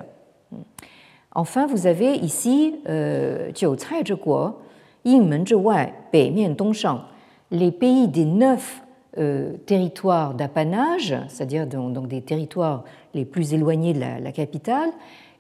Enfin, 1.34 1.66
vous 1.66 1.86
avez 1.86 2.14
ici 2.14 2.76
euh, 2.88 3.50
les 7.50 7.72
pays 7.72 8.08
des 8.08 8.24
neuf 8.24 8.82
euh, 9.18 9.56
territoires 9.66 10.34
d'apanage, 10.34 11.16
c'est-à-dire 11.28 11.66
donc 11.66 12.06
des 12.06 12.22
territoires 12.22 12.84
les 13.14 13.24
plus 13.24 13.54
éloignés 13.54 13.94
de 13.94 14.00
la, 14.00 14.32
capitale, 14.32 14.90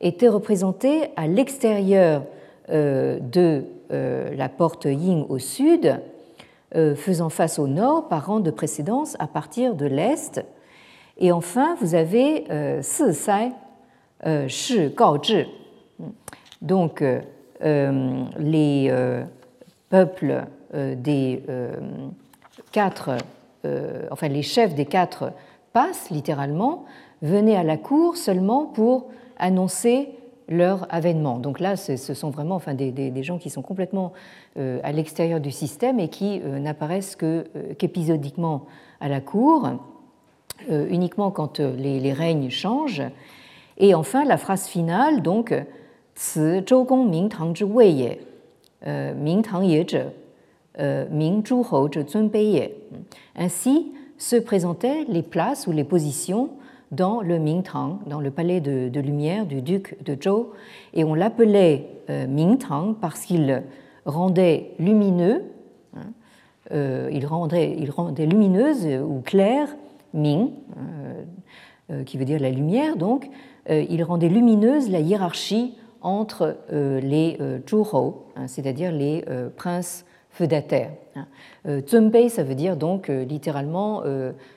étaient 0.00 0.28
représentés 0.28 1.10
à 1.16 1.26
l'extérieur 1.26 2.24
euh, 2.70 3.18
de 3.20 3.64
la 3.90 4.48
porte 4.48 4.86
Ying 4.86 5.26
au 5.28 5.38
sud, 5.38 6.00
faisant 6.72 7.28
face 7.28 7.58
au 7.58 7.66
nord 7.66 8.08
par 8.08 8.28
rang 8.28 8.40
de 8.40 8.50
précédence 8.50 9.16
à 9.18 9.26
partir 9.26 9.74
de 9.74 9.84
l'est, 9.84 10.42
et 11.22 11.30
enfin, 11.30 11.76
vous 11.80 11.94
avez 11.94 12.44
euh, 12.50 12.82
Si 12.82 13.04
euh, 14.26 14.48
Zhi. 14.48 15.46
Donc, 16.60 17.02
euh, 17.02 18.24
les 18.38 18.92
peuples 19.88 20.44
des 20.74 21.42
quatre, 22.72 23.16
enfin 24.10 24.28
les 24.28 24.42
chefs 24.42 24.74
des 24.74 24.86
quatre 24.86 25.32
passes, 25.72 26.10
littéralement, 26.10 26.84
venaient 27.20 27.56
à 27.56 27.62
la 27.62 27.76
cour 27.76 28.16
seulement 28.16 28.66
pour 28.66 29.10
annoncer 29.38 30.08
leur 30.48 30.86
avènement. 30.92 31.38
Donc 31.38 31.60
là, 31.60 31.76
ce 31.76 31.96
sont 31.96 32.30
vraiment 32.30 32.56
enfin, 32.56 32.74
des, 32.74 33.22
gens 33.22 33.38
qui 33.38 33.50
sont 33.50 33.62
complètement 33.62 34.12
à 34.56 34.92
l'extérieur 34.92 35.40
du 35.40 35.52
système 35.52 36.00
et 36.00 36.08
qui 36.08 36.40
n'apparaissent 36.40 37.16
qu'épisodiquement 37.78 38.66
à 39.00 39.08
la 39.08 39.20
cour. 39.20 39.68
Euh, 40.70 40.86
uniquement 40.88 41.30
quand 41.30 41.60
euh, 41.60 41.74
les, 41.76 42.12
règnes 42.12 42.50
changent. 42.50 43.02
Et 43.78 43.94
enfin, 43.94 44.24
la 44.24 44.36
phrase 44.36 44.66
finale, 44.66 45.22
donc, 45.22 45.54
Ci 46.14 46.62
Zhou 46.68 46.84
Gong 46.84 47.08
Ming 47.08 47.28
Tang 47.28 47.56
Zhi 47.56 47.64
Wei 47.64 47.92
Ye, 47.92 48.18
euh, 48.86 49.14
Ming 49.14 49.42
Tang 49.42 49.64
Ye 49.64 49.84
Zhe, 49.88 50.06
Ming 51.10 51.44
Zhu 51.44 51.62
Hou 51.70 51.88
Zhe 51.88 52.06
Zun 52.06 52.24
Bei 52.24 52.44
Ye. 52.44 52.70
Ainsi 53.36 53.92
se 54.18 54.36
présentaient 54.36 55.04
les 55.08 55.22
places 55.22 55.66
ou 55.66 55.72
les 55.72 55.84
positions 55.84 56.50
dans 56.92 57.22
le 57.22 57.38
Mingtang, 57.38 58.00
dans 58.06 58.20
le 58.20 58.30
palais 58.30 58.60
de, 58.60 59.00
lumière 59.00 59.46
du 59.46 59.62
duc 59.62 59.96
de 60.04 60.16
Zhou, 60.22 60.48
et 60.92 61.04
on 61.04 61.14
l'appelait 61.14 61.88
Mingtang 62.08 62.94
parce 63.00 63.22
qu'il 63.22 63.62
rendait 64.04 64.72
lumineux, 64.78 65.42
hein, 65.96 67.08
il, 67.10 67.24
rendait, 67.26 67.74
il 67.78 67.90
rendait 67.90 68.26
lumineuse 68.26 68.86
ou 68.86 69.22
claire 69.24 69.68
Ming, 70.14 70.50
euh, 70.76 71.24
euh, 71.90 72.04
qui 72.04 72.18
veut 72.18 72.24
dire 72.24 72.40
la 72.40 72.50
lumière, 72.50 72.96
donc, 72.96 73.28
euh, 73.70 73.84
il 73.88 74.02
rendait 74.02 74.28
lumineuse 74.28 74.90
la 74.90 75.00
hiérarchie 75.00 75.74
entre 76.00 76.56
les 76.70 77.38
Zhuhou, 77.68 78.14
hein, 78.34 78.48
c'est-à-dire 78.48 78.90
les 78.90 79.24
princes 79.56 80.04
feudataires. 80.30 80.90
Hein. 81.14 81.26
Zunbei, 81.88 82.28
ça 82.28 82.42
veut 82.42 82.56
dire 82.56 82.76
donc 82.76 83.06
littéralement 83.06 84.02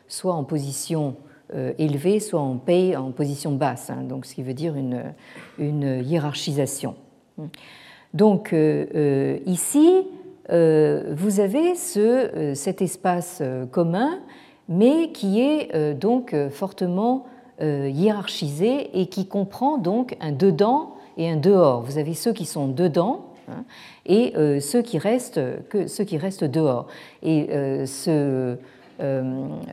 soit 0.08 0.34
en 0.34 0.44
position 0.44 1.18
élevée, 1.54 2.20
soit 2.20 2.40
en 2.40 2.58
pei 2.58 2.96
en 2.96 3.12
position 3.12 3.52
basse, 3.52 3.92
hein, 3.92 4.02
donc 4.10 4.26
ce 4.26 4.34
qui 4.34 4.42
veut 4.42 4.56
dire 4.56 4.76
une, 4.76 5.04
une 5.60 6.04
hiérarchisation. 6.04 6.96
Donc 8.16 8.56
ici, 9.46 10.08
vous 10.50 11.40
avez 11.40 11.76
ce, 11.76 12.54
cet 12.56 12.82
espace 12.82 13.44
commun 13.72 14.18
mais 14.70 15.12
qui 15.12 15.42
est 15.42 15.74
euh, 15.76 15.94
donc 15.94 16.34
euh, 16.34 16.50
fortement 16.50 17.26
euh, 17.62 17.90
hiérarchisé 17.90 19.00
et 19.00 19.08
qui 19.08 19.28
comprend 19.28 19.78
donc 19.78 20.18
un 20.20 20.32
dedans 20.32 20.96
et 21.18 21.30
un 21.30 21.38
dehors. 21.38 21.82
Vous 21.82 21.98
avez 21.98 22.14
ceux 22.14 22.34
qui 22.34 22.46
sont 22.46 22.68
dedans 22.68 23.28
hein, 23.50 23.64
et 24.06 24.34
ceux, 24.60 24.82
qui 24.82 24.98
restent, 24.98 25.40
ceux 25.88 26.04
qui 26.04 26.18
restent 26.18 26.44
dehors. 26.44 26.88
Et 27.24 27.48
ce, 27.88 28.58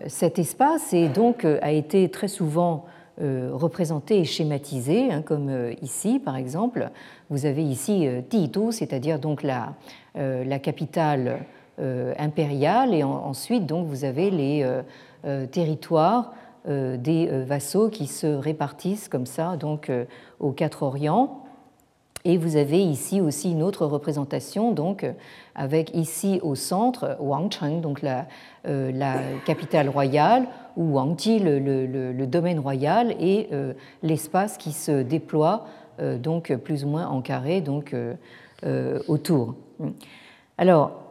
cet 0.07 0.39
espace 0.39 0.93
est 0.93 1.09
donc, 1.09 1.45
a 1.45 1.73
été 1.73 2.09
très 2.09 2.29
souvent 2.29 2.85
représenté 3.19 4.21
et 4.21 4.25
schématisé, 4.25 5.11
hein, 5.11 5.23
comme 5.23 5.51
ici 5.83 6.21
par 6.21 6.37
exemple. 6.37 6.91
Vous 7.29 7.45
avez 7.45 7.65
ici 7.65 8.07
Titu, 8.29 8.71
c'est-à-dire 8.71 9.19
donc 9.19 9.43
la, 9.43 9.75
la 10.15 10.59
capitale 10.61 11.41
impériale 11.79 12.95
et 12.95 13.03
ensuite 13.03 13.67
donc 13.67 13.87
vous 13.87 14.05
avez 14.05 14.31
les 14.31 14.63
euh, 14.63 14.83
euh, 15.25 15.47
territoires 15.47 16.33
des 16.65 17.27
vassaux 17.45 17.89
qui 17.89 18.07
se 18.07 18.29
répartissent 18.29 19.09
comme 19.09 19.27
ça 19.27 19.57
donc 19.57 19.91
aux 20.39 20.53
quatre 20.53 20.85
Orients. 20.85 21.43
Et 22.25 22.39
vous 22.39 22.55
avez 22.55 22.81
ici 22.81 23.21
aussi 23.21 23.51
une 23.51 23.65
autre 23.65 23.85
représentation, 23.85 24.71
donc 24.71 25.05
avec 25.57 25.93
ici 25.93 26.39
au 26.45 26.55
centre 26.55 27.17
Wangcheng, 27.19 27.81
donc 27.81 28.01
la, 28.01 28.27
capitale 29.45 29.89
royale, 29.89 30.47
ou 30.77 30.93
Wangji, 30.93 31.41
le, 31.41 31.59
le, 31.59 32.27
domaine 32.29 32.61
royal, 32.61 33.11
et 33.19 33.49
l'espace 34.05 34.57
qui 34.57 34.71
se 34.71 35.03
déploie 35.03 35.67
donc 35.99 36.55
plus 36.59 36.85
ou 36.85 36.91
moins 36.91 37.09
en 37.09 37.23
carré 37.23 37.61
donc 37.61 37.93
autour. 39.09 39.57
Alors, 40.59 41.02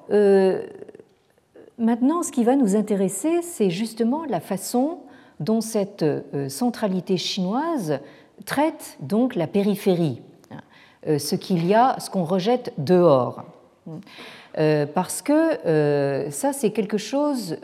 Maintenant, 1.82 2.22
ce 2.22 2.32
qui 2.32 2.44
va 2.44 2.56
nous 2.56 2.76
intéresser, 2.76 3.42
c'est 3.42 3.72
justement 3.72 4.24
la 4.26 4.40
façon 4.40 5.00
dont 5.40 5.62
cette 5.62 6.04
euh, 6.04 6.48
centralité 6.48 7.18
chinoise 7.18 8.00
traite 8.46 8.98
donc 9.00 9.34
la 9.34 9.48
périphérie, 9.48 10.22
euh, 11.08 11.18
ce 11.18 11.36
qu'il 11.36 11.66
y 11.66 11.74
a, 11.74 12.00
ce 12.00 12.12
qu'on 12.12 12.24
rejette 12.24 12.72
dehors. 12.78 13.44
Euh, 14.60 14.86
parce 14.86 15.24
que 15.24 16.30
ça, 16.30 16.54
c'est 16.54 16.70
quelque 16.70 17.00
chose 17.00 17.58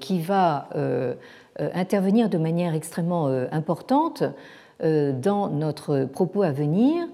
qui 0.00 0.20
va 0.20 0.68
intervenir 1.58 2.30
de 2.30 2.38
manière 2.38 2.74
extrêmement 2.74 3.26
importante 3.52 4.22
dans 4.80 5.48
notre 5.48 6.04
propos 6.04 6.42
à 6.42 6.52
venir, 6.52 7.06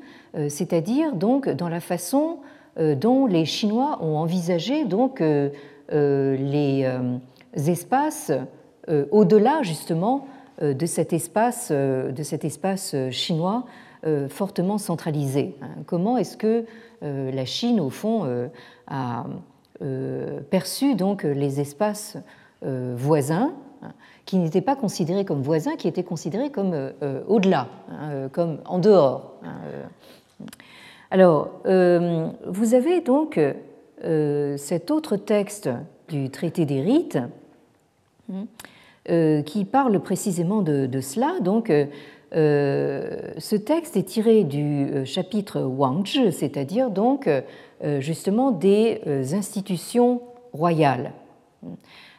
c'est-à-dire 0.48 1.14
donc 1.14 1.48
dans 1.48 1.68
la 1.68 1.80
façon 1.80 2.38
dont 2.78 3.26
les 3.26 3.44
Chinois 3.44 3.98
ont 4.00 4.16
envisagé 4.16 4.84
donc 4.84 5.20
euh, 5.92 6.36
les 6.36 6.84
euh, 6.84 7.18
espaces 7.54 8.32
euh, 8.88 9.04
au-delà 9.10 9.62
justement 9.62 10.26
de 10.60 10.86
cet 10.86 11.12
espace, 11.12 11.72
de 11.72 12.22
cet 12.22 12.44
espace 12.44 12.94
chinois 13.10 13.64
fortement 14.28 14.78
centralisé. 14.78 15.56
Hein. 15.60 15.70
Comment 15.86 16.18
est-ce 16.18 16.36
que 16.36 16.66
la 17.00 17.44
Chine, 17.44 17.80
au 17.80 17.90
fond, 17.90 18.28
a 18.86 19.24
perçu 20.50 20.94
donc 20.94 21.24
les 21.24 21.58
espaces 21.58 22.16
voisins 22.62 23.54
hein, 23.82 23.92
qui 24.24 24.38
n'étaient 24.38 24.60
pas 24.60 24.76
considérés 24.76 25.24
comme 25.24 25.42
voisins, 25.42 25.74
qui 25.74 25.88
étaient 25.88 26.04
considérés 26.04 26.50
comme 26.50 26.92
au-delà, 27.26 27.68
hein, 27.90 28.28
comme 28.30 28.58
en 28.66 28.78
dehors. 28.78 29.32
Alors, 31.12 31.50
vous 31.66 32.72
avez 32.72 33.02
donc 33.02 33.38
euh, 34.02 34.56
cet 34.56 34.90
autre 34.90 35.18
texte 35.18 35.68
du 36.08 36.30
traité 36.30 36.64
des 36.64 36.80
rites 36.80 37.18
euh, 39.10 39.42
qui 39.42 39.66
parle 39.66 40.00
précisément 40.00 40.62
de, 40.62 41.00
cela. 41.02 41.34
Donc, 41.40 41.70
euh, 41.70 43.32
ce 43.36 43.56
texte 43.56 43.98
est 43.98 44.04
tiré 44.04 44.44
du 44.44 45.04
chapitre 45.04 45.60
Wangzhi, 45.60 46.32
c'est-à-dire 46.32 46.88
donc 46.88 47.28
justement 47.98 48.50
des 48.50 49.02
institutions 49.34 50.22
royales. 50.54 51.12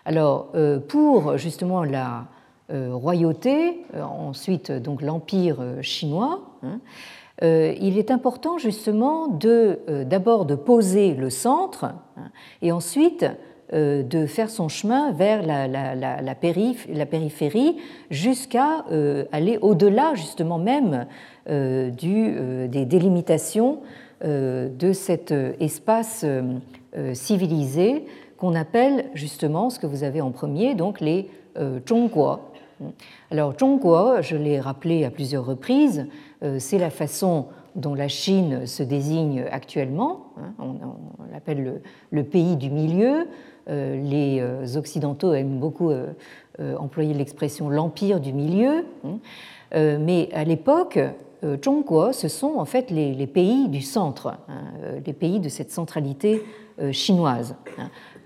Alors, 0.06 0.52
pour 0.88 1.40
justement 1.40 1.84
la 1.84 2.28
royauté, 2.70 3.86
ensuite 4.00 4.72
donc 4.72 5.02
l'empire 5.02 5.58
chinois, 5.82 6.42
hein, 6.62 6.78
euh, 6.78 6.78
il 7.42 7.98
est 7.98 8.12
important 8.12 8.58
justement 8.58 9.40
euh, 9.46 10.04
d'abord 10.06 10.46
de 10.46 10.56
poser 10.56 11.14
le 11.14 11.30
centre 11.30 11.86
hein, 11.86 12.30
et 12.62 12.72
ensuite 12.72 13.26
euh, 13.74 14.04
de 14.04 14.26
faire 14.28 14.50
son 14.50 14.70
chemin 14.70 15.12
vers 15.12 15.42
la, 15.44 16.36
périphérie 16.36 17.78
jusqu'à 18.12 18.86
aller 19.32 19.58
au-delà 19.62 20.14
justement 20.14 20.60
même 20.60 21.08
des 21.48 22.86
délimitations 22.86 23.80
de 24.24 24.94
cet 24.94 25.34
espace 25.60 26.26
civilisé 27.14 28.06
qu'on 28.38 28.56
appelle 28.56 29.06
justement 29.14 29.70
ce 29.70 29.80
que 29.80 29.88
vous 29.88 30.04
avez 30.04 30.22
en 30.22 30.32
premier, 30.32 30.76
donc 30.76 31.02
les 31.02 31.30
Zhongguo. 31.88 32.40
Alors 33.32 33.54
Zhongguo, 33.58 34.22
je 34.22 34.36
l'ai 34.36 34.60
rappelé 34.60 35.06
à 35.06 35.12
plusieurs 35.12 35.46
reprises, 35.46 36.08
euh, 36.44 36.58
c'est 36.60 36.78
la 36.78 36.90
façon 36.90 37.48
dont 37.76 37.96
la 37.96 38.08
Chine 38.08 38.68
se 38.68 38.84
désigne 38.84 39.46
actuellement. 39.50 40.28
Hein. 40.38 40.54
On, 40.60 41.32
l'appelle 41.32 41.82
le, 42.12 42.24
pays 42.24 42.56
du 42.56 42.70
milieu. 42.70 43.28
Euh, 43.70 44.00
les 44.02 44.40
euh, 44.42 44.78
Occidentaux 44.78 45.34
aiment 45.34 45.60
beaucoup 45.60 45.92
employer 46.60 47.14
l'expression 47.16 47.70
l'empire 47.70 48.20
du 48.20 48.32
milieu. 48.34 48.86
Hein. 49.04 49.18
Mais 50.00 50.30
à 50.34 50.44
l'époque, 50.44 51.00
Zhongguo, 51.44 52.12
ce 52.12 52.28
sont 52.28 52.56
en 52.58 52.66
fait 52.66 52.92
les, 52.92 53.26
pays 53.26 53.68
du 53.70 53.82
centre, 53.82 54.28
hein, 54.48 55.00
les 55.04 55.14
pays 55.14 55.40
de 55.40 55.50
cette 55.50 55.72
centralité 55.72 56.44
chinoise, 56.92 57.56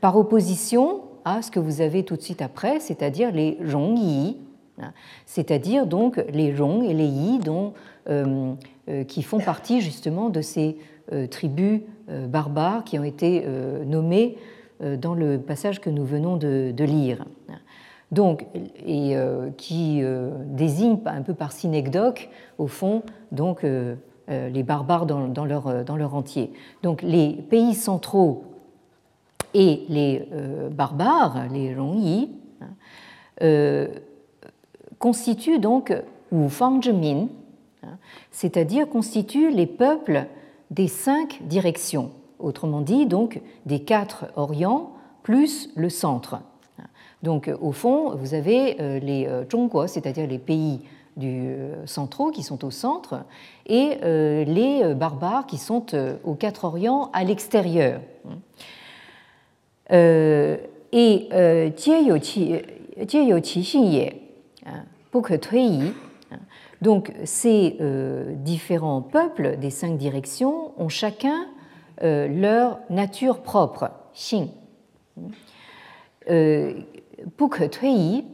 par 0.02 0.18
opposition 0.18 1.04
à 1.28 1.42
ce 1.42 1.52
que 1.52 1.60
vous 1.60 1.82
avez 1.82 2.04
tout 2.04 2.16
de 2.16 2.22
suite 2.22 2.42
après, 2.42 2.80
c'est-à-dire 2.80 3.32
les 3.32 3.58
Zhongyi, 3.66 4.38
c'est-à-dire 5.26 5.88
donc 5.88 6.24
les 6.30 6.56
Zhong 6.56 6.84
et 6.84 6.94
les 6.94 7.08
Yi 7.08 7.40
dont 7.40 7.74
euh, 8.10 8.54
euh, 8.90 9.04
qui 9.04 9.24
font 9.24 9.40
partie 9.40 9.82
justement 9.82 10.30
de 10.30 10.42
ces 10.42 10.78
euh, 11.12 11.28
tribus 11.28 11.82
barbares 12.08 12.86
qui 12.86 12.98
ont 12.98 13.04
été 13.04 13.46
nommées 13.86 14.38
dans 14.80 15.14
le 15.14 15.38
passage 15.40 15.82
que 15.82 15.90
nous 15.90 16.06
venons 16.06 16.38
de, 16.38 16.84
lire. 16.86 17.26
Donc, 18.14 18.46
et 18.86 19.14
qui 19.58 20.02
désigne 20.46 21.00
un 21.06 21.22
peu 21.22 21.34
par 21.34 21.52
synecdoque, 21.52 22.30
au 22.58 22.68
fond, 22.68 23.04
donc 23.34 23.66
les 24.30 24.64
barbares 24.64 25.06
dans 25.06 25.46
leur 25.46 26.16
entier. 26.16 26.54
Donc, 26.82 27.02
les 27.02 27.34
pays 27.34 27.74
centraux 27.74 28.46
et 29.60 29.86
les 29.90 30.28
barbares, 30.72 31.48
les 31.52 31.76
Rongyi, 31.76 32.30
constituent 35.00 35.60
donc 35.60 35.94
ou 36.32 36.50
Fangzhemin, 36.50 37.28
Hein, 37.84 37.98
c'est-à-dire 38.32 38.90
constituent 38.90 39.52
les 39.52 39.68
peuples 39.68 40.26
des 40.72 40.88
cinq 40.88 41.42
directions, 41.44 42.12
autrement 42.40 42.82
dit 42.82 43.06
donc 43.06 43.42
des 43.66 43.82
quatre 43.82 44.26
orients 44.36 44.92
plus 45.24 45.70
le 45.76 45.90
centre. 45.90 46.40
Donc 47.24 47.52
au 47.62 47.72
fond, 47.72 48.16
vous 48.16 48.34
avez 48.34 48.80
euh, 48.80 49.00
les 49.00 49.28
euh, 49.28 49.44
Zhongguo, 49.50 49.88
c'est-à-dire 49.88 50.28
les 50.28 50.40
pays 50.40 50.82
du 51.18 51.50
euh, 51.50 51.86
centraux 51.86 52.32
qui 52.32 52.44
sont 52.44 52.64
au 52.66 52.72
centre, 52.72 53.24
et 53.66 53.98
les 54.02 54.94
barbares 54.96 55.46
qui 55.46 55.58
sont 55.58 55.88
aux 56.24 56.36
quatre 56.36 56.64
orients 56.64 57.10
à 57.12 57.24
l'extérieur 57.24 58.00
euh, 59.92 60.58
et 60.92 61.30
ces 67.26 67.78
différents 68.36 69.02
peuples 69.02 69.58
des 69.58 69.70
cinq 69.70 69.98
directions 69.98 70.72
ont 70.78 70.90
chacun 70.90 71.48
leur 72.02 72.80
nature 72.90 73.40
propre, 73.40 73.92
xing. 74.14 74.50
Euh 76.30 76.74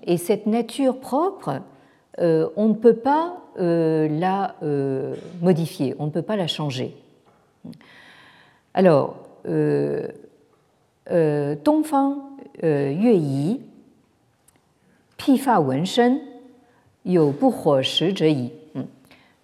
et 0.06 0.18
cette 0.18 0.46
nature 0.46 1.00
propre, 1.00 1.62
on 2.18 2.68
ne 2.68 2.74
peut 2.74 2.98
pas 2.98 3.38
la 3.58 4.56
modifier, 5.42 5.96
on 6.00 6.08
ne 6.08 6.12
peut 6.12 6.22
pas 6.22 6.36
la 6.36 6.48
changer. 6.48 6.96
Alors, 8.74 9.18
euh, 9.48 10.08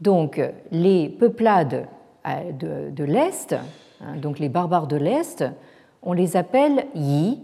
donc 0.02 0.42
les 0.72 1.10
peuplades 1.10 1.88
de, 2.60 2.90
de 2.90 3.04
l'Est, 3.04 3.54
hein, 4.02 4.16
donc 4.18 4.40
les 4.40 4.50
barbares 4.50 4.88
de 4.88 4.96
l'Est, 4.96 5.44
on 6.02 6.14
les 6.14 6.38
appelle 6.38 6.86
Yi. 6.96 7.40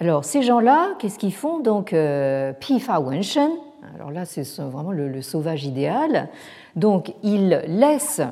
Alors 0.00 0.24
ces 0.24 0.42
gens-là, 0.42 0.94
qu'est-ce 0.98 1.18
qu'ils 1.18 1.34
font? 1.34 1.58
Donc 1.58 1.92
euh, 1.92 2.52
Pifa 2.52 3.00
Wenshen, 3.00 3.50
alors 3.94 4.10
là 4.10 4.24
c'est 4.24 4.42
vraiment 4.60 4.92
le, 4.92 5.22
sauvage 5.22 5.64
idéal, 5.64 6.28
donc 6.76 7.14
ils 7.22 7.48
laissent 7.66 8.22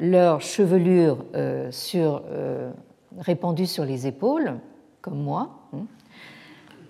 leur 0.00 0.40
chevelure 0.40 1.24
euh, 1.34 1.70
sur, 1.70 2.22
euh, 2.30 2.70
répandue 3.18 3.66
sur 3.66 3.84
les 3.84 4.06
épaules, 4.06 4.58
comme 5.00 5.22
moi, 5.22 5.68
hein, 5.72 5.86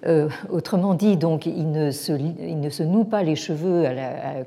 euh, 0.05 0.29
autrement 0.51 0.95
dit, 0.95 1.17
donc, 1.17 1.47
il 1.47 1.71
ne, 1.71 1.93
se, 1.93 2.13
il 2.13 2.59
ne 2.59 2.71
se 2.71 2.83
noue 2.83 3.05
pas 3.05 3.23
les 3.23 3.37
cheveux 3.37 3.85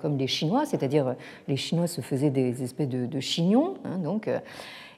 comme 0.02 0.18
les 0.18 0.28
Chinois, 0.28 0.66
c'est-à-dire 0.66 1.16
les 1.48 1.56
Chinois 1.56 1.88
se 1.88 2.02
faisaient 2.02 2.30
des 2.30 2.62
espèces 2.62 2.90
de, 2.90 3.20
chignons, 3.22 3.76
hein, 3.86 3.98
donc, 4.00 4.28
euh, 4.28 4.40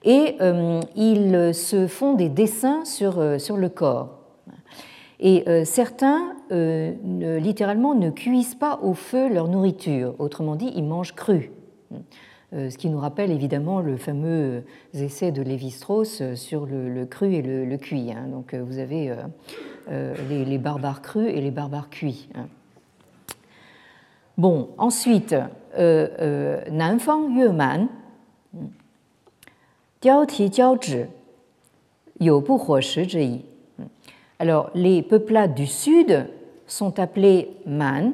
et 0.04 0.36
euh, 0.42 0.80
ils 0.96 1.54
se 1.54 1.86
font 1.86 2.14
des 2.14 2.30
dessins 2.30 2.86
sur, 2.86 3.40
sur 3.40 3.58
le 3.58 3.70
corps. 3.70 4.20
Et 5.20 5.46
certains, 5.66 6.36
littéralement, 6.52 7.96
ne 7.96 8.12
cuisent 8.12 8.54
pas 8.54 8.80
au 8.84 8.94
feu 8.94 9.34
leur 9.34 9.48
nourriture, 9.48 10.14
autrement 10.20 10.56
dit, 10.56 10.72
ils 10.76 10.84
mangent 10.84 11.16
cru. 11.16 11.50
Ce 12.52 12.78
qui 12.78 12.90
nous 12.90 13.00
rappelle 13.00 13.32
évidemment 13.32 13.82
le 13.82 13.98
fameux 13.98 14.64
essai 14.94 15.32
de 15.32 15.42
Lévi-Strauss 15.42 16.34
sur 16.36 16.66
le, 16.66 17.06
cru 17.06 17.34
et 17.34 17.42
le, 17.42 17.78
cuit. 17.78 18.12
Hein. 18.12 18.28
Donc 18.32 18.56
vous 18.56 18.80
avez 18.80 19.14
les, 19.90 20.58
barbares 20.58 21.02
crus 21.02 21.28
et 21.28 21.42
les 21.42 21.52
barbares 21.52 21.90
cuits. 21.90 22.30
Hein. 22.36 22.48
Bon, 24.38 24.70
ensuite, 24.78 25.36
Nanfang 25.78 27.30
Yueman, 27.36 27.90
alors, 34.40 34.70
les 34.76 35.02
peuplades 35.02 35.56
du 35.56 35.66
sud 35.66 36.28
sont 36.68 37.00
appelées 37.00 37.50
man. 37.66 38.14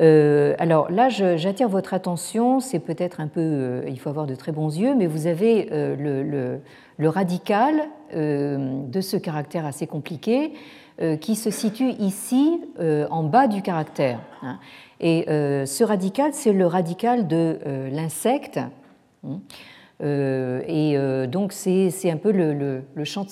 Euh, 0.00 0.54
alors 0.58 0.90
là, 0.90 1.08
j'attire 1.08 1.68
votre 1.68 1.94
attention, 1.94 2.60
c'est 2.60 2.78
peut-être 2.78 3.20
un 3.20 3.28
peu, 3.28 3.40
euh, 3.40 3.82
il 3.88 3.98
faut 3.98 4.10
avoir 4.10 4.26
de 4.26 4.34
très 4.34 4.52
bons 4.52 4.76
yeux, 4.76 4.94
mais 4.94 5.06
vous 5.06 5.26
avez 5.26 5.68
euh, 5.72 6.60
le, 6.98 7.08
radical 7.08 7.88
de 8.14 9.00
ce 9.00 9.16
caractère 9.16 9.66
assez 9.66 9.86
compliqué 9.86 10.52
qui 11.20 11.34
se 11.34 11.50
situe 11.50 11.90
ici 11.98 12.60
en 13.10 13.24
bas 13.24 13.48
du 13.48 13.60
caractère. 13.60 14.20
Hein. 14.42 14.58
Et 15.00 15.24
ce 15.28 15.84
radical, 15.84 16.32
c'est 16.32 16.52
le 16.52 16.66
radical 16.66 17.26
de 17.26 17.58
l'insecte. 17.92 18.58
Hein. 19.26 19.40
Euh, 20.02 20.60
et 20.66 20.96
euh, 20.96 21.26
donc 21.26 21.52
c'est 21.52 22.10
un 22.10 22.18
peu 22.18 22.30
le, 22.30 22.82
champ, 23.04 23.26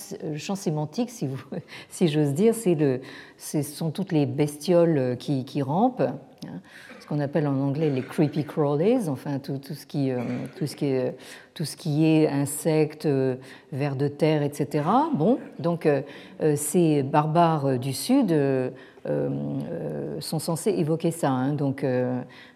sémantique, 0.54 1.10
si, 1.10 1.28
si 1.90 2.08
j'ose 2.08 2.32
dire. 2.32 2.54
Le, 2.66 3.00
ce 3.36 3.62
sont 3.62 3.90
toutes 3.90 4.12
les 4.12 4.26
bestioles 4.26 5.16
qui, 5.18 5.62
rampent, 5.62 6.00
hein, 6.00 6.60
ce 7.00 7.06
qu'on 7.06 7.20
appelle 7.20 7.46
en 7.46 7.60
anglais 7.60 7.90
les 7.90 8.02
creepy 8.02 8.44
crawlies, 8.44 9.08
enfin 9.08 9.38
tout, 9.38 9.60
ce, 9.62 9.84
qui, 9.84 10.10
euh, 10.10 10.20
tout, 10.56 10.66
ce, 10.66 10.74
qui 10.74 10.86
est, 10.86 11.16
tout 11.52 11.66
ce 11.66 11.76
qui 11.76 12.06
est 12.06 12.28
insectes, 12.28 13.08
vers 13.72 13.96
de 13.96 14.08
terre, 14.08 14.42
etc. 14.42 14.84
Bon, 15.14 15.38
donc 15.58 15.86
ces 16.56 17.02
barbares 17.02 17.78
du 17.78 17.92
Sud 17.92 18.34
sont 19.04 20.38
censés 20.38 20.70
évoquer 20.70 21.10
ça, 21.10 21.28
hein, 21.28 21.52
donc 21.52 21.84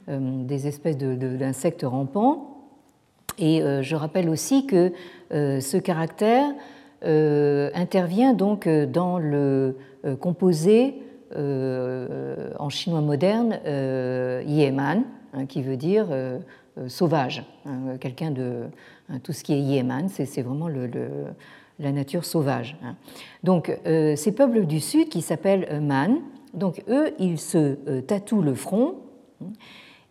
des 0.09 0.67
espèces 0.67 0.97
d'insectes 0.97 1.85
rampants. 1.85 2.58
Et 3.39 3.63
euh, 3.63 3.83
je 3.83 3.97
rappelle 3.97 4.29
aussi 4.29 4.67
que 4.67 4.93
euh, 5.33 5.61
ce 5.61 5.77
caractère 5.77 6.53
euh, 7.05 7.71
intervient 7.75 8.35
donc 8.35 8.69
dans 8.69 9.19
le 9.19 9.77
composé 10.21 11.03
en 11.35 12.69
chinois 12.71 13.03
moderne 13.03 13.61
Yeman, 14.47 15.03
hein, 15.35 15.47
qui 15.47 15.63
veut 15.63 15.77
dire 15.77 16.07
sauvage. 16.87 17.45
Hein, 17.67 17.99
quelqu'un 18.01 18.31
de 18.31 18.63
hein, 19.11 19.19
tout 19.23 19.33
ce 19.33 19.45
qui 19.45 19.53
est 19.53 19.61
Yeman, 19.61 20.09
c'est 20.09 20.41
vraiment 20.41 20.69
la 20.69 21.93
nature 21.93 22.25
sauvage. 22.25 22.79
Donc 23.45 23.77
ces 23.85 24.33
peuples 24.33 24.65
du 24.65 24.81
sud 24.81 25.11
qui 25.11 25.21
s'appellent 25.21 25.81
Man, 25.83 26.21
donc 26.55 26.83
eux 26.89 27.13
ils 27.19 27.39
se 27.39 28.01
tatouent 28.01 28.43
le 28.43 28.55
front. 28.55 28.95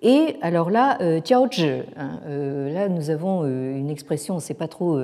Et 0.01 0.35
alors 0.41 0.69
là, 0.69 0.97
euh, 1.01 1.19
hein, 1.31 2.19
euh, 2.27 2.71
là 2.71 2.87
nous 2.87 3.09
avons 3.09 3.43
euh, 3.43 3.75
une 3.77 3.89
expression, 3.89 4.35
on 4.35 4.37
ne 4.37 4.41
sait 4.41 4.53
pas 4.53 4.67
trop 4.67 4.99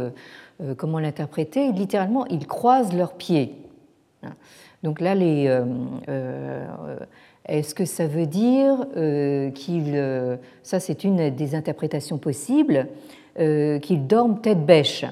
comment 0.77 0.99
l'interpréter, 0.99 1.71
littéralement, 1.71 2.25
ils 2.27 2.45
croisent 2.45 2.95
leurs 2.95 3.13
pieds. 3.13 3.55
Hein. 4.21 4.33
Donc 4.83 5.01
là, 5.01 5.15
est-ce 7.45 7.73
que 7.73 7.85
ça 7.85 8.05
veut 8.05 8.27
dire 8.27 8.85
qu'ils, 9.55 10.39
ça 10.61 10.79
c'est 10.79 11.03
une 11.03 11.31
des 11.31 11.55
interprétations 11.55 12.17
possibles, 12.17 12.87
qu'ils 13.35 14.07
dorment 14.07 14.41
tête 14.41 14.65
bêche 14.65 15.05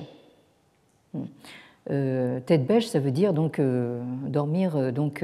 Tête 1.88 2.66
bêche, 2.68 2.86
ça 2.86 3.00
veut 3.00 3.12
dire 3.12 3.34
donc 3.34 3.60
dormir 4.28 4.94
donc 4.94 5.24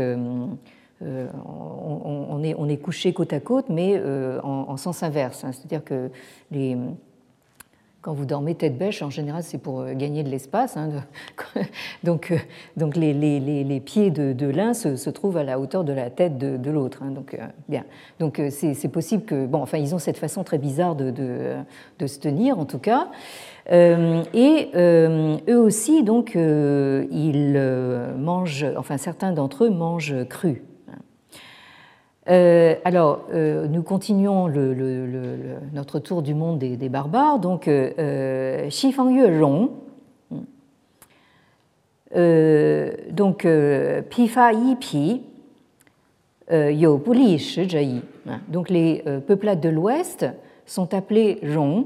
euh, 1.04 1.28
on, 1.46 2.70
est, 2.70 2.78
couché 2.78 3.14
côte 3.14 3.34
à 3.34 3.40
côte, 3.40 3.66
mais 3.70 3.94
euh, 3.96 4.40
en, 4.42 4.78
sens 4.78 5.04
inverse. 5.04 5.44
Hein. 5.44 5.52
C'est-à-dire 5.52 5.84
que 5.84 6.10
quand 8.02 8.14
vous 8.14 8.26
dormez 8.26 8.56
tête 8.56 8.78
bêche, 8.78 9.02
en 9.02 9.10
général, 9.10 9.44
c'est 9.44 9.58
pour 9.60 9.82
euh, 9.82 9.94
gagner 9.94 10.24
de 10.24 10.30
l'espace. 10.30 10.76
Hein, 10.76 10.90
donc, 12.04 12.32
les, 12.96 13.82
pieds 13.86 14.10
de, 14.10 14.48
l'un 14.48 14.74
se, 14.74 15.10
trouvent 15.10 15.38
à 15.38 15.44
la 15.44 15.60
hauteur 15.60 15.84
de 15.84 15.94
la 15.94 16.10
tête 16.10 16.40
de, 16.40 16.72
l'autre. 16.72 17.04
Hein. 17.04 17.12
donc, 17.12 17.38
bien. 17.70 17.84
Donc, 18.20 18.42
c'est 18.50 18.92
possible 18.92 19.24
que. 19.24 19.46
Bon, 19.46 19.62
enfin, 19.62 19.78
ils 19.78 19.94
ont 19.94 20.00
cette 20.00 20.18
façon 20.18 20.44
très 20.44 20.58
bizarre 20.58 20.96
de, 20.96 21.12
de 22.00 22.08
se 22.08 22.20
tenir, 22.20 22.58
en 22.58 22.66
tout 22.66 22.80
cas. 22.80 23.10
et 23.70 24.72
eux 24.76 25.60
aussi, 25.60 26.04
donc, 26.04 26.34
ils 26.34 27.62
mangent, 28.18 28.66
enfin, 28.78 28.98
certains 28.98 29.32
d'entre 29.32 29.66
eux 29.66 29.70
mangent 29.70 30.26
cru. 30.28 30.64
Euh, 32.30 32.76
alors, 32.84 33.22
euh, 33.34 33.68
nous 33.68 33.84
continuons 33.84 34.48
notre 35.74 36.00
tour 36.00 36.22
du 36.22 36.34
monde 36.34 36.60
des, 36.60 36.90
barbares. 36.90 37.40
Donc, 37.40 37.68
euh, 37.68 38.70
Yue 38.70 39.42
Rong, 39.42 39.70
donc 43.12 43.48
Pifa 44.10 44.54
Yi 44.54 44.76
Pi, 44.76 45.22
Yo 46.52 47.02
Li 47.14 47.40
Shi 47.40 47.62
Yi. 47.62 48.02
Donc, 48.50 48.70
les 48.70 49.04
peuplades 49.26 49.62
de 49.62 49.70
l'Ouest 49.70 50.26
sont 50.66 50.94
appelées 50.94 51.40
Rong. 51.56 51.86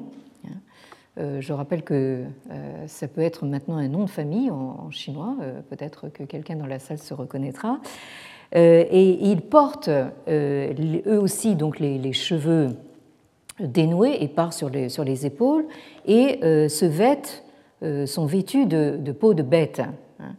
Je 1.18 1.54
rappelle 1.54 1.84
que 1.84 2.24
ça 2.88 3.08
peut 3.08 3.22
être 3.22 3.46
maintenant 3.46 3.78
un 3.78 3.90
nom 3.90 4.06
de 4.06 4.10
famille 4.10 4.50
en 4.50 4.90
chinois, 4.90 5.36
peut-être 5.70 6.10
que 6.10 6.24
quelqu'un 6.24 6.56
dans 6.56 6.66
la 6.66 6.80
salle 6.80 6.98
se 6.98 7.14
reconnaîtra. 7.14 7.80
Euh, 8.56 8.84
et 8.90 9.30
ils 9.32 9.42
portent 9.42 9.90
euh, 10.28 10.74
eux 11.08 11.20
aussi 11.20 11.56
donc 11.56 11.80
les, 11.80 12.12
cheveux 12.12 12.76
dénoués 13.60 14.18
et 14.20 14.28
partent 14.28 14.54
sur 14.54 14.70
les, 14.70 14.90
sur 14.90 15.06
les 15.06 15.26
épaules 15.26 15.66
et 16.06 16.40
euh, 16.44 16.68
se 16.68 16.86
vêtent, 16.86 17.44
sont 18.06 18.26
vêtus 18.26 18.66
de, 18.66 19.12
peau 19.12 19.34
de 19.34 19.42
bête. 19.42 19.82
Hein. 20.20 20.36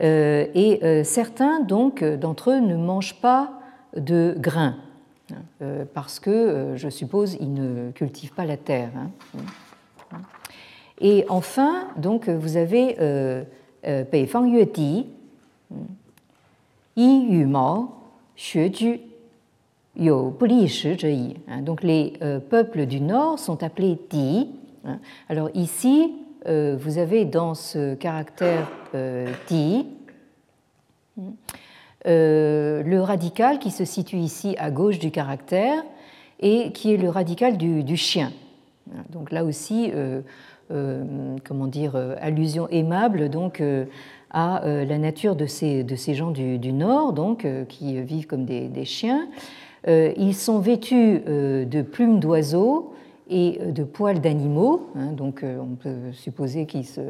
et 0.00 1.04
certains 1.04 1.60
donc 1.60 2.02
d'entre 2.02 2.50
eux 2.50 2.60
ne 2.60 2.76
mangent 2.76 3.20
pas 3.20 3.52
de 3.96 4.34
grains 4.36 4.76
hein, 5.30 5.84
parce 5.94 6.18
que, 6.18 6.72
je 6.74 6.88
suppose, 6.88 7.36
ils 7.38 7.52
ne 7.52 7.92
cultivent 7.92 8.34
pas 8.34 8.46
la 8.46 8.56
terre. 8.56 8.90
Hein. 8.96 10.18
Et 11.00 11.24
enfin, 11.28 11.86
donc, 11.96 12.28
vous 12.28 12.56
avez 12.56 12.96
Beifang 14.10 14.46
Yueti, 14.46 15.06
donc 21.62 21.82
les 21.82 22.14
euh, 22.22 22.38
peuples 22.38 22.86
du 22.86 23.00
Nord 23.00 23.38
sont 23.38 23.62
appelés 23.62 23.98
Di. 24.10 24.50
Hein. 24.84 24.98
Alors 25.28 25.50
ici, 25.54 26.12
euh, 26.46 26.76
vous 26.78 26.98
avez 26.98 27.24
dans 27.24 27.54
ce 27.54 27.94
caractère 27.94 28.70
euh, 28.94 29.30
Di 29.48 29.86
le 32.04 32.98
radical 33.00 33.58
qui 33.58 33.70
se 33.70 33.84
situe 33.84 34.16
ici 34.16 34.56
à 34.58 34.70
gauche 34.70 34.98
du 34.98 35.10
caractère 35.10 35.82
et 36.40 36.72
qui 36.72 36.92
est 36.92 36.96
le 36.96 37.08
radical 37.08 37.56
du, 37.56 37.96
chien. 37.96 38.32
Donc 39.10 39.30
là 39.30 39.44
aussi, 39.44 39.92
comment 40.68 41.66
dire, 41.68 41.94
allusion 42.20 42.68
aimable 42.70 43.28
donc 43.28 43.62
à 44.32 44.64
euh, 44.64 44.84
la 44.84 44.98
nature 44.98 45.36
de 45.36 45.46
ces, 45.46 45.84
de 45.84 45.94
ces 45.94 46.14
gens 46.14 46.30
du, 46.30 46.72
Nord, 46.72 47.12
donc, 47.12 47.44
euh, 47.44 47.64
qui 47.64 48.00
vivent 48.00 48.26
comme 48.26 48.46
des, 48.46 48.84
chiens. 48.84 49.28
Euh, 49.86 50.12
ils 50.16 50.34
sont 50.34 50.58
vêtus 50.58 51.20
de 51.20 51.82
plumes 51.82 52.18
d'oiseaux 52.18 52.94
et 53.28 53.58
de 53.64 53.84
poils 53.84 54.20
d'animaux, 54.20 54.88
hein, 54.96 55.12
donc 55.12 55.44
on 55.44 55.74
peut 55.76 56.12
supposer 56.12 56.66
qu'ils 56.66 56.86
se, 56.86 57.00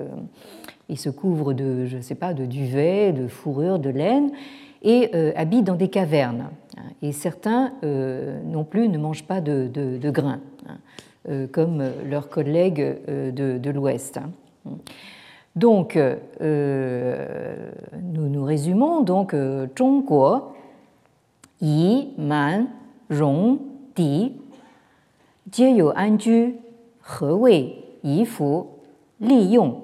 ils 0.88 0.98
se 0.98 1.10
couvrent 1.10 1.52
de, 1.52 1.86
je 1.86 2.00
sais 2.00 2.14
pas, 2.14 2.34
de 2.34 2.44
duvet, 2.44 3.12
de 3.12 3.28
fourrure, 3.28 3.78
de 3.78 3.90
laine, 3.90 4.30
et 4.82 5.10
habitent 5.36 5.64
dans 5.64 5.76
des 5.76 5.88
cavernes. 5.88 6.48
Hein. 6.76 6.82
Et 7.02 7.12
certains 7.12 7.72
non 7.82 8.64
plus 8.64 8.88
ne 8.88 8.98
mangent 8.98 9.24
pas 9.24 9.40
de, 9.40 9.68
de, 9.72 10.10
grains, 10.10 10.40
hein, 10.68 11.46
comme 11.52 11.84
leurs 12.08 12.28
collègues 12.28 12.96
de, 13.08 13.58
de 13.58 13.70
l'Ouest. 13.70 14.20
Donc, 15.54 15.96
euh, 15.96 17.70
nous 18.02 18.28
nous 18.28 18.44
résumons 18.44 19.02
donc 19.02 19.34
euh, 19.34 19.66
Zhongguo, 19.76 20.52
Yi, 21.60 22.08
Man, 22.16 22.68
Rong, 23.10 23.58
Di, 23.94 24.32
Anju, 25.58 26.54
He 27.20 27.74
Yi 28.02 28.24
Fu, 28.24 28.44
Li 29.20 29.44
Yong. 29.52 29.74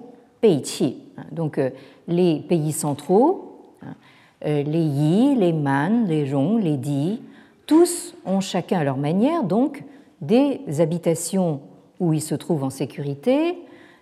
Donc, 1.33 1.59
euh, 1.59 1.71
les 2.07 2.41
pays 2.41 2.73
centraux, 2.73 3.61
hein, 3.83 3.95
les 4.41 4.63
Yi, 4.65 5.35
les 5.35 5.53
Man, 5.53 6.07
les 6.07 6.33
Rong, 6.33 6.63
les 6.63 6.79
Di, 6.79 7.21
tous 7.67 8.15
ont 8.25 8.41
chacun 8.41 8.79
à 8.79 8.85
leur 8.85 8.97
manière 8.97 9.45
donc 9.45 9.85
des 10.23 10.61
habitations 10.79 11.61
où 12.01 12.15
ils 12.15 12.23
se 12.23 12.35
trouvent 12.35 12.65
en 12.65 12.71
sécurité, 12.71 13.59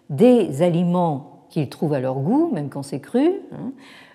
des 0.09 0.63
aliments 0.63 1.36
qu'ils 1.57 1.71
trouvent 1.71 1.95
à 1.95 2.01
leur 2.01 2.17
goût, 2.17 2.51
même 2.53 2.69
quand 2.69 2.83
c'est 2.83 3.01
cru, 3.01 3.31
hein, 3.51 3.73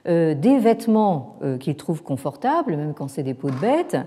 euh, 0.08 0.36
des 0.36 0.60
vêtements 0.60 1.38
euh, 1.42 1.58
qu'ils 1.58 1.76
trouvent 1.76 2.04
confortables, 2.04 2.78
même 2.78 2.94
quand 2.94 3.08
c'est 3.08 3.24
des 3.24 3.34
peaux 3.34 3.50
de 3.50 3.56
bête, 3.56 3.98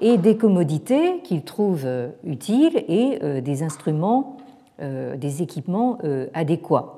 et 0.00 0.18
des 0.18 0.36
commodités 0.36 1.20
qu'ils 1.22 1.44
trouvent 1.44 1.86
euh, 1.86 2.08
utiles 2.24 2.84
et 2.88 3.40
des 3.40 3.62
instruments, 3.62 4.38
des 4.80 5.42
équipements 5.42 5.98
adéquats. 6.32 6.94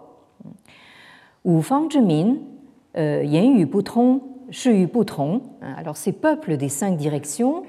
Ou 1.44 1.60
Fang 1.60 1.90
Zhimin, 1.90 2.36
Yan 2.94 3.56
Yu 3.56 3.66
Putong, 3.66 4.20
Shi 4.50 4.70
Yu 4.70 4.86
Putong, 4.86 5.40
hein, 5.60 5.74
alors 5.76 5.96
ces 5.96 6.12
peuples 6.12 6.56
des 6.56 6.68
cinq 6.68 6.96
directions 6.96 7.64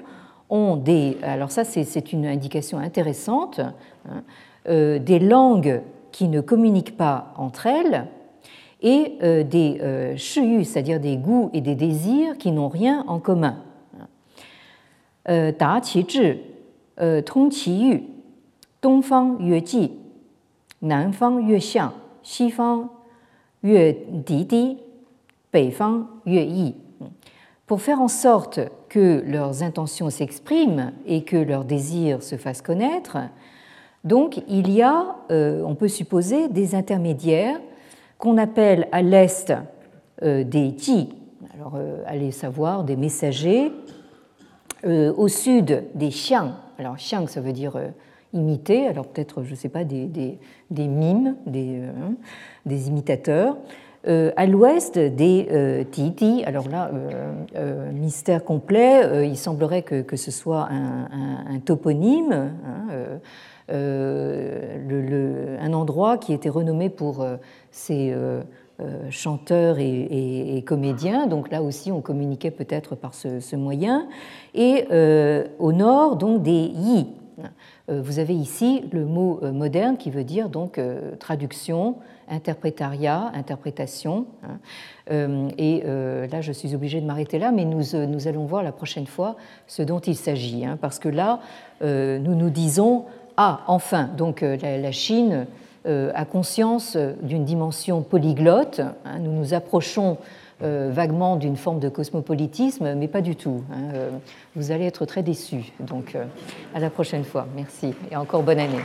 ont 0.50 0.76
des. 0.76 1.16
Alors, 1.22 1.50
ça, 1.50 1.64
c'est 1.64 2.12
une 2.12 2.26
indication 2.26 2.78
intéressante. 2.78 3.60
Hein, 4.08 4.22
des 4.66 5.18
langues 5.18 5.82
qui 6.14 6.28
ne 6.28 6.40
communiquent 6.40 6.96
pas 6.96 7.34
entre 7.36 7.66
elles, 7.66 8.06
et 8.82 9.18
euh, 9.24 9.42
des 9.42 9.78
euh, 9.82 10.16
c'est-à-dire 10.16 11.00
des 11.00 11.16
goûts 11.16 11.50
et 11.52 11.60
des 11.60 11.74
désirs 11.74 12.38
qui 12.38 12.52
n'ont 12.52 12.68
rien 12.68 13.04
en 13.08 13.18
commun. 13.18 13.64
Euh, 15.28 15.50
da 15.50 15.80
qi 15.80 16.06
zhi, 16.08 16.38
tong 17.24 17.50
qi 17.50 17.72
yu, 17.72 18.02
dong 18.80 19.02
fang 19.02 19.40
yue 19.40 19.60
ji, 19.66 19.90
nan 20.82 21.12
fang 21.12 21.40
yue 21.40 21.58
xiang, 21.58 21.90
xi 22.22 22.48
fang 22.52 22.90
yue 23.64 23.96
di 24.08 24.44
di, 24.44 24.78
fang 25.72 26.06
yue 26.26 26.44
yi. 26.44 26.74
Pour 27.66 27.80
faire 27.80 28.00
en 28.00 28.08
sorte 28.08 28.60
que 28.88 29.24
leurs 29.26 29.64
intentions 29.64 30.10
s'expriment 30.10 30.92
et 31.06 31.24
que 31.24 31.38
leurs 31.38 31.64
désirs 31.64 32.22
se 32.22 32.36
fassent 32.36 32.62
connaître, 32.62 33.16
donc 34.04 34.42
il 34.48 34.70
y 34.70 34.82
a, 34.82 35.16
on 35.30 35.74
peut 35.74 35.88
supposer, 35.88 36.48
des 36.48 36.74
intermédiaires 36.74 37.58
qu'on 38.18 38.38
appelle 38.38 38.88
à 38.92 39.02
l'est 39.02 39.52
euh, 40.22 40.44
des 40.44 40.74
Ji, 40.78 41.10
alors 41.54 41.74
euh, 41.76 42.02
allez 42.06 42.30
savoir 42.30 42.84
des 42.84 42.96
messagers, 42.96 43.72
euh, 44.86 45.12
au 45.16 45.28
sud 45.28 45.84
des 45.94 46.08
Xiang, 46.08 46.52
alors 46.78 46.96
Xiang 46.96 47.26
ça 47.26 47.40
veut 47.40 47.52
dire 47.52 47.78
imiter, 48.32 48.86
alors 48.86 49.06
peut-être, 49.06 49.42
je 49.42 49.50
ne 49.50 49.56
sais 49.56 49.68
pas, 49.68 49.84
des, 49.84 50.38
mimes, 50.70 51.36
des, 51.46 51.82
hein, 51.82 52.14
imitateurs, 52.66 53.56
à 54.06 54.46
l'ouest 54.46 54.98
des 54.98 55.86
Titi, 55.90 56.42
alors 56.44 56.68
là, 56.68 56.90
mystère 57.92 58.44
complet, 58.44 59.26
il 59.26 59.36
semblerait 59.36 59.82
que, 59.82 60.02
que 60.02 60.16
ce 60.16 60.30
soit 60.30 60.68
un, 60.70 61.58
toponyme, 61.60 62.32
hein, 62.32 63.20
le, 63.68 65.56
un 65.60 65.72
endroit 65.72 66.18
qui 66.18 66.32
était 66.32 66.48
renommé 66.48 66.88
pour 66.88 67.24
euh, 67.90 68.42
euh, 68.80 69.08
chanteurs 69.08 69.78
et, 69.78 70.64
comédiens. 70.66 71.28
Donc 71.28 71.50
là 71.52 71.62
aussi, 71.62 71.92
on 71.92 72.00
communiquait 72.00 72.50
peut-être 72.50 72.96
par 72.96 73.14
ce, 73.14 73.54
moyen. 73.54 74.08
Et 74.52 74.86
euh, 74.90 75.44
au 75.60 75.72
nord, 75.72 76.16
donc 76.16 76.42
des 76.42 76.72
yi. 76.74 77.06
Vous 77.88 78.18
avez 78.18 78.34
ici 78.34 78.84
le 78.92 79.04
mot 79.04 79.40
moderne 79.52 79.96
qui 79.96 80.10
veut 80.10 80.24
dire 80.24 80.48
donc 80.48 80.80
traduction, 81.18 81.96
interprétariat, 82.28 83.30
interprétation. 83.34 84.26
Hein. 84.42 85.48
Et 85.58 85.82
là, 85.84 86.40
je 86.40 86.52
suis 86.52 86.74
obligée 86.74 87.00
de 87.00 87.06
m'arrêter 87.06 87.38
là, 87.38 87.52
mais 87.52 87.64
nous, 87.64 87.82
nous 88.06 88.28
allons 88.28 88.46
voir 88.46 88.62
la 88.62 88.72
prochaine 88.72 89.06
fois 89.06 89.36
ce 89.66 89.82
dont 89.82 89.98
il 89.98 90.16
s'agit, 90.16 90.64
hein, 90.64 90.78
parce 90.80 90.98
que 90.98 91.08
là, 91.08 91.40
nous 91.82 92.34
nous 92.34 92.50
disons 92.50 93.04
ah 93.36 93.60
enfin 93.66 94.04
donc 94.04 94.42
la 94.42 94.92
Chine 94.92 95.46
euh, 95.86 96.10
a 96.14 96.24
conscience 96.24 96.96
d'une 97.20 97.44
dimension 97.44 98.00
polyglotte. 98.00 98.80
Hein, 99.04 99.18
nous 99.18 99.32
nous 99.32 99.52
approchons 99.52 100.16
euh, 100.62 100.88
vaguement 100.90 101.36
d'une 101.36 101.58
forme 101.58 101.78
de 101.78 101.90
cosmopolitisme, 101.90 102.94
mais 102.94 103.06
pas 103.06 103.20
du 103.20 103.36
tout. 103.36 103.62
Hein, 103.70 103.90
euh, 103.92 104.08
vous 104.56 104.72
allez 104.72 104.86
être 104.86 105.04
très 105.04 105.22
déçus. 105.22 105.74
Donc, 105.80 106.16
à 106.74 106.80
la 106.80 106.88
prochaine 106.88 107.24
fois. 107.24 107.46
Merci 107.54 107.92
et 108.10 108.16
encore 108.16 108.42
bonne 108.42 108.60
année. 108.60 108.80